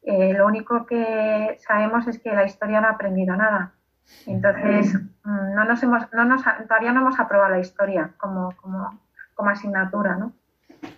Eh, 0.03 0.33
lo 0.33 0.47
único 0.47 0.85
que 0.85 1.57
sabemos 1.59 2.07
es 2.07 2.19
que 2.19 2.33
la 2.33 2.45
historia 2.45 2.81
no 2.81 2.87
ha 2.87 2.91
aprendido 2.91 3.35
nada. 3.35 3.73
Entonces, 4.25 4.95
mm, 5.23 5.53
no 5.53 5.65
nos 5.65 5.81
hemos, 5.83 6.11
no 6.13 6.25
nos, 6.25 6.43
todavía 6.67 6.91
no 6.91 7.01
hemos 7.01 7.19
aprobado 7.19 7.51
la 7.51 7.59
historia 7.59 8.11
como, 8.17 8.55
como, 8.61 8.99
como 9.35 9.49
asignatura, 9.49 10.15
¿no? 10.15 10.33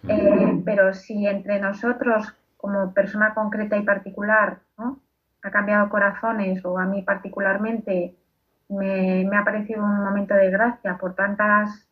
Eh, 0.07 0.61
pero 0.65 0.93
si 0.93 1.27
entre 1.27 1.59
nosotros, 1.59 2.33
como 2.57 2.93
persona 2.93 3.33
concreta 3.33 3.75
y 3.75 3.83
particular, 3.83 4.59
¿no? 4.77 4.99
ha 5.43 5.51
cambiado 5.51 5.89
corazones 5.89 6.63
o 6.63 6.79
a 6.79 6.85
mí 6.85 7.01
particularmente 7.01 8.15
me, 8.69 9.25
me 9.25 9.37
ha 9.37 9.43
parecido 9.43 9.83
un 9.83 10.03
momento 10.03 10.33
de 10.33 10.49
gracia 10.49 10.97
por 10.97 11.15
tantas 11.15 11.89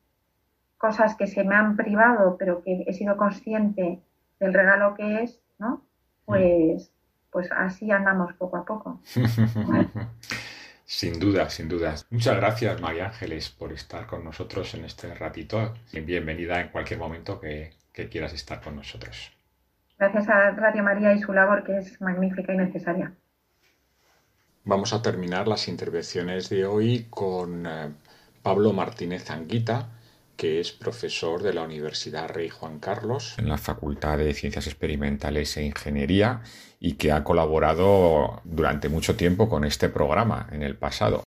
cosas 0.77 1.15
que 1.15 1.27
se 1.27 1.43
me 1.43 1.55
han 1.55 1.75
privado, 1.75 2.37
pero 2.39 2.63
que 2.63 2.85
he 2.87 2.93
sido 2.93 3.17
consciente 3.17 4.01
del 4.39 4.53
regalo 4.53 4.95
que 4.95 5.23
es, 5.23 5.39
¿no? 5.59 5.83
Pues, 6.25 6.91
pues 7.31 7.49
así 7.51 7.89
andamos 7.91 8.33
poco 8.33 8.57
a 8.57 8.65
poco. 8.65 9.01
Sin 10.85 11.21
duda, 11.21 11.49
sin 11.49 11.69
duda. 11.69 11.95
Muchas 12.09 12.35
gracias, 12.35 12.81
María 12.81 13.05
Ángeles, 13.05 13.49
por 13.49 13.71
estar 13.71 14.05
con 14.07 14.25
nosotros 14.25 14.73
en 14.73 14.83
este 14.83 15.15
ratito. 15.15 15.73
Bienvenida 15.93 16.59
en 16.59 16.67
cualquier 16.67 16.99
momento 16.99 17.39
que, 17.39 17.71
que 17.93 18.09
quieras 18.09 18.33
estar 18.33 18.59
con 18.59 18.75
nosotros. 18.75 19.31
Gracias 19.97 20.27
a 20.27 20.51
Radio 20.51 20.83
María 20.83 21.13
y 21.13 21.21
su 21.21 21.31
labor, 21.31 21.63
que 21.63 21.77
es 21.77 22.01
magnífica 22.01 22.53
y 22.53 22.57
necesaria. 22.57 23.13
Vamos 24.65 24.91
a 24.91 25.01
terminar 25.01 25.47
las 25.47 25.69
intervenciones 25.69 26.49
de 26.49 26.65
hoy 26.65 27.07
con 27.09 27.65
eh, 27.65 27.93
Pablo 28.41 28.73
Martínez 28.73 29.31
Anguita, 29.31 29.87
que 30.41 30.59
es 30.59 30.71
profesor 30.71 31.43
de 31.43 31.53
la 31.53 31.61
Universidad 31.61 32.27
Rey 32.27 32.49
Juan 32.49 32.79
Carlos 32.79 33.35
en 33.37 33.47
la 33.47 33.59
Facultad 33.59 34.17
de 34.17 34.33
Ciencias 34.33 34.65
Experimentales 34.65 35.55
e 35.55 35.63
Ingeniería 35.63 36.41
y 36.79 36.93
que 36.93 37.11
ha 37.11 37.23
colaborado 37.23 38.41
durante 38.43 38.89
mucho 38.89 39.15
tiempo 39.15 39.47
con 39.47 39.65
este 39.65 39.87
programa 39.87 40.49
en 40.51 40.63
el 40.63 40.75
pasado. 40.75 41.21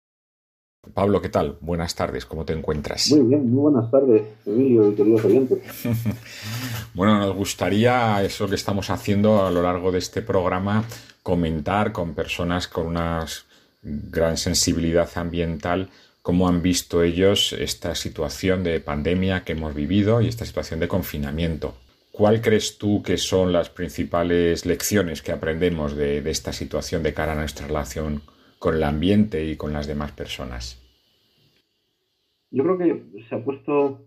Pablo, 0.93 1.21
¿qué 1.21 1.27
tal? 1.27 1.57
Buenas 1.59 1.93
tardes, 1.93 2.25
¿cómo 2.25 2.45
te 2.45 2.53
encuentras? 2.53 3.11
Muy 3.11 3.27
bien, 3.27 3.51
muy 3.51 3.69
buenas 3.69 3.91
tardes, 3.91 4.23
Emilio 4.45 4.89
y 4.89 4.95
queridos 4.95 5.25
oyentes. 5.25 5.59
Bueno, 6.93 7.19
nos 7.19 7.35
gustaría, 7.35 8.21
eso 8.21 8.49
que 8.49 8.55
estamos 8.55 8.89
haciendo 8.89 9.45
a 9.45 9.51
lo 9.51 9.61
largo 9.61 9.91
de 9.93 9.99
este 9.99 10.21
programa, 10.21 10.85
comentar 11.23 11.91
con 11.91 12.13
personas 12.13 12.67
con 12.67 12.87
una 12.87 13.25
gran 13.81 14.37
sensibilidad 14.37 15.09
ambiental 15.15 15.89
cómo 16.21 16.47
han 16.47 16.61
visto 16.61 17.03
ellos 17.03 17.53
esta 17.53 17.95
situación 17.95 18.63
de 18.63 18.79
pandemia 18.79 19.43
que 19.43 19.53
hemos 19.53 19.73
vivido 19.73 20.21
y 20.21 20.27
esta 20.27 20.45
situación 20.45 20.79
de 20.79 20.87
confinamiento. 20.87 21.73
¿Cuál 22.11 22.41
crees 22.41 22.77
tú 22.77 23.01
que 23.01 23.17
son 23.17 23.53
las 23.53 23.69
principales 23.69 24.65
lecciones 24.65 25.21
que 25.21 25.31
aprendemos 25.31 25.95
de, 25.95 26.17
esta 26.29 26.51
situación 26.51 27.03
de 27.03 27.13
cara 27.13 27.31
a 27.31 27.35
nuestra 27.35 27.67
relación 27.67 28.21
con 28.59 28.75
el 28.75 28.83
ambiente 28.83 29.45
y 29.45 29.55
con 29.55 29.73
las 29.73 29.87
demás 29.87 30.11
personas? 30.11 30.77
Yo 32.51 32.63
creo 32.63 32.77
que 32.77 33.23
se 33.29 33.35
ha 33.35 33.43
puesto 33.43 34.05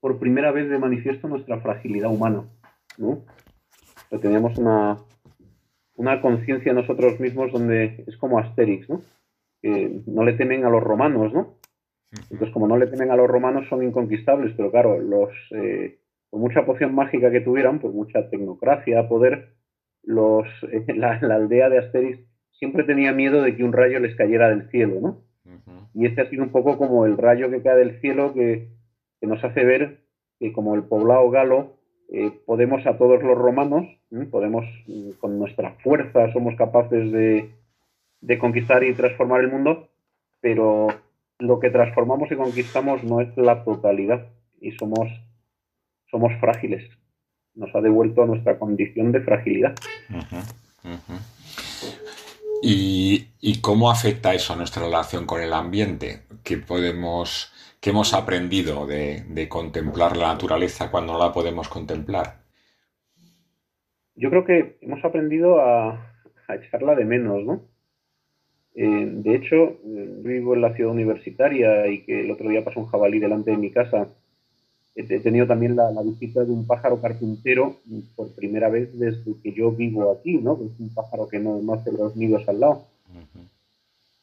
por 0.00 0.18
primera 0.18 0.52
vez 0.52 0.68
de 0.68 0.78
manifiesto 0.78 1.28
nuestra 1.28 1.60
fragilidad 1.60 2.10
humana, 2.10 2.44
¿no? 2.98 3.08
O 3.08 3.24
sea, 4.10 4.20
teníamos 4.20 4.58
una, 4.58 4.98
una 5.94 6.20
conciencia 6.20 6.74
nosotros 6.74 7.18
mismos 7.18 7.50
donde 7.52 8.04
es 8.06 8.16
como 8.18 8.38
Asterix, 8.38 8.88
¿no? 8.90 9.00
Que 9.62 10.02
no 10.06 10.24
le 10.24 10.34
temen 10.34 10.66
a 10.66 10.70
los 10.70 10.82
romanos, 10.82 11.32
¿no? 11.32 11.55
Entonces, 12.30 12.50
como 12.50 12.66
no 12.66 12.76
le 12.76 12.86
temen 12.86 13.10
a 13.10 13.16
los 13.16 13.28
romanos, 13.28 13.66
son 13.68 13.82
inconquistables, 13.82 14.54
pero 14.56 14.70
claro, 14.70 14.98
los 15.00 15.30
eh, 15.52 15.98
por 16.30 16.40
mucha 16.40 16.64
poción 16.64 16.94
mágica 16.94 17.30
que 17.30 17.40
tuvieran, 17.40 17.78
por 17.78 17.92
mucha 17.92 18.28
tecnocracia, 18.28 19.08
poder, 19.08 19.54
los 20.02 20.46
eh, 20.70 20.84
la, 20.96 21.20
la 21.20 21.36
aldea 21.36 21.68
de 21.68 21.78
Asterix 21.78 22.20
siempre 22.58 22.84
tenía 22.84 23.12
miedo 23.12 23.42
de 23.42 23.56
que 23.56 23.64
un 23.64 23.72
rayo 23.72 24.00
les 24.00 24.16
cayera 24.16 24.48
del 24.48 24.68
cielo, 24.70 25.00
¿no? 25.00 25.26
Y 25.94 26.04
este 26.04 26.20
ha 26.20 26.28
sido 26.28 26.42
un 26.42 26.50
poco 26.50 26.76
como 26.76 27.06
el 27.06 27.16
rayo 27.16 27.50
que 27.50 27.62
cae 27.62 27.76
del 27.76 28.00
cielo 28.00 28.34
que, 28.34 28.68
que 29.20 29.26
nos 29.26 29.42
hace 29.42 29.64
ver 29.64 30.00
que 30.38 30.52
como 30.52 30.74
el 30.74 30.84
poblado 30.84 31.30
galo 31.30 31.76
eh, 32.12 32.30
podemos 32.44 32.86
a 32.86 32.98
todos 32.98 33.22
los 33.22 33.38
romanos, 33.38 33.86
¿m? 34.10 34.26
podemos 34.26 34.66
mm, 34.86 35.12
con 35.12 35.38
nuestra 35.38 35.72
fuerza 35.82 36.32
somos 36.32 36.54
capaces 36.56 37.10
de, 37.10 37.50
de 38.20 38.38
conquistar 38.38 38.84
y 38.84 38.94
transformar 38.94 39.40
el 39.40 39.50
mundo, 39.50 39.88
pero 40.40 40.88
lo 41.38 41.60
que 41.60 41.70
transformamos 41.70 42.30
y 42.30 42.36
conquistamos 42.36 43.04
no 43.04 43.20
es 43.20 43.36
la 43.36 43.64
totalidad 43.64 44.26
y 44.60 44.72
somos, 44.72 45.08
somos 46.10 46.32
frágiles. 46.40 46.90
Nos 47.54 47.74
ha 47.74 47.80
devuelto 47.80 48.22
a 48.22 48.26
nuestra 48.26 48.58
condición 48.58 49.12
de 49.12 49.20
fragilidad. 49.20 49.74
¿Y, 52.62 53.28
y 53.40 53.60
cómo 53.60 53.90
afecta 53.90 54.34
eso 54.34 54.52
a 54.52 54.56
nuestra 54.56 54.82
relación 54.82 55.26
con 55.26 55.40
el 55.40 55.52
ambiente? 55.52 56.22
¿Qué 56.42 56.58
podemos, 56.58 57.52
qué 57.80 57.90
hemos 57.90 58.14
aprendido 58.14 58.86
de, 58.86 59.24
de 59.28 59.48
contemplar 59.48 60.16
la 60.16 60.28
naturaleza 60.28 60.90
cuando 60.90 61.14
no 61.14 61.18
la 61.18 61.32
podemos 61.32 61.68
contemplar? 61.68 62.44
Yo 64.14 64.30
creo 64.30 64.44
que 64.44 64.78
hemos 64.80 65.04
aprendido 65.04 65.60
a, 65.60 66.16
a 66.48 66.54
echarla 66.54 66.94
de 66.94 67.04
menos, 67.04 67.44
¿no? 67.44 67.75
Eh, 68.78 69.08
de 69.10 69.34
hecho, 69.34 69.78
yo 69.82 70.22
vivo 70.22 70.54
en 70.54 70.60
la 70.60 70.74
ciudad 70.74 70.92
universitaria 70.92 71.86
y 71.86 72.02
que 72.02 72.20
el 72.20 72.30
otro 72.30 72.50
día 72.50 72.62
pasó 72.62 72.80
un 72.80 72.86
jabalí 72.86 73.18
delante 73.18 73.50
de 73.50 73.56
mi 73.56 73.70
casa. 73.70 74.06
He 74.94 75.02
he 75.02 75.20
tenido 75.20 75.46
también 75.46 75.76
la, 75.76 75.90
la 75.90 76.02
visita 76.02 76.44
de 76.44 76.52
un 76.52 76.66
pájaro 76.66 77.00
carpintero 77.00 77.76
por 78.14 78.34
primera 78.34 78.68
vez 78.68 78.98
desde 78.98 79.32
que 79.42 79.52
yo 79.52 79.72
vivo 79.72 80.12
aquí, 80.12 80.36
¿no? 80.38 80.54
Es 80.54 80.78
un 80.78 80.92
pájaro 80.94 81.26
que 81.26 81.38
no, 81.38 81.60
no 81.62 81.72
hace 81.72 81.90
los 81.90 82.16
nidos 82.16 82.46
al 82.48 82.60
lado. 82.60 82.84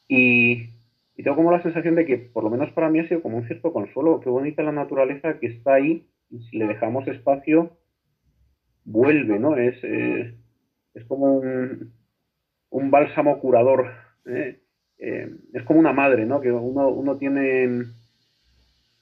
Y, 0.08 0.70
y 1.16 1.24
tengo 1.24 1.36
como 1.36 1.52
la 1.52 1.64
sensación 1.64 1.96
de 1.96 2.06
que, 2.06 2.18
por 2.18 2.44
lo 2.44 2.52
menos 2.52 2.72
para 2.72 2.90
mí, 2.90 3.00
ha 3.00 3.08
sido 3.08 3.22
como 3.22 3.38
un 3.38 3.48
cierto 3.48 3.74
consuelo. 3.74 4.20
Qué 4.20 4.30
bonita 4.30 4.62
la 4.62 4.72
naturaleza 4.72 5.40
que 5.40 5.48
está 5.48 5.76
ahí 5.76 6.06
y 6.30 6.40
si 6.44 6.58
le 6.58 6.68
dejamos 6.68 7.08
espacio, 7.08 7.72
vuelve, 8.86 9.40
¿no? 9.40 9.56
Es, 9.56 9.76
eh, 9.84 10.36
es 10.94 11.06
como 11.06 11.38
un, 11.38 11.92
un 12.70 12.92
bálsamo 12.92 13.40
curador. 13.40 14.03
¿Eh? 14.26 14.60
Eh, 15.00 15.36
es 15.54 15.64
como 15.64 15.80
una 15.80 15.94
madre, 15.94 16.26
¿no? 16.26 16.40
Que 16.40 16.52
uno, 16.52 17.18
tiene 17.18 17.86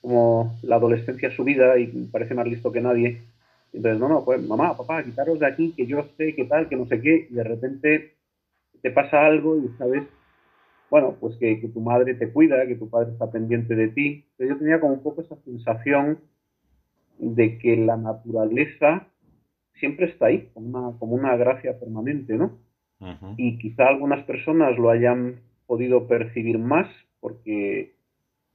como 0.01 0.57
la 0.63 0.77
adolescencia 0.77 1.29
subida 1.35 1.77
y 1.77 1.87
parece 2.11 2.33
más 2.33 2.47
listo 2.47 2.71
que 2.71 2.81
nadie. 2.81 3.21
Entonces, 3.73 3.99
no, 3.99 4.09
no, 4.09 4.25
pues 4.25 4.41
mamá, 4.41 4.75
papá, 4.75 5.03
quitaros 5.03 5.39
de 5.39 5.45
aquí, 5.45 5.73
que 5.75 5.85
yo 5.85 6.03
sé 6.17 6.35
qué 6.35 6.45
tal, 6.45 6.67
que 6.67 6.75
no 6.75 6.87
sé 6.87 7.01
qué, 7.01 7.27
y 7.29 7.33
de 7.33 7.43
repente 7.43 8.15
te 8.81 8.91
pasa 8.91 9.25
algo 9.25 9.57
y 9.57 9.69
sabes, 9.77 10.03
bueno, 10.89 11.15
pues 11.19 11.37
que, 11.37 11.55
tu 11.73 11.79
madre 11.79 12.15
te 12.15 12.31
cuida, 12.31 12.65
que 12.67 12.75
tu 12.75 12.89
padre 12.89 13.11
está 13.11 13.31
pendiente 13.31 13.75
de 13.75 13.89
ti. 13.89 14.25
Yo 14.39 14.57
tenía 14.57 14.79
como 14.79 14.93
un 14.93 15.03
poco 15.03 15.21
esa 15.21 15.37
sensación 15.43 16.19
de 17.17 17.59
que 17.59 17.77
la 17.77 17.95
naturaleza 17.95 19.07
siempre 19.75 20.07
está 20.07 20.25
ahí, 20.27 20.49
una, 20.55 20.97
como 20.99 21.15
una 21.15 21.35
gracia 21.37 21.79
permanente, 21.79 22.33
¿no? 22.33 22.59
Y 23.37 23.57
quizá 23.57 23.87
algunas 23.87 24.23
personas 24.25 24.77
lo 24.77 24.89
hayan 24.89 25.41
podido 25.65 26.07
percibir 26.07 26.59
más 26.59 26.87
porque 27.19 27.95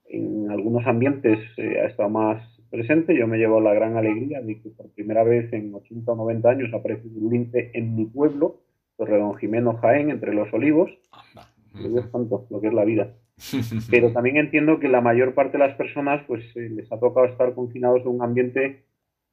en 0.09 0.51
algunos 0.51 0.87
ambientes 0.87 1.39
eh, 1.57 1.81
ha 1.81 1.87
estado 1.87 2.09
más 2.11 2.43
presente. 2.71 3.17
Yo 3.17 3.27
me 3.27 3.39
llevo 3.39 3.61
la 3.61 3.75
gran 3.75 3.97
alegría 3.97 4.41
de 4.41 4.61
que 4.61 4.71
por 4.71 4.91
primera 4.91 5.25
vez 5.25 5.53
en 5.53 5.75
80 5.75 6.13
o 6.13 6.17
90 6.17 6.49
años 6.49 6.73
ha 6.73 6.77
aparecido 6.77 7.19
un 7.21 7.33
lince 7.33 7.71
en 7.75 7.97
mi 7.97 8.05
pueblo, 8.05 8.61
Torredón 8.97 9.37
Jimeno 9.37 9.75
Jaén, 9.79 10.11
entre 10.11 10.35
los 10.35 10.53
olivos. 10.53 10.91
Anda. 11.13 11.49
Y 11.75 11.89
Dios 11.89 12.09
santo, 12.11 12.47
lo 12.51 12.61
que 12.61 12.69
es 12.69 12.75
la 12.75 12.85
vida. 12.85 13.15
Pero 13.91 14.13
también 14.13 14.39
entiendo 14.39 14.79
que 14.79 14.89
la 14.89 15.01
mayor 15.01 15.35
parte 15.35 15.59
de 15.59 15.67
las 15.67 15.77
personas 15.77 16.23
pues 16.27 16.45
eh, 16.57 16.71
les 16.71 16.91
ha 16.91 16.99
tocado 16.99 17.27
estar 17.27 17.55
confinados 17.55 18.03
en 18.03 18.09
un 18.09 18.23
ambiente 18.23 18.85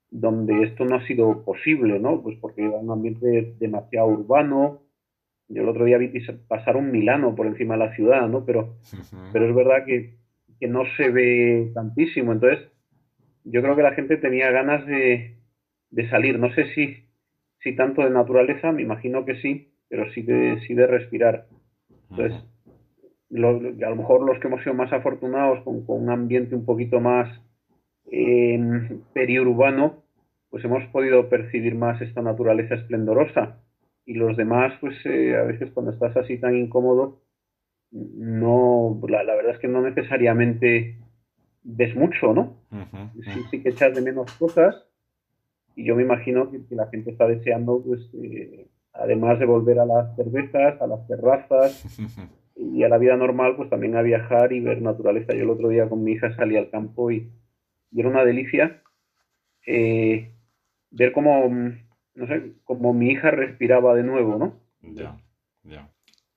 donde 0.09 0.63
esto 0.63 0.85
no 0.85 0.95
ha 0.95 1.07
sido 1.07 1.43
posible, 1.43 1.99
¿no? 1.99 2.21
Pues 2.21 2.37
porque 2.39 2.65
era 2.65 2.77
un 2.77 2.91
ambiente 2.91 3.55
demasiado 3.59 4.07
urbano. 4.07 4.81
Yo 5.49 5.61
el 5.63 5.69
otro 5.69 5.85
día 5.85 5.97
vi 5.97 6.09
pasar 6.47 6.77
un 6.77 6.91
Milano 6.91 7.35
por 7.35 7.47
encima 7.47 7.75
de 7.75 7.85
la 7.85 7.95
ciudad, 7.95 8.27
¿no? 8.27 8.45
Pero, 8.45 8.75
pero 9.31 9.47
es 9.49 9.55
verdad 9.55 9.85
que, 9.85 10.15
que 10.59 10.67
no 10.67 10.83
se 10.97 11.09
ve 11.09 11.71
tantísimo. 11.73 12.31
Entonces, 12.31 12.59
yo 13.43 13.61
creo 13.61 13.75
que 13.75 13.83
la 13.83 13.93
gente 13.93 14.17
tenía 14.17 14.51
ganas 14.51 14.85
de, 14.87 15.37
de 15.91 16.09
salir. 16.09 16.39
No 16.39 16.53
sé 16.53 16.73
si, 16.73 17.05
si 17.59 17.75
tanto 17.75 18.01
de 18.03 18.09
naturaleza, 18.09 18.71
me 18.71 18.81
imagino 18.81 19.25
que 19.25 19.35
sí, 19.41 19.73
pero 19.89 20.09
sí 20.13 20.21
de, 20.21 20.59
sí 20.67 20.73
de 20.73 20.87
respirar. 20.87 21.45
Entonces, 22.11 22.43
lo- 23.29 23.59
lo- 23.59 23.85
a 23.87 23.89
lo 23.89 23.95
mejor 23.95 24.23
los 24.25 24.39
que 24.39 24.47
hemos 24.47 24.61
sido 24.63 24.73
más 24.75 24.93
afortunados 24.93 25.61
con, 25.63 25.85
con 25.85 26.01
un 26.03 26.09
ambiente 26.09 26.55
un 26.55 26.65
poquito 26.65 26.99
más 26.99 27.29
eh, 28.11 28.59
periurbano, 29.13 30.03
pues 30.49 30.63
hemos 30.65 30.83
podido 30.91 31.29
percibir 31.29 31.75
más 31.75 32.01
esta 32.01 32.21
naturaleza 32.21 32.75
esplendorosa. 32.75 33.59
Y 34.05 34.15
los 34.15 34.35
demás, 34.35 34.73
pues 34.81 34.95
eh, 35.05 35.35
a 35.37 35.43
veces 35.43 35.71
cuando 35.71 35.91
estás 35.91 36.15
así 36.17 36.37
tan 36.37 36.55
incómodo, 36.57 37.21
no, 37.91 38.99
la, 39.07 39.23
la 39.23 39.35
verdad 39.35 39.53
es 39.53 39.59
que 39.59 39.67
no 39.67 39.81
necesariamente 39.81 40.97
ves 41.63 41.95
mucho, 41.95 42.33
¿no? 42.33 42.57
Ujú. 42.71 43.21
Sí, 43.23 43.39
sí 43.51 43.63
que 43.63 43.69
echas 43.69 43.95
de 43.95 44.01
menos 44.01 44.31
cosas. 44.33 44.75
Y 45.75 45.85
yo 45.85 45.95
me 45.95 46.03
imagino 46.03 46.51
que, 46.51 46.65
que 46.65 46.75
la 46.75 46.87
gente 46.87 47.11
está 47.11 47.27
deseando, 47.27 47.81
pues, 47.83 48.01
eh, 48.21 48.67
además 48.93 49.39
de 49.39 49.45
volver 49.45 49.79
a 49.79 49.85
las 49.85 50.15
cervezas, 50.15 50.81
a 50.81 50.87
las 50.87 51.07
terrazas, 51.07 51.85
y 52.55 52.83
a 52.83 52.89
la 52.89 52.97
vida 52.97 53.15
normal, 53.15 53.55
pues 53.55 53.69
también 53.69 53.95
a 53.95 54.01
viajar 54.01 54.53
y 54.53 54.59
ver 54.59 54.81
naturaleza. 54.81 55.33
Yo 55.33 55.43
el 55.43 55.49
otro 55.49 55.69
día 55.69 55.89
con 55.89 56.03
mi 56.03 56.13
hija 56.13 56.35
salí 56.35 56.57
al 56.57 56.69
campo 56.69 57.11
y, 57.11 57.31
y 57.91 57.99
era 57.99 58.09
una 58.09 58.25
delicia 58.25 58.81
eh, 59.65 60.31
ver 60.91 61.11
cómo, 61.11 61.49
no 62.15 62.27
sé, 62.27 62.53
cómo 62.63 62.93
mi 62.93 63.11
hija 63.11 63.31
respiraba 63.31 63.95
de 63.95 64.03
nuevo, 64.03 64.37
¿no? 64.37 64.59
Ya, 64.81 65.17
ya. 65.63 65.89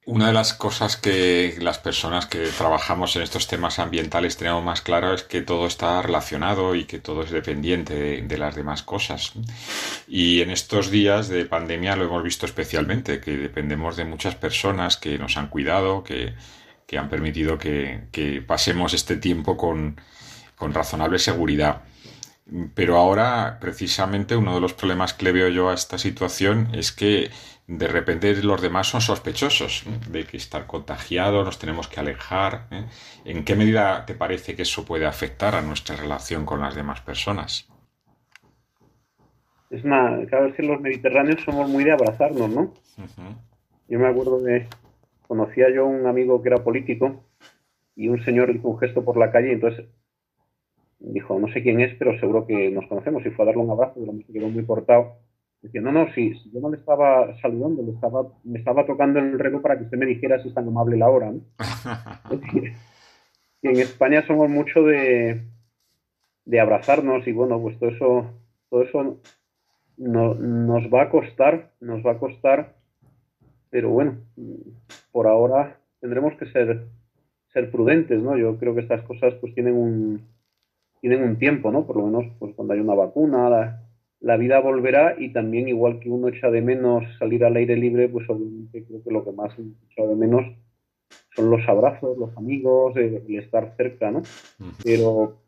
Una 0.07 0.29
de 0.29 0.33
las 0.33 0.55
cosas 0.55 0.97
que 0.97 1.57
las 1.61 1.81
personas 1.81 2.27
que 2.27 2.47
trabajamos 2.57 3.17
en 3.17 3.23
estos 3.23 3.49
temas 3.49 3.81
ambientales 3.81 4.37
tenemos 4.37 4.63
más 4.63 4.81
claro 4.81 5.13
es 5.13 5.25
que 5.25 5.43
todo 5.43 5.67
está 5.67 6.01
relacionado 6.01 6.77
y 6.77 6.85
que 6.85 7.01
todo 7.01 7.25
es 7.25 7.33
dependiente 7.33 7.95
de, 7.95 8.23
de 8.23 8.39
las 8.39 8.55
demás 8.55 8.85
cosas. 8.85 9.33
Y 10.07 10.43
en 10.43 10.51
estos 10.51 10.93
días 10.93 11.27
de 11.27 11.45
pandemia 11.45 11.97
lo 11.97 12.05
hemos 12.05 12.23
visto 12.23 12.47
especialmente, 12.47 13.21
que 13.21 13.37
dependemos 13.37 13.97
de 13.97 14.05
muchas 14.05 14.37
personas 14.37 14.97
que 14.97 15.19
nos 15.19 15.37
han 15.37 15.49
cuidado, 15.49 16.05
que, 16.05 16.35
que 16.87 16.99
han 16.99 17.09
permitido 17.09 17.59
que, 17.59 18.05
que 18.13 18.43
pasemos 18.43 18.95
este 18.95 19.17
tiempo 19.17 19.57
con, 19.57 20.01
con 20.55 20.73
razonable 20.73 21.19
seguridad. 21.19 21.83
Pero 22.75 22.97
ahora, 22.97 23.59
precisamente, 23.61 24.37
uno 24.37 24.55
de 24.55 24.61
los 24.61 24.73
problemas 24.73 25.15
que 25.15 25.25
le 25.25 25.33
veo 25.33 25.49
yo 25.49 25.71
a 25.71 25.75
esta 25.75 25.99
situación 25.99 26.69
es 26.73 26.93
que 26.93 27.31
de 27.67 27.89
repente 27.89 28.33
los 28.43 28.63
demás 28.63 28.87
son 28.87 29.01
sospechosos 29.01 29.85
¿eh? 29.87 29.99
de 30.11 30.25
que 30.25 30.37
estar 30.37 30.67
contagiado, 30.67 31.43
nos 31.43 31.59
tenemos 31.59 31.89
que 31.89 31.99
alejar. 31.99 32.69
¿eh? 32.71 32.85
¿En 33.25 33.45
qué 33.45 33.57
medida 33.57 34.07
te 34.07 34.15
parece 34.15 34.55
que 34.55 34.63
eso 34.63 34.85
puede 34.85 35.07
afectar 35.07 35.57
a 35.57 35.63
nuestra 35.63 35.97
relación 35.97 36.47
con 36.47 36.61
las 36.61 36.77
demás 36.77 37.01
personas? 37.01 37.69
Es 39.71 39.83
una, 39.83 40.25
cada 40.31 40.45
vez 40.45 40.55
que 40.55 40.63
los 40.63 40.81
mediterráneos 40.81 41.43
somos 41.45 41.69
muy 41.69 41.83
de 41.83 41.93
abrazarnos, 41.93 42.49
¿no? 42.49 42.73
Yo 43.89 43.99
me 43.99 44.07
acuerdo 44.07 44.41
de, 44.41 44.69
conocía 45.27 45.67
yo 45.75 45.87
un 45.87 46.07
amigo 46.07 46.41
que 46.41 46.51
era 46.51 46.63
político 46.63 47.25
y 47.97 48.09
un 48.09 48.25
señor 48.25 48.51
hizo 48.51 48.69
un 48.69 48.79
gesto 48.79 49.05
por 49.05 49.17
la 49.17 49.33
calle 49.33 49.49
y 49.49 49.55
entonces 49.55 49.87
dijo, 50.99 51.39
no 51.39 51.49
sé 51.53 51.63
quién 51.63 51.81
es, 51.81 51.95
pero 51.99 52.19
seguro 52.19 52.47
que 52.47 52.71
nos 52.71 52.87
conocemos 52.87 53.25
y 53.27 53.31
fue 53.31 53.45
a 53.45 53.47
darle 53.47 53.63
un 53.63 53.71
abrazo, 53.71 53.95
pero 54.01 54.13
se 54.27 54.33
quedó 54.33 54.49
muy 54.49 54.65
cortado. 54.65 55.17
Decía, 55.63 55.81
no, 55.81 55.93
no, 55.93 56.07
si, 56.15 56.35
si 56.35 56.51
yo 56.53 56.61
no 56.61 56.71
le 56.71 56.77
estaba 56.79 57.37
saludando, 57.41 57.83
le 57.83 57.93
estaba, 57.93 58.29
me 58.45 58.59
estaba 58.59 58.87
tocando 58.87 59.19
el 59.19 59.39
remo 59.39 59.63
para 59.63 59.77
que 59.79 59.85
usted 59.85 59.99
me 59.99 60.07
dijera 60.07 60.41
si 60.43 60.49
es 60.49 60.55
tan 60.55 60.69
amable 60.69 60.97
la 60.97 61.09
hora. 61.11 61.33
¿no? 61.33 61.41
Que 63.63 63.71
en 63.71 63.77
España 63.81 64.25
somos 64.27 64.49
mucho 64.51 64.83
de, 64.83 65.43
de 66.45 66.61
abrazarnos 66.61 67.27
y 67.27 67.33
bueno, 67.33 67.61
pues 67.61 67.79
todo 67.79 67.91
eso, 67.91 68.31
todo 68.71 68.83
eso 68.83 69.21
no- 69.97 70.35
nos 70.35 70.85
va 70.93 71.03
a 71.03 71.11
costar, 71.11 71.73
nos 71.81 72.05
va 72.05 72.13
a 72.13 72.19
costar, 72.19 72.75
pero 73.71 73.91
bueno, 73.91 74.19
por 75.13 75.27
ahora 75.27 75.79
tendremos 76.01 76.35
que 76.37 76.47
ser, 76.47 76.87
ser 77.53 77.71
prudentes, 77.71 78.23
¿no? 78.23 78.37
Yo 78.37 78.57
creo 78.59 78.75
que 78.75 78.83
estas 78.83 79.03
cosas 79.03 79.35
pues 79.41 79.55
tienen 79.55 79.75
un, 79.75 80.23
tienen 81.07 81.23
un 81.23 81.39
tiempo, 81.39 81.71
¿no? 81.71 81.87
Por 81.87 81.99
lo 81.99 82.07
menos 82.07 82.25
pues 82.41 82.53
cuando 82.57 82.75
hay 82.75 82.81
una 82.81 82.95
vacuna, 82.95 83.49
la, 83.49 83.89
la 84.19 84.37
vida 84.37 84.59
volverá 84.59 85.15
y 85.17 85.33
también 85.33 85.69
igual 85.69 86.01
que 86.01 86.11
uno 86.11 86.27
echa 86.27 86.51
de 86.51 86.63
menos 86.63 87.05
salir 87.21 87.45
al 87.45 87.55
aire 87.55 87.77
libre, 87.77 88.09
pues 88.09 88.29
obviamente 88.29 88.85
creo 88.85 89.05
que 89.05 89.13
lo 89.13 89.25
que 89.25 89.31
más 89.31 89.53
echa 89.57 90.05
de 90.05 90.17
menos 90.17 90.45
son 91.37 91.49
los 91.49 91.61
abrazos, 91.69 92.19
los 92.19 92.37
amigos, 92.37 92.97
el, 92.97 93.23
el 93.29 93.39
estar 93.39 93.77
cerca, 93.77 94.11
¿no? 94.11 94.23
Pero 94.83 95.43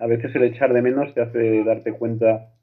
a 0.00 0.06
veces 0.06 0.32
el 0.36 0.44
echar 0.44 0.72
de 0.72 0.80
menos 0.80 1.12
te 1.12 1.22
hace 1.22 1.64
darte 1.64 1.92
cuenta 1.94 2.54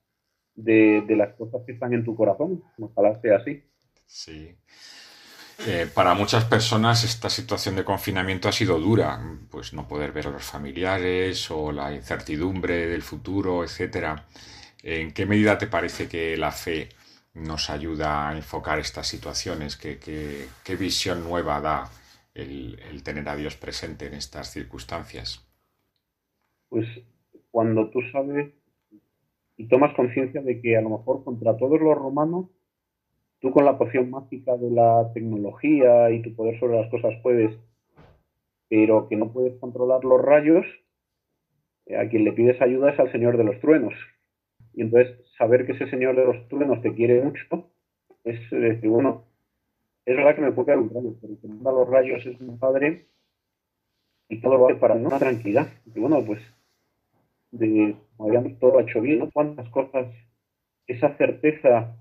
de, 0.55 1.03
de 1.05 1.15
las 1.17 1.33
cosas 1.33 1.63
que 1.65 1.73
están 1.73 1.93
en 1.93 2.05
tu 2.05 2.15
corazón. 2.15 2.63
Ojalá 2.79 3.19
sea 3.19 3.37
así. 3.37 3.61
Sí. 4.05 4.55
Eh, 5.61 5.89
para 5.93 6.13
muchas 6.13 6.45
personas 6.45 7.03
esta 7.03 7.29
situación 7.29 7.75
de 7.75 7.83
confinamiento 7.83 8.47
ha 8.47 8.51
sido 8.53 8.79
dura, 8.79 9.19
pues 9.51 9.73
no 9.73 9.87
poder 9.87 10.11
ver 10.13 10.27
a 10.27 10.31
los 10.31 10.43
familiares 10.43 11.51
o 11.51 11.71
la 11.71 11.93
incertidumbre 11.93 12.87
del 12.87 13.01
futuro, 13.01 13.63
etcétera. 13.63 14.25
¿En 14.83 15.11
qué 15.13 15.25
medida 15.25 15.57
te 15.57 15.67
parece 15.67 16.07
que 16.07 16.37
la 16.37 16.51
fe 16.51 16.89
nos 17.33 17.69
ayuda 17.69 18.29
a 18.29 18.35
enfocar 18.37 18.79
estas 18.79 19.07
situaciones? 19.07 19.75
¿Qué, 19.77 19.99
qué- 19.99 20.47
qué 20.63 20.75
visión 20.77 21.23
nueva 21.23 21.59
da 21.61 21.89
el 22.33 23.03
tener 23.03 23.27
a 23.29 23.35
Dios 23.35 23.55
presente 23.57 24.07
en 24.07 24.13
estas 24.13 24.51
circunstancias? 24.51 25.41
Pues 26.67 26.87
cuando 27.51 27.91
tú 27.91 27.99
sabes 28.11 28.51
y 29.57 29.67
tomas 29.67 29.93
conciencia 29.95 30.41
de 30.41 30.59
que 30.59 30.75
a 30.75 30.81
lo 30.81 30.89
mejor 30.89 31.23
contra 31.23 31.55
todos 31.55 31.79
los 31.79 31.95
romanos, 31.95 32.47
tú 33.39 33.51
con 33.51 33.65
la 33.65 33.77
poción 33.77 34.09
mágica 34.09 34.57
de 34.57 34.71
la 34.71 35.11
tecnología 35.13 36.11
y 36.11 36.21
tu 36.21 36.35
poder 36.35 36.59
sobre 36.59 36.79
las 36.79 36.89
cosas 36.89 37.13
puedes, 37.23 37.57
pero 38.67 39.07
que 39.07 39.15
no 39.15 39.31
puedes 39.31 39.57
controlar 39.59 40.03
los 40.03 40.21
rayos, 40.21 40.65
eh, 41.85 41.97
a 41.97 42.07
quien 42.09 42.23
le 42.23 42.33
pides 42.33 42.61
ayuda 42.61 42.91
es 42.91 42.99
al 42.99 43.11
Señor 43.11 43.37
de 43.37 43.43
los 43.45 43.59
Truenos. 43.59 43.93
Y 44.73 44.81
entonces 44.81 45.17
saber 45.37 45.65
que 45.65 45.73
ese 45.73 45.89
Señor 45.89 46.15
de 46.15 46.25
los 46.25 46.47
Truenos 46.47 46.81
te 46.81 46.93
quiere 46.93 47.21
mucho 47.21 47.69
es 48.23 48.39
eh, 48.51 48.55
decir, 48.55 48.89
bueno, 48.89 49.23
es 50.05 50.15
verdad 50.15 50.35
que 50.35 50.41
me 50.41 50.51
puede 50.51 50.67
caer 50.67 50.79
un 50.79 50.89
rayo, 50.89 51.15
pero 51.21 51.39
que 51.39 51.47
manda 51.47 51.71
los 51.71 51.89
rayos 51.89 52.25
es 52.25 52.39
mi 52.41 52.55
padre 52.57 53.07
y 54.27 54.41
todo 54.41 54.57
lo 54.57 54.67
hace 54.67 54.75
para 54.75 54.95
una 54.95 55.17
tranquilidad. 55.17 55.67
Y 55.85 55.99
bueno, 55.99 56.23
pues 56.25 56.41
de 57.51 57.95
como 58.15 58.29
habíamos 58.29 58.59
todo 58.59 58.79
hecho 58.79 59.01
bien. 59.01 59.29
Cuántas 59.31 59.67
cosas, 59.69 60.07
esa 60.87 61.15
certeza 61.17 61.95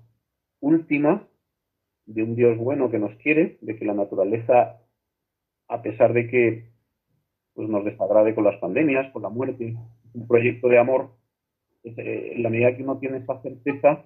última 0.59 1.27
de 2.05 2.23
un 2.23 2.35
Dios 2.35 2.57
bueno 2.57 2.89
que 2.89 2.99
nos 2.99 3.15
quiere, 3.17 3.57
de 3.61 3.77
que 3.77 3.85
la 3.85 3.93
naturaleza, 3.93 4.81
a 5.67 5.81
pesar 5.81 6.13
de 6.13 6.27
que 6.27 6.71
pues 7.53 7.69
nos 7.69 7.85
desagrade 7.85 8.33
con 8.33 8.45
las 8.45 8.59
pandemias, 8.59 9.11
con 9.11 9.21
la 9.21 9.29
muerte, 9.29 9.75
un 10.13 10.27
proyecto 10.27 10.69
de 10.69 10.79
amor, 10.79 11.11
eh, 11.83 12.33
en 12.35 12.43
la 12.43 12.49
medida 12.49 12.75
que 12.75 12.83
uno 12.83 12.97
tiene 12.97 13.17
esa 13.17 13.41
certeza, 13.41 14.05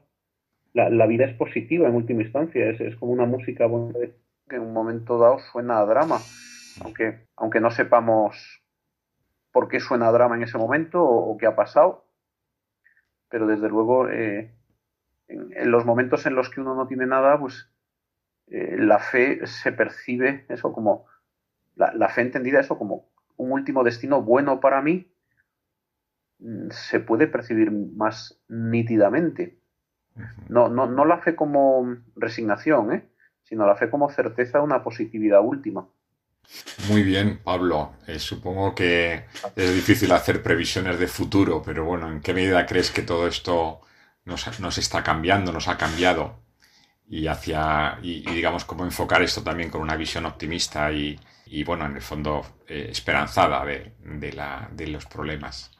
la, 0.74 1.06
vida 1.06 1.26
es 1.26 1.36
positiva 1.36 1.88
en 1.88 1.96
última 1.96 2.24
instancia, 2.24 2.70
es, 2.70 2.96
como 2.96 3.12
una 3.12 3.28
música 3.28 3.68
buena 3.68 3.94
que 4.50 4.56
en 4.56 4.64
un 4.64 4.74
momento 4.74 5.20
dado 5.20 5.38
suena 5.40 5.80
a 5.80 5.86
drama, 5.86 6.20
aunque, 6.82 7.28
aunque 7.36 7.60
no 7.60 7.70
sepamos 7.70 8.64
por 9.52 9.68
qué 9.68 9.80
suena 9.80 10.08
a 10.08 10.12
drama 10.12 10.36
en 10.36 10.44
ese 10.44 10.58
momento 10.58 11.02
o, 11.04 11.32
o 11.32 11.38
qué 11.38 11.46
ha 11.46 11.56
pasado, 11.56 12.06
pero 13.30 13.46
desde 13.48 13.70
luego 13.70 14.10
eh, 14.10 14.52
en, 15.34 15.50
en 15.56 15.72
los 15.72 15.86
momentos 15.86 16.26
en 16.26 16.36
los 16.36 16.50
que 16.50 16.62
uno 16.62 16.76
no 16.76 16.88
tiene 16.88 17.06
nada, 17.06 17.40
pues 17.40 17.70
eh, 18.48 18.76
la 18.78 19.00
fe 19.00 19.46
se 19.48 19.72
percibe 19.72 20.46
eso 20.50 20.74
como, 20.74 21.06
la, 21.76 21.94
la 21.94 22.10
fe 22.10 22.22
entendida 22.22 22.60
eso 22.60 22.78
como 22.78 23.10
un 23.38 23.52
último 23.52 23.84
destino 23.84 24.22
bueno 24.22 24.60
para 24.60 24.82
mí, 24.82 25.12
mm, 26.40 26.70
se 26.70 27.00
puede 27.00 27.28
percibir 27.28 27.72
más 27.72 28.40
nítidamente. 28.48 29.58
No, 30.48 30.70
no, 30.70 30.86
no 30.86 31.06
la 31.06 31.18
fe 31.18 31.36
como 31.36 31.98
resignación, 32.16 32.94
¿eh? 32.94 33.10
sino 33.44 33.66
la 33.66 33.76
fe 33.76 33.90
como 33.90 34.12
certeza 34.12 34.60
de 34.60 34.64
una 34.64 34.84
positividad 34.84 35.42
última. 35.42 35.88
Muy 36.90 37.04
bien, 37.04 37.40
Pablo. 37.44 37.94
Eh, 38.06 38.20
supongo 38.20 38.76
que 38.76 39.26
es 39.56 39.74
difícil 39.74 40.12
hacer 40.12 40.44
previsiones 40.44 41.00
de 41.00 41.08
futuro, 41.08 41.64
pero 41.66 41.86
bueno, 41.86 42.12
¿en 42.12 42.22
qué 42.22 42.34
medida 42.34 42.66
crees 42.66 42.92
que 42.92 43.02
todo 43.02 43.28
esto 43.28 43.82
nos, 44.26 44.60
nos 44.60 44.78
está 44.78 45.04
cambiando, 45.04 45.52
nos 45.52 45.68
ha 45.68 45.78
cambiado? 45.78 46.42
Y 47.08 47.28
hacia, 47.28 48.00
y, 48.02 48.26
digamos, 48.32 48.66
cómo 48.66 48.86
enfocar 48.86 49.22
esto 49.22 49.44
también 49.44 49.70
con 49.70 49.82
una 49.82 49.96
visión 49.96 50.26
optimista 50.26 50.92
y, 50.92 51.20
y 51.46 51.64
bueno, 51.64 51.86
en 51.86 51.96
el 51.96 52.02
fondo, 52.02 52.42
eh, 52.68 52.88
esperanzada 52.90 53.64
de, 53.66 53.94
de, 54.00 54.34
la, 54.34 54.70
de 54.72 54.88
los 54.88 55.06
problemas. 55.06 55.72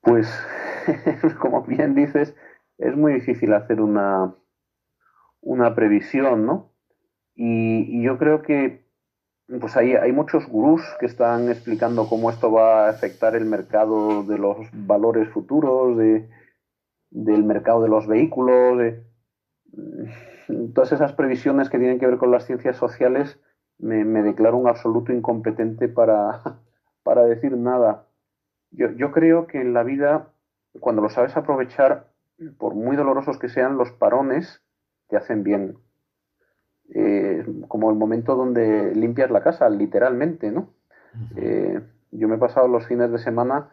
Pues, 0.00 0.28
como 1.40 1.62
bien 1.62 1.94
dices, 1.94 2.34
es 2.78 2.96
muy 2.96 3.14
difícil 3.14 3.52
hacer 3.52 3.80
una, 3.80 4.34
una 5.42 5.74
previsión, 5.74 6.46
¿no? 6.46 6.72
Y, 7.34 7.98
y 7.98 8.02
yo 8.02 8.18
creo 8.18 8.42
que 8.42 8.88
pues 9.60 9.76
hay, 9.76 9.94
hay 9.94 10.12
muchos 10.12 10.46
gurús 10.46 10.82
que 11.00 11.06
están 11.06 11.48
explicando 11.48 12.06
cómo 12.06 12.28
esto 12.28 12.52
va 12.52 12.86
a 12.86 12.90
afectar 12.90 13.34
el 13.34 13.46
mercado 13.46 14.22
de 14.22 14.36
los 14.36 14.58
valores 14.72 15.28
futuros, 15.30 15.96
de, 15.96 16.28
del 17.10 17.44
mercado 17.44 17.82
de 17.82 17.88
los 17.88 18.06
vehículos, 18.06 18.78
de 18.78 19.02
todas 20.74 20.92
esas 20.92 21.12
previsiones 21.12 21.68
que 21.68 21.78
tienen 21.78 21.98
que 21.98 22.06
ver 22.06 22.18
con 22.18 22.30
las 22.30 22.46
ciencias 22.46 22.76
sociales, 22.76 23.38
me, 23.78 24.04
me 24.04 24.22
declaro 24.22 24.56
un 24.56 24.68
absoluto 24.68 25.12
incompetente 25.12 25.88
para, 25.88 26.42
para 27.02 27.24
decir 27.24 27.56
nada. 27.56 28.06
Yo, 28.70 28.90
yo 28.92 29.12
creo 29.12 29.46
que 29.46 29.60
en 29.60 29.72
la 29.72 29.82
vida, 29.82 30.32
cuando 30.80 31.02
lo 31.02 31.08
sabes 31.08 31.36
aprovechar, 31.36 32.08
por 32.58 32.74
muy 32.74 32.96
dolorosos 32.96 33.38
que 33.38 33.48
sean, 33.48 33.76
los 33.76 33.90
parones 33.92 34.62
te 35.08 35.16
hacen 35.16 35.42
bien 35.42 35.78
eh, 36.94 37.44
como 37.68 37.90
el 37.90 37.96
momento 37.96 38.34
donde 38.34 38.94
limpias 38.94 39.30
la 39.30 39.42
casa, 39.42 39.68
literalmente, 39.68 40.50
¿no? 40.50 40.70
Eh, 41.36 41.80
yo 42.10 42.28
me 42.28 42.36
he 42.36 42.38
pasado 42.38 42.68
los 42.68 42.86
fines 42.86 43.10
de 43.10 43.18
semana 43.18 43.70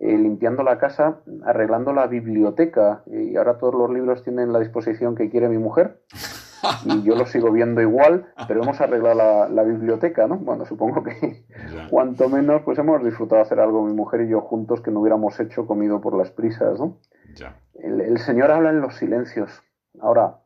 eh, 0.00 0.18
limpiando 0.18 0.62
la 0.62 0.78
casa, 0.78 1.20
arreglando 1.44 1.92
la 1.92 2.06
biblioteca, 2.06 3.02
y 3.06 3.36
ahora 3.36 3.58
todos 3.58 3.74
los 3.74 3.90
libros 3.90 4.22
tienen 4.22 4.52
la 4.52 4.58
disposición 4.58 5.14
que 5.14 5.30
quiere 5.30 5.48
mi 5.48 5.58
mujer, 5.58 6.00
y 6.84 7.02
yo 7.02 7.16
lo 7.16 7.26
sigo 7.26 7.52
viendo 7.52 7.80
igual, 7.80 8.26
pero 8.48 8.62
hemos 8.62 8.80
arreglado 8.80 9.14
la, 9.14 9.48
la 9.48 9.62
biblioteca, 9.62 10.26
¿no? 10.26 10.36
Bueno, 10.36 10.64
supongo 10.64 11.02
que 11.02 11.44
cuanto 11.90 12.28
menos, 12.28 12.62
pues 12.62 12.78
hemos 12.78 13.04
disfrutado 13.04 13.42
hacer 13.42 13.60
algo 13.60 13.84
mi 13.84 13.92
mujer 13.92 14.22
y 14.22 14.28
yo 14.28 14.40
juntos 14.40 14.80
que 14.80 14.90
no 14.90 15.00
hubiéramos 15.00 15.38
hecho 15.40 15.66
comido 15.66 16.00
por 16.00 16.16
las 16.16 16.30
prisas, 16.30 16.78
¿no? 16.78 16.98
Ya. 17.34 17.60
El, 17.74 18.00
el 18.00 18.18
Señor 18.18 18.50
habla 18.50 18.70
en 18.70 18.80
los 18.80 18.94
silencios. 18.96 19.62
Ahora, 20.00 20.38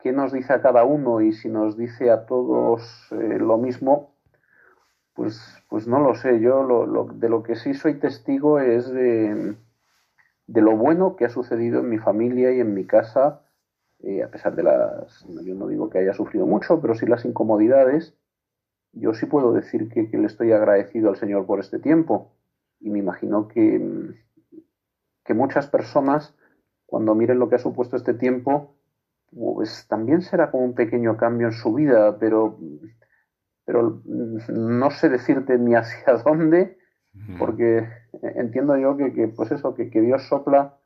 ¿qué 0.00 0.12
nos 0.12 0.32
dice 0.32 0.52
a 0.52 0.62
cada 0.62 0.84
uno? 0.84 1.20
Y 1.20 1.32
si 1.32 1.48
nos 1.48 1.76
dice 1.76 2.10
a 2.10 2.26
todos 2.26 3.08
eh, 3.12 3.38
lo 3.38 3.56
mismo, 3.58 4.13
pues, 5.14 5.40
pues 5.68 5.86
no 5.86 6.00
lo 6.00 6.14
sé. 6.14 6.40
Yo 6.40 6.62
lo, 6.62 7.06
de 7.06 7.28
lo 7.28 7.42
que 7.42 7.56
sí 7.56 7.74
soy 7.74 7.94
testigo 7.94 8.58
es 8.58 8.90
de, 8.90 9.56
lo 10.48 10.76
bueno 10.76 11.16
que 11.16 11.24
ha 11.24 11.30
sucedido 11.30 11.80
en 11.80 11.88
mi 11.88 11.98
familia 11.98 12.52
y 12.52 12.60
en 12.60 12.74
mi 12.74 12.84
casa, 12.84 13.42
eh, 14.00 14.22
a 14.22 14.28
pesar 14.28 14.54
de 14.56 14.64
las, 14.64 15.24
yo 15.44 15.54
no 15.54 15.68
digo 15.68 15.88
que 15.88 15.98
haya 15.98 16.12
sufrido 16.12 16.46
mucho, 16.46 16.80
pero 16.80 16.94
sí 16.94 17.06
las 17.06 17.24
incomodidades. 17.24 18.14
Yo 18.92 19.14
sí 19.14 19.26
puedo 19.26 19.52
decir 19.52 19.88
que, 19.88 20.10
que 20.10 20.18
le 20.18 20.26
estoy 20.26 20.52
agradecido 20.52 21.08
al 21.08 21.16
Señor 21.16 21.46
por 21.46 21.60
este 21.60 21.78
tiempo. 21.78 22.32
Y 22.80 22.90
me 22.90 22.98
imagino 22.98 23.48
que, 23.48 24.14
que 25.24 25.34
muchas 25.34 25.68
personas, 25.68 26.34
cuando 26.86 27.14
miren 27.14 27.38
lo 27.38 27.48
que 27.48 27.56
ha 27.56 27.58
supuesto 27.58 27.96
este 27.96 28.14
tiempo, 28.14 28.74
pues 29.32 29.86
también 29.88 30.22
será 30.22 30.50
como 30.50 30.64
un 30.64 30.74
pequeño 30.74 31.16
cambio 31.16 31.48
en 31.48 31.52
su 31.52 31.72
vida, 31.74 32.18
pero, 32.18 32.58
pero 33.64 34.02
mm, 34.04 34.38
no 34.78 34.90
sé 34.90 35.08
decirte 35.08 35.58
ni 35.58 35.74
hacia 35.74 36.14
dónde, 36.24 36.78
porque 37.38 37.88
entiendo 38.34 38.76
yo 38.76 38.96
que, 38.96 39.12
que, 39.12 39.28
pues 39.28 39.52
eso, 39.52 39.74
que, 39.74 39.88
que 39.88 40.00
Dios 40.00 40.24
sopla 40.24 40.78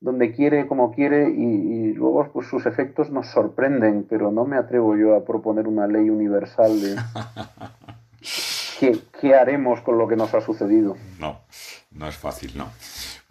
donde 0.00 0.32
quiere, 0.32 0.66
como 0.66 0.92
quiere, 0.92 1.30
y, 1.30 1.42
y 1.42 1.92
luego 1.94 2.28
pues 2.32 2.48
sus 2.48 2.66
efectos 2.66 3.10
nos 3.10 3.28
sorprenden, 3.28 4.04
pero 4.08 4.30
no 4.32 4.44
me 4.44 4.56
atrevo 4.56 4.96
yo 4.96 5.14
a 5.14 5.24
proponer 5.24 5.68
una 5.68 5.86
ley 5.86 6.10
universal 6.10 6.80
de 6.80 6.96
qué, 8.80 8.98
qué 9.20 9.34
haremos 9.34 9.80
con 9.80 9.96
lo 9.96 10.08
que 10.08 10.16
nos 10.16 10.34
ha 10.34 10.40
sucedido. 10.40 10.96
No, 11.18 11.40
no 11.92 12.08
es 12.08 12.16
fácil, 12.16 12.52
no. 12.56 12.66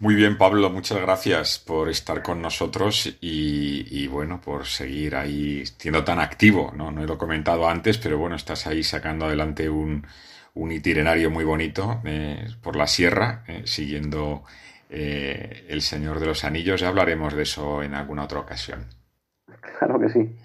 Muy 0.04 0.16
bien, 0.16 0.36
Pablo, 0.36 0.68
muchas 0.68 1.00
gracias 1.00 1.58
por 1.58 1.88
estar 1.88 2.22
con 2.22 2.42
nosotros 2.42 3.06
y, 3.22 3.86
y, 3.90 4.06
bueno, 4.06 4.38
por 4.38 4.66
seguir 4.66 5.16
ahí 5.16 5.64
siendo 5.64 6.04
tan 6.04 6.18
activo, 6.20 6.72
¿no? 6.76 6.90
No 6.90 7.06
lo 7.06 7.14
he 7.14 7.16
comentado 7.16 7.66
antes, 7.66 7.96
pero 7.96 8.18
bueno, 8.18 8.36
estás 8.36 8.66
ahí 8.66 8.82
sacando 8.82 9.24
adelante 9.24 9.70
un, 9.70 10.06
un 10.52 10.72
itinerario 10.72 11.30
muy 11.30 11.44
bonito 11.44 12.02
eh, 12.04 12.46
por 12.62 12.76
la 12.76 12.86
sierra, 12.86 13.44
eh, 13.48 13.62
siguiendo 13.64 14.44
eh, 14.90 15.64
el 15.70 15.80
Señor 15.80 16.20
de 16.20 16.26
los 16.26 16.44
Anillos. 16.44 16.82
Ya 16.82 16.88
hablaremos 16.88 17.34
de 17.34 17.44
eso 17.44 17.82
en 17.82 17.94
alguna 17.94 18.24
otra 18.24 18.40
ocasión. 18.40 18.84
Claro 19.78 19.98
que 19.98 20.10
sí. 20.10 20.36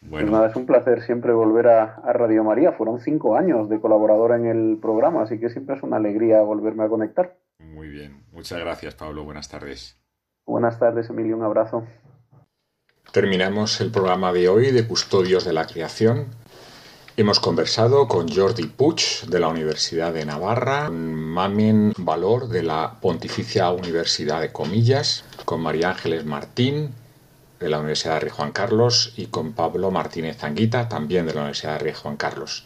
Bueno, 0.00 0.30
Pues 0.30 0.30
nada, 0.30 0.48
es 0.48 0.56
un 0.56 0.66
placer 0.66 1.02
siempre 1.02 1.34
volver 1.34 1.68
a, 1.68 1.96
a 1.96 2.12
Radio 2.14 2.44
María. 2.44 2.72
Fueron 2.72 2.98
cinco 3.00 3.36
años 3.36 3.68
de 3.68 3.78
colaboradora 3.78 4.36
en 4.36 4.46
el 4.46 4.78
programa, 4.80 5.22
así 5.22 5.38
que 5.38 5.50
siempre 5.50 5.76
es 5.76 5.82
una 5.82 5.98
alegría 5.98 6.40
volverme 6.40 6.84
a 6.84 6.88
conectar. 6.88 7.36
Muy 7.62 7.88
bien. 7.88 8.24
Muchas 8.32 8.58
gracias, 8.58 8.94
Pablo. 8.94 9.24
Buenas 9.24 9.48
tardes. 9.48 9.96
Buenas 10.44 10.78
tardes, 10.78 11.08
Emilio, 11.10 11.36
un 11.36 11.44
abrazo. 11.44 11.86
Terminamos 13.12 13.80
el 13.80 13.90
programa 13.90 14.32
de 14.32 14.48
hoy 14.48 14.70
de 14.70 14.86
Custodios 14.86 15.44
de 15.44 15.52
la 15.52 15.66
Creación. 15.66 16.26
Hemos 17.16 17.40
conversado 17.40 18.08
con 18.08 18.34
Jordi 18.34 18.64
Puig 18.64 19.26
de 19.28 19.38
la 19.38 19.48
Universidad 19.48 20.14
de 20.14 20.24
Navarra, 20.24 20.86
con 20.86 21.12
Mamen 21.12 21.92
Valor 21.98 22.48
de 22.48 22.62
la 22.62 22.98
Pontificia 23.00 23.70
Universidad 23.70 24.40
de 24.40 24.50
Comillas, 24.50 25.24
con 25.44 25.60
María 25.60 25.90
Ángeles 25.90 26.24
Martín 26.24 26.94
de 27.60 27.68
la 27.68 27.78
Universidad 27.78 28.14
de 28.14 28.20
Rey 28.20 28.30
Juan 28.30 28.52
Carlos 28.52 29.12
y 29.16 29.26
con 29.26 29.52
Pablo 29.52 29.90
Martínez 29.90 30.42
Anguita 30.42 30.88
también 30.88 31.26
de 31.26 31.34
la 31.34 31.40
Universidad 31.40 31.74
de 31.74 31.78
Rey 31.80 31.94
Juan 31.94 32.16
Carlos. 32.16 32.64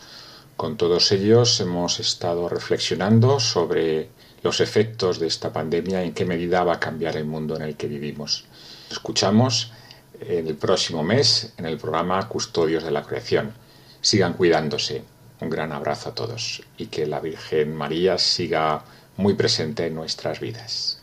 Con 0.57 0.76
todos 0.76 1.11
ellos 1.12 1.61
hemos 1.61 1.99
estado 1.99 2.49
reflexionando 2.49 3.40
sobre 3.40 4.11
los 4.43 4.61
efectos 4.61 5.18
de 5.18 5.26
esta 5.26 5.53
pandemia 5.53 6.03
en 6.03 6.12
qué 6.12 6.24
medida 6.24 6.64
va 6.64 6.74
a 6.74 6.80
cambiar 6.80 7.16
el 7.16 7.24
mundo 7.24 7.57
en 7.57 7.62
el 7.62 7.76
que 7.76 7.89
vivimos. 7.89 8.45
Escuchamos 8.91 9.72
en 10.20 10.47
el 10.47 10.57
próximo 10.57 11.03
mes 11.03 11.53
en 11.57 11.66
el 11.66 11.78
programa 11.78 12.28
Custodios 12.28 12.84
de 12.84 12.91
la 12.91 13.03
Creación. 13.03 13.53
Sigan 14.01 14.34
cuidándose. 14.34 15.03
Un 15.41 15.51
gran 15.51 15.72
abrazo 15.72 16.11
a 16.11 16.14
todos 16.14 16.62
y 16.78 16.87
que 16.87 17.07
la 17.07 17.20
Virgen 17.20 17.74
María 17.74 18.16
siga 18.16 18.82
muy 19.18 19.34
presente 19.34 19.87
en 19.87 19.95
nuestras 19.95 20.41
vidas. 20.41 21.03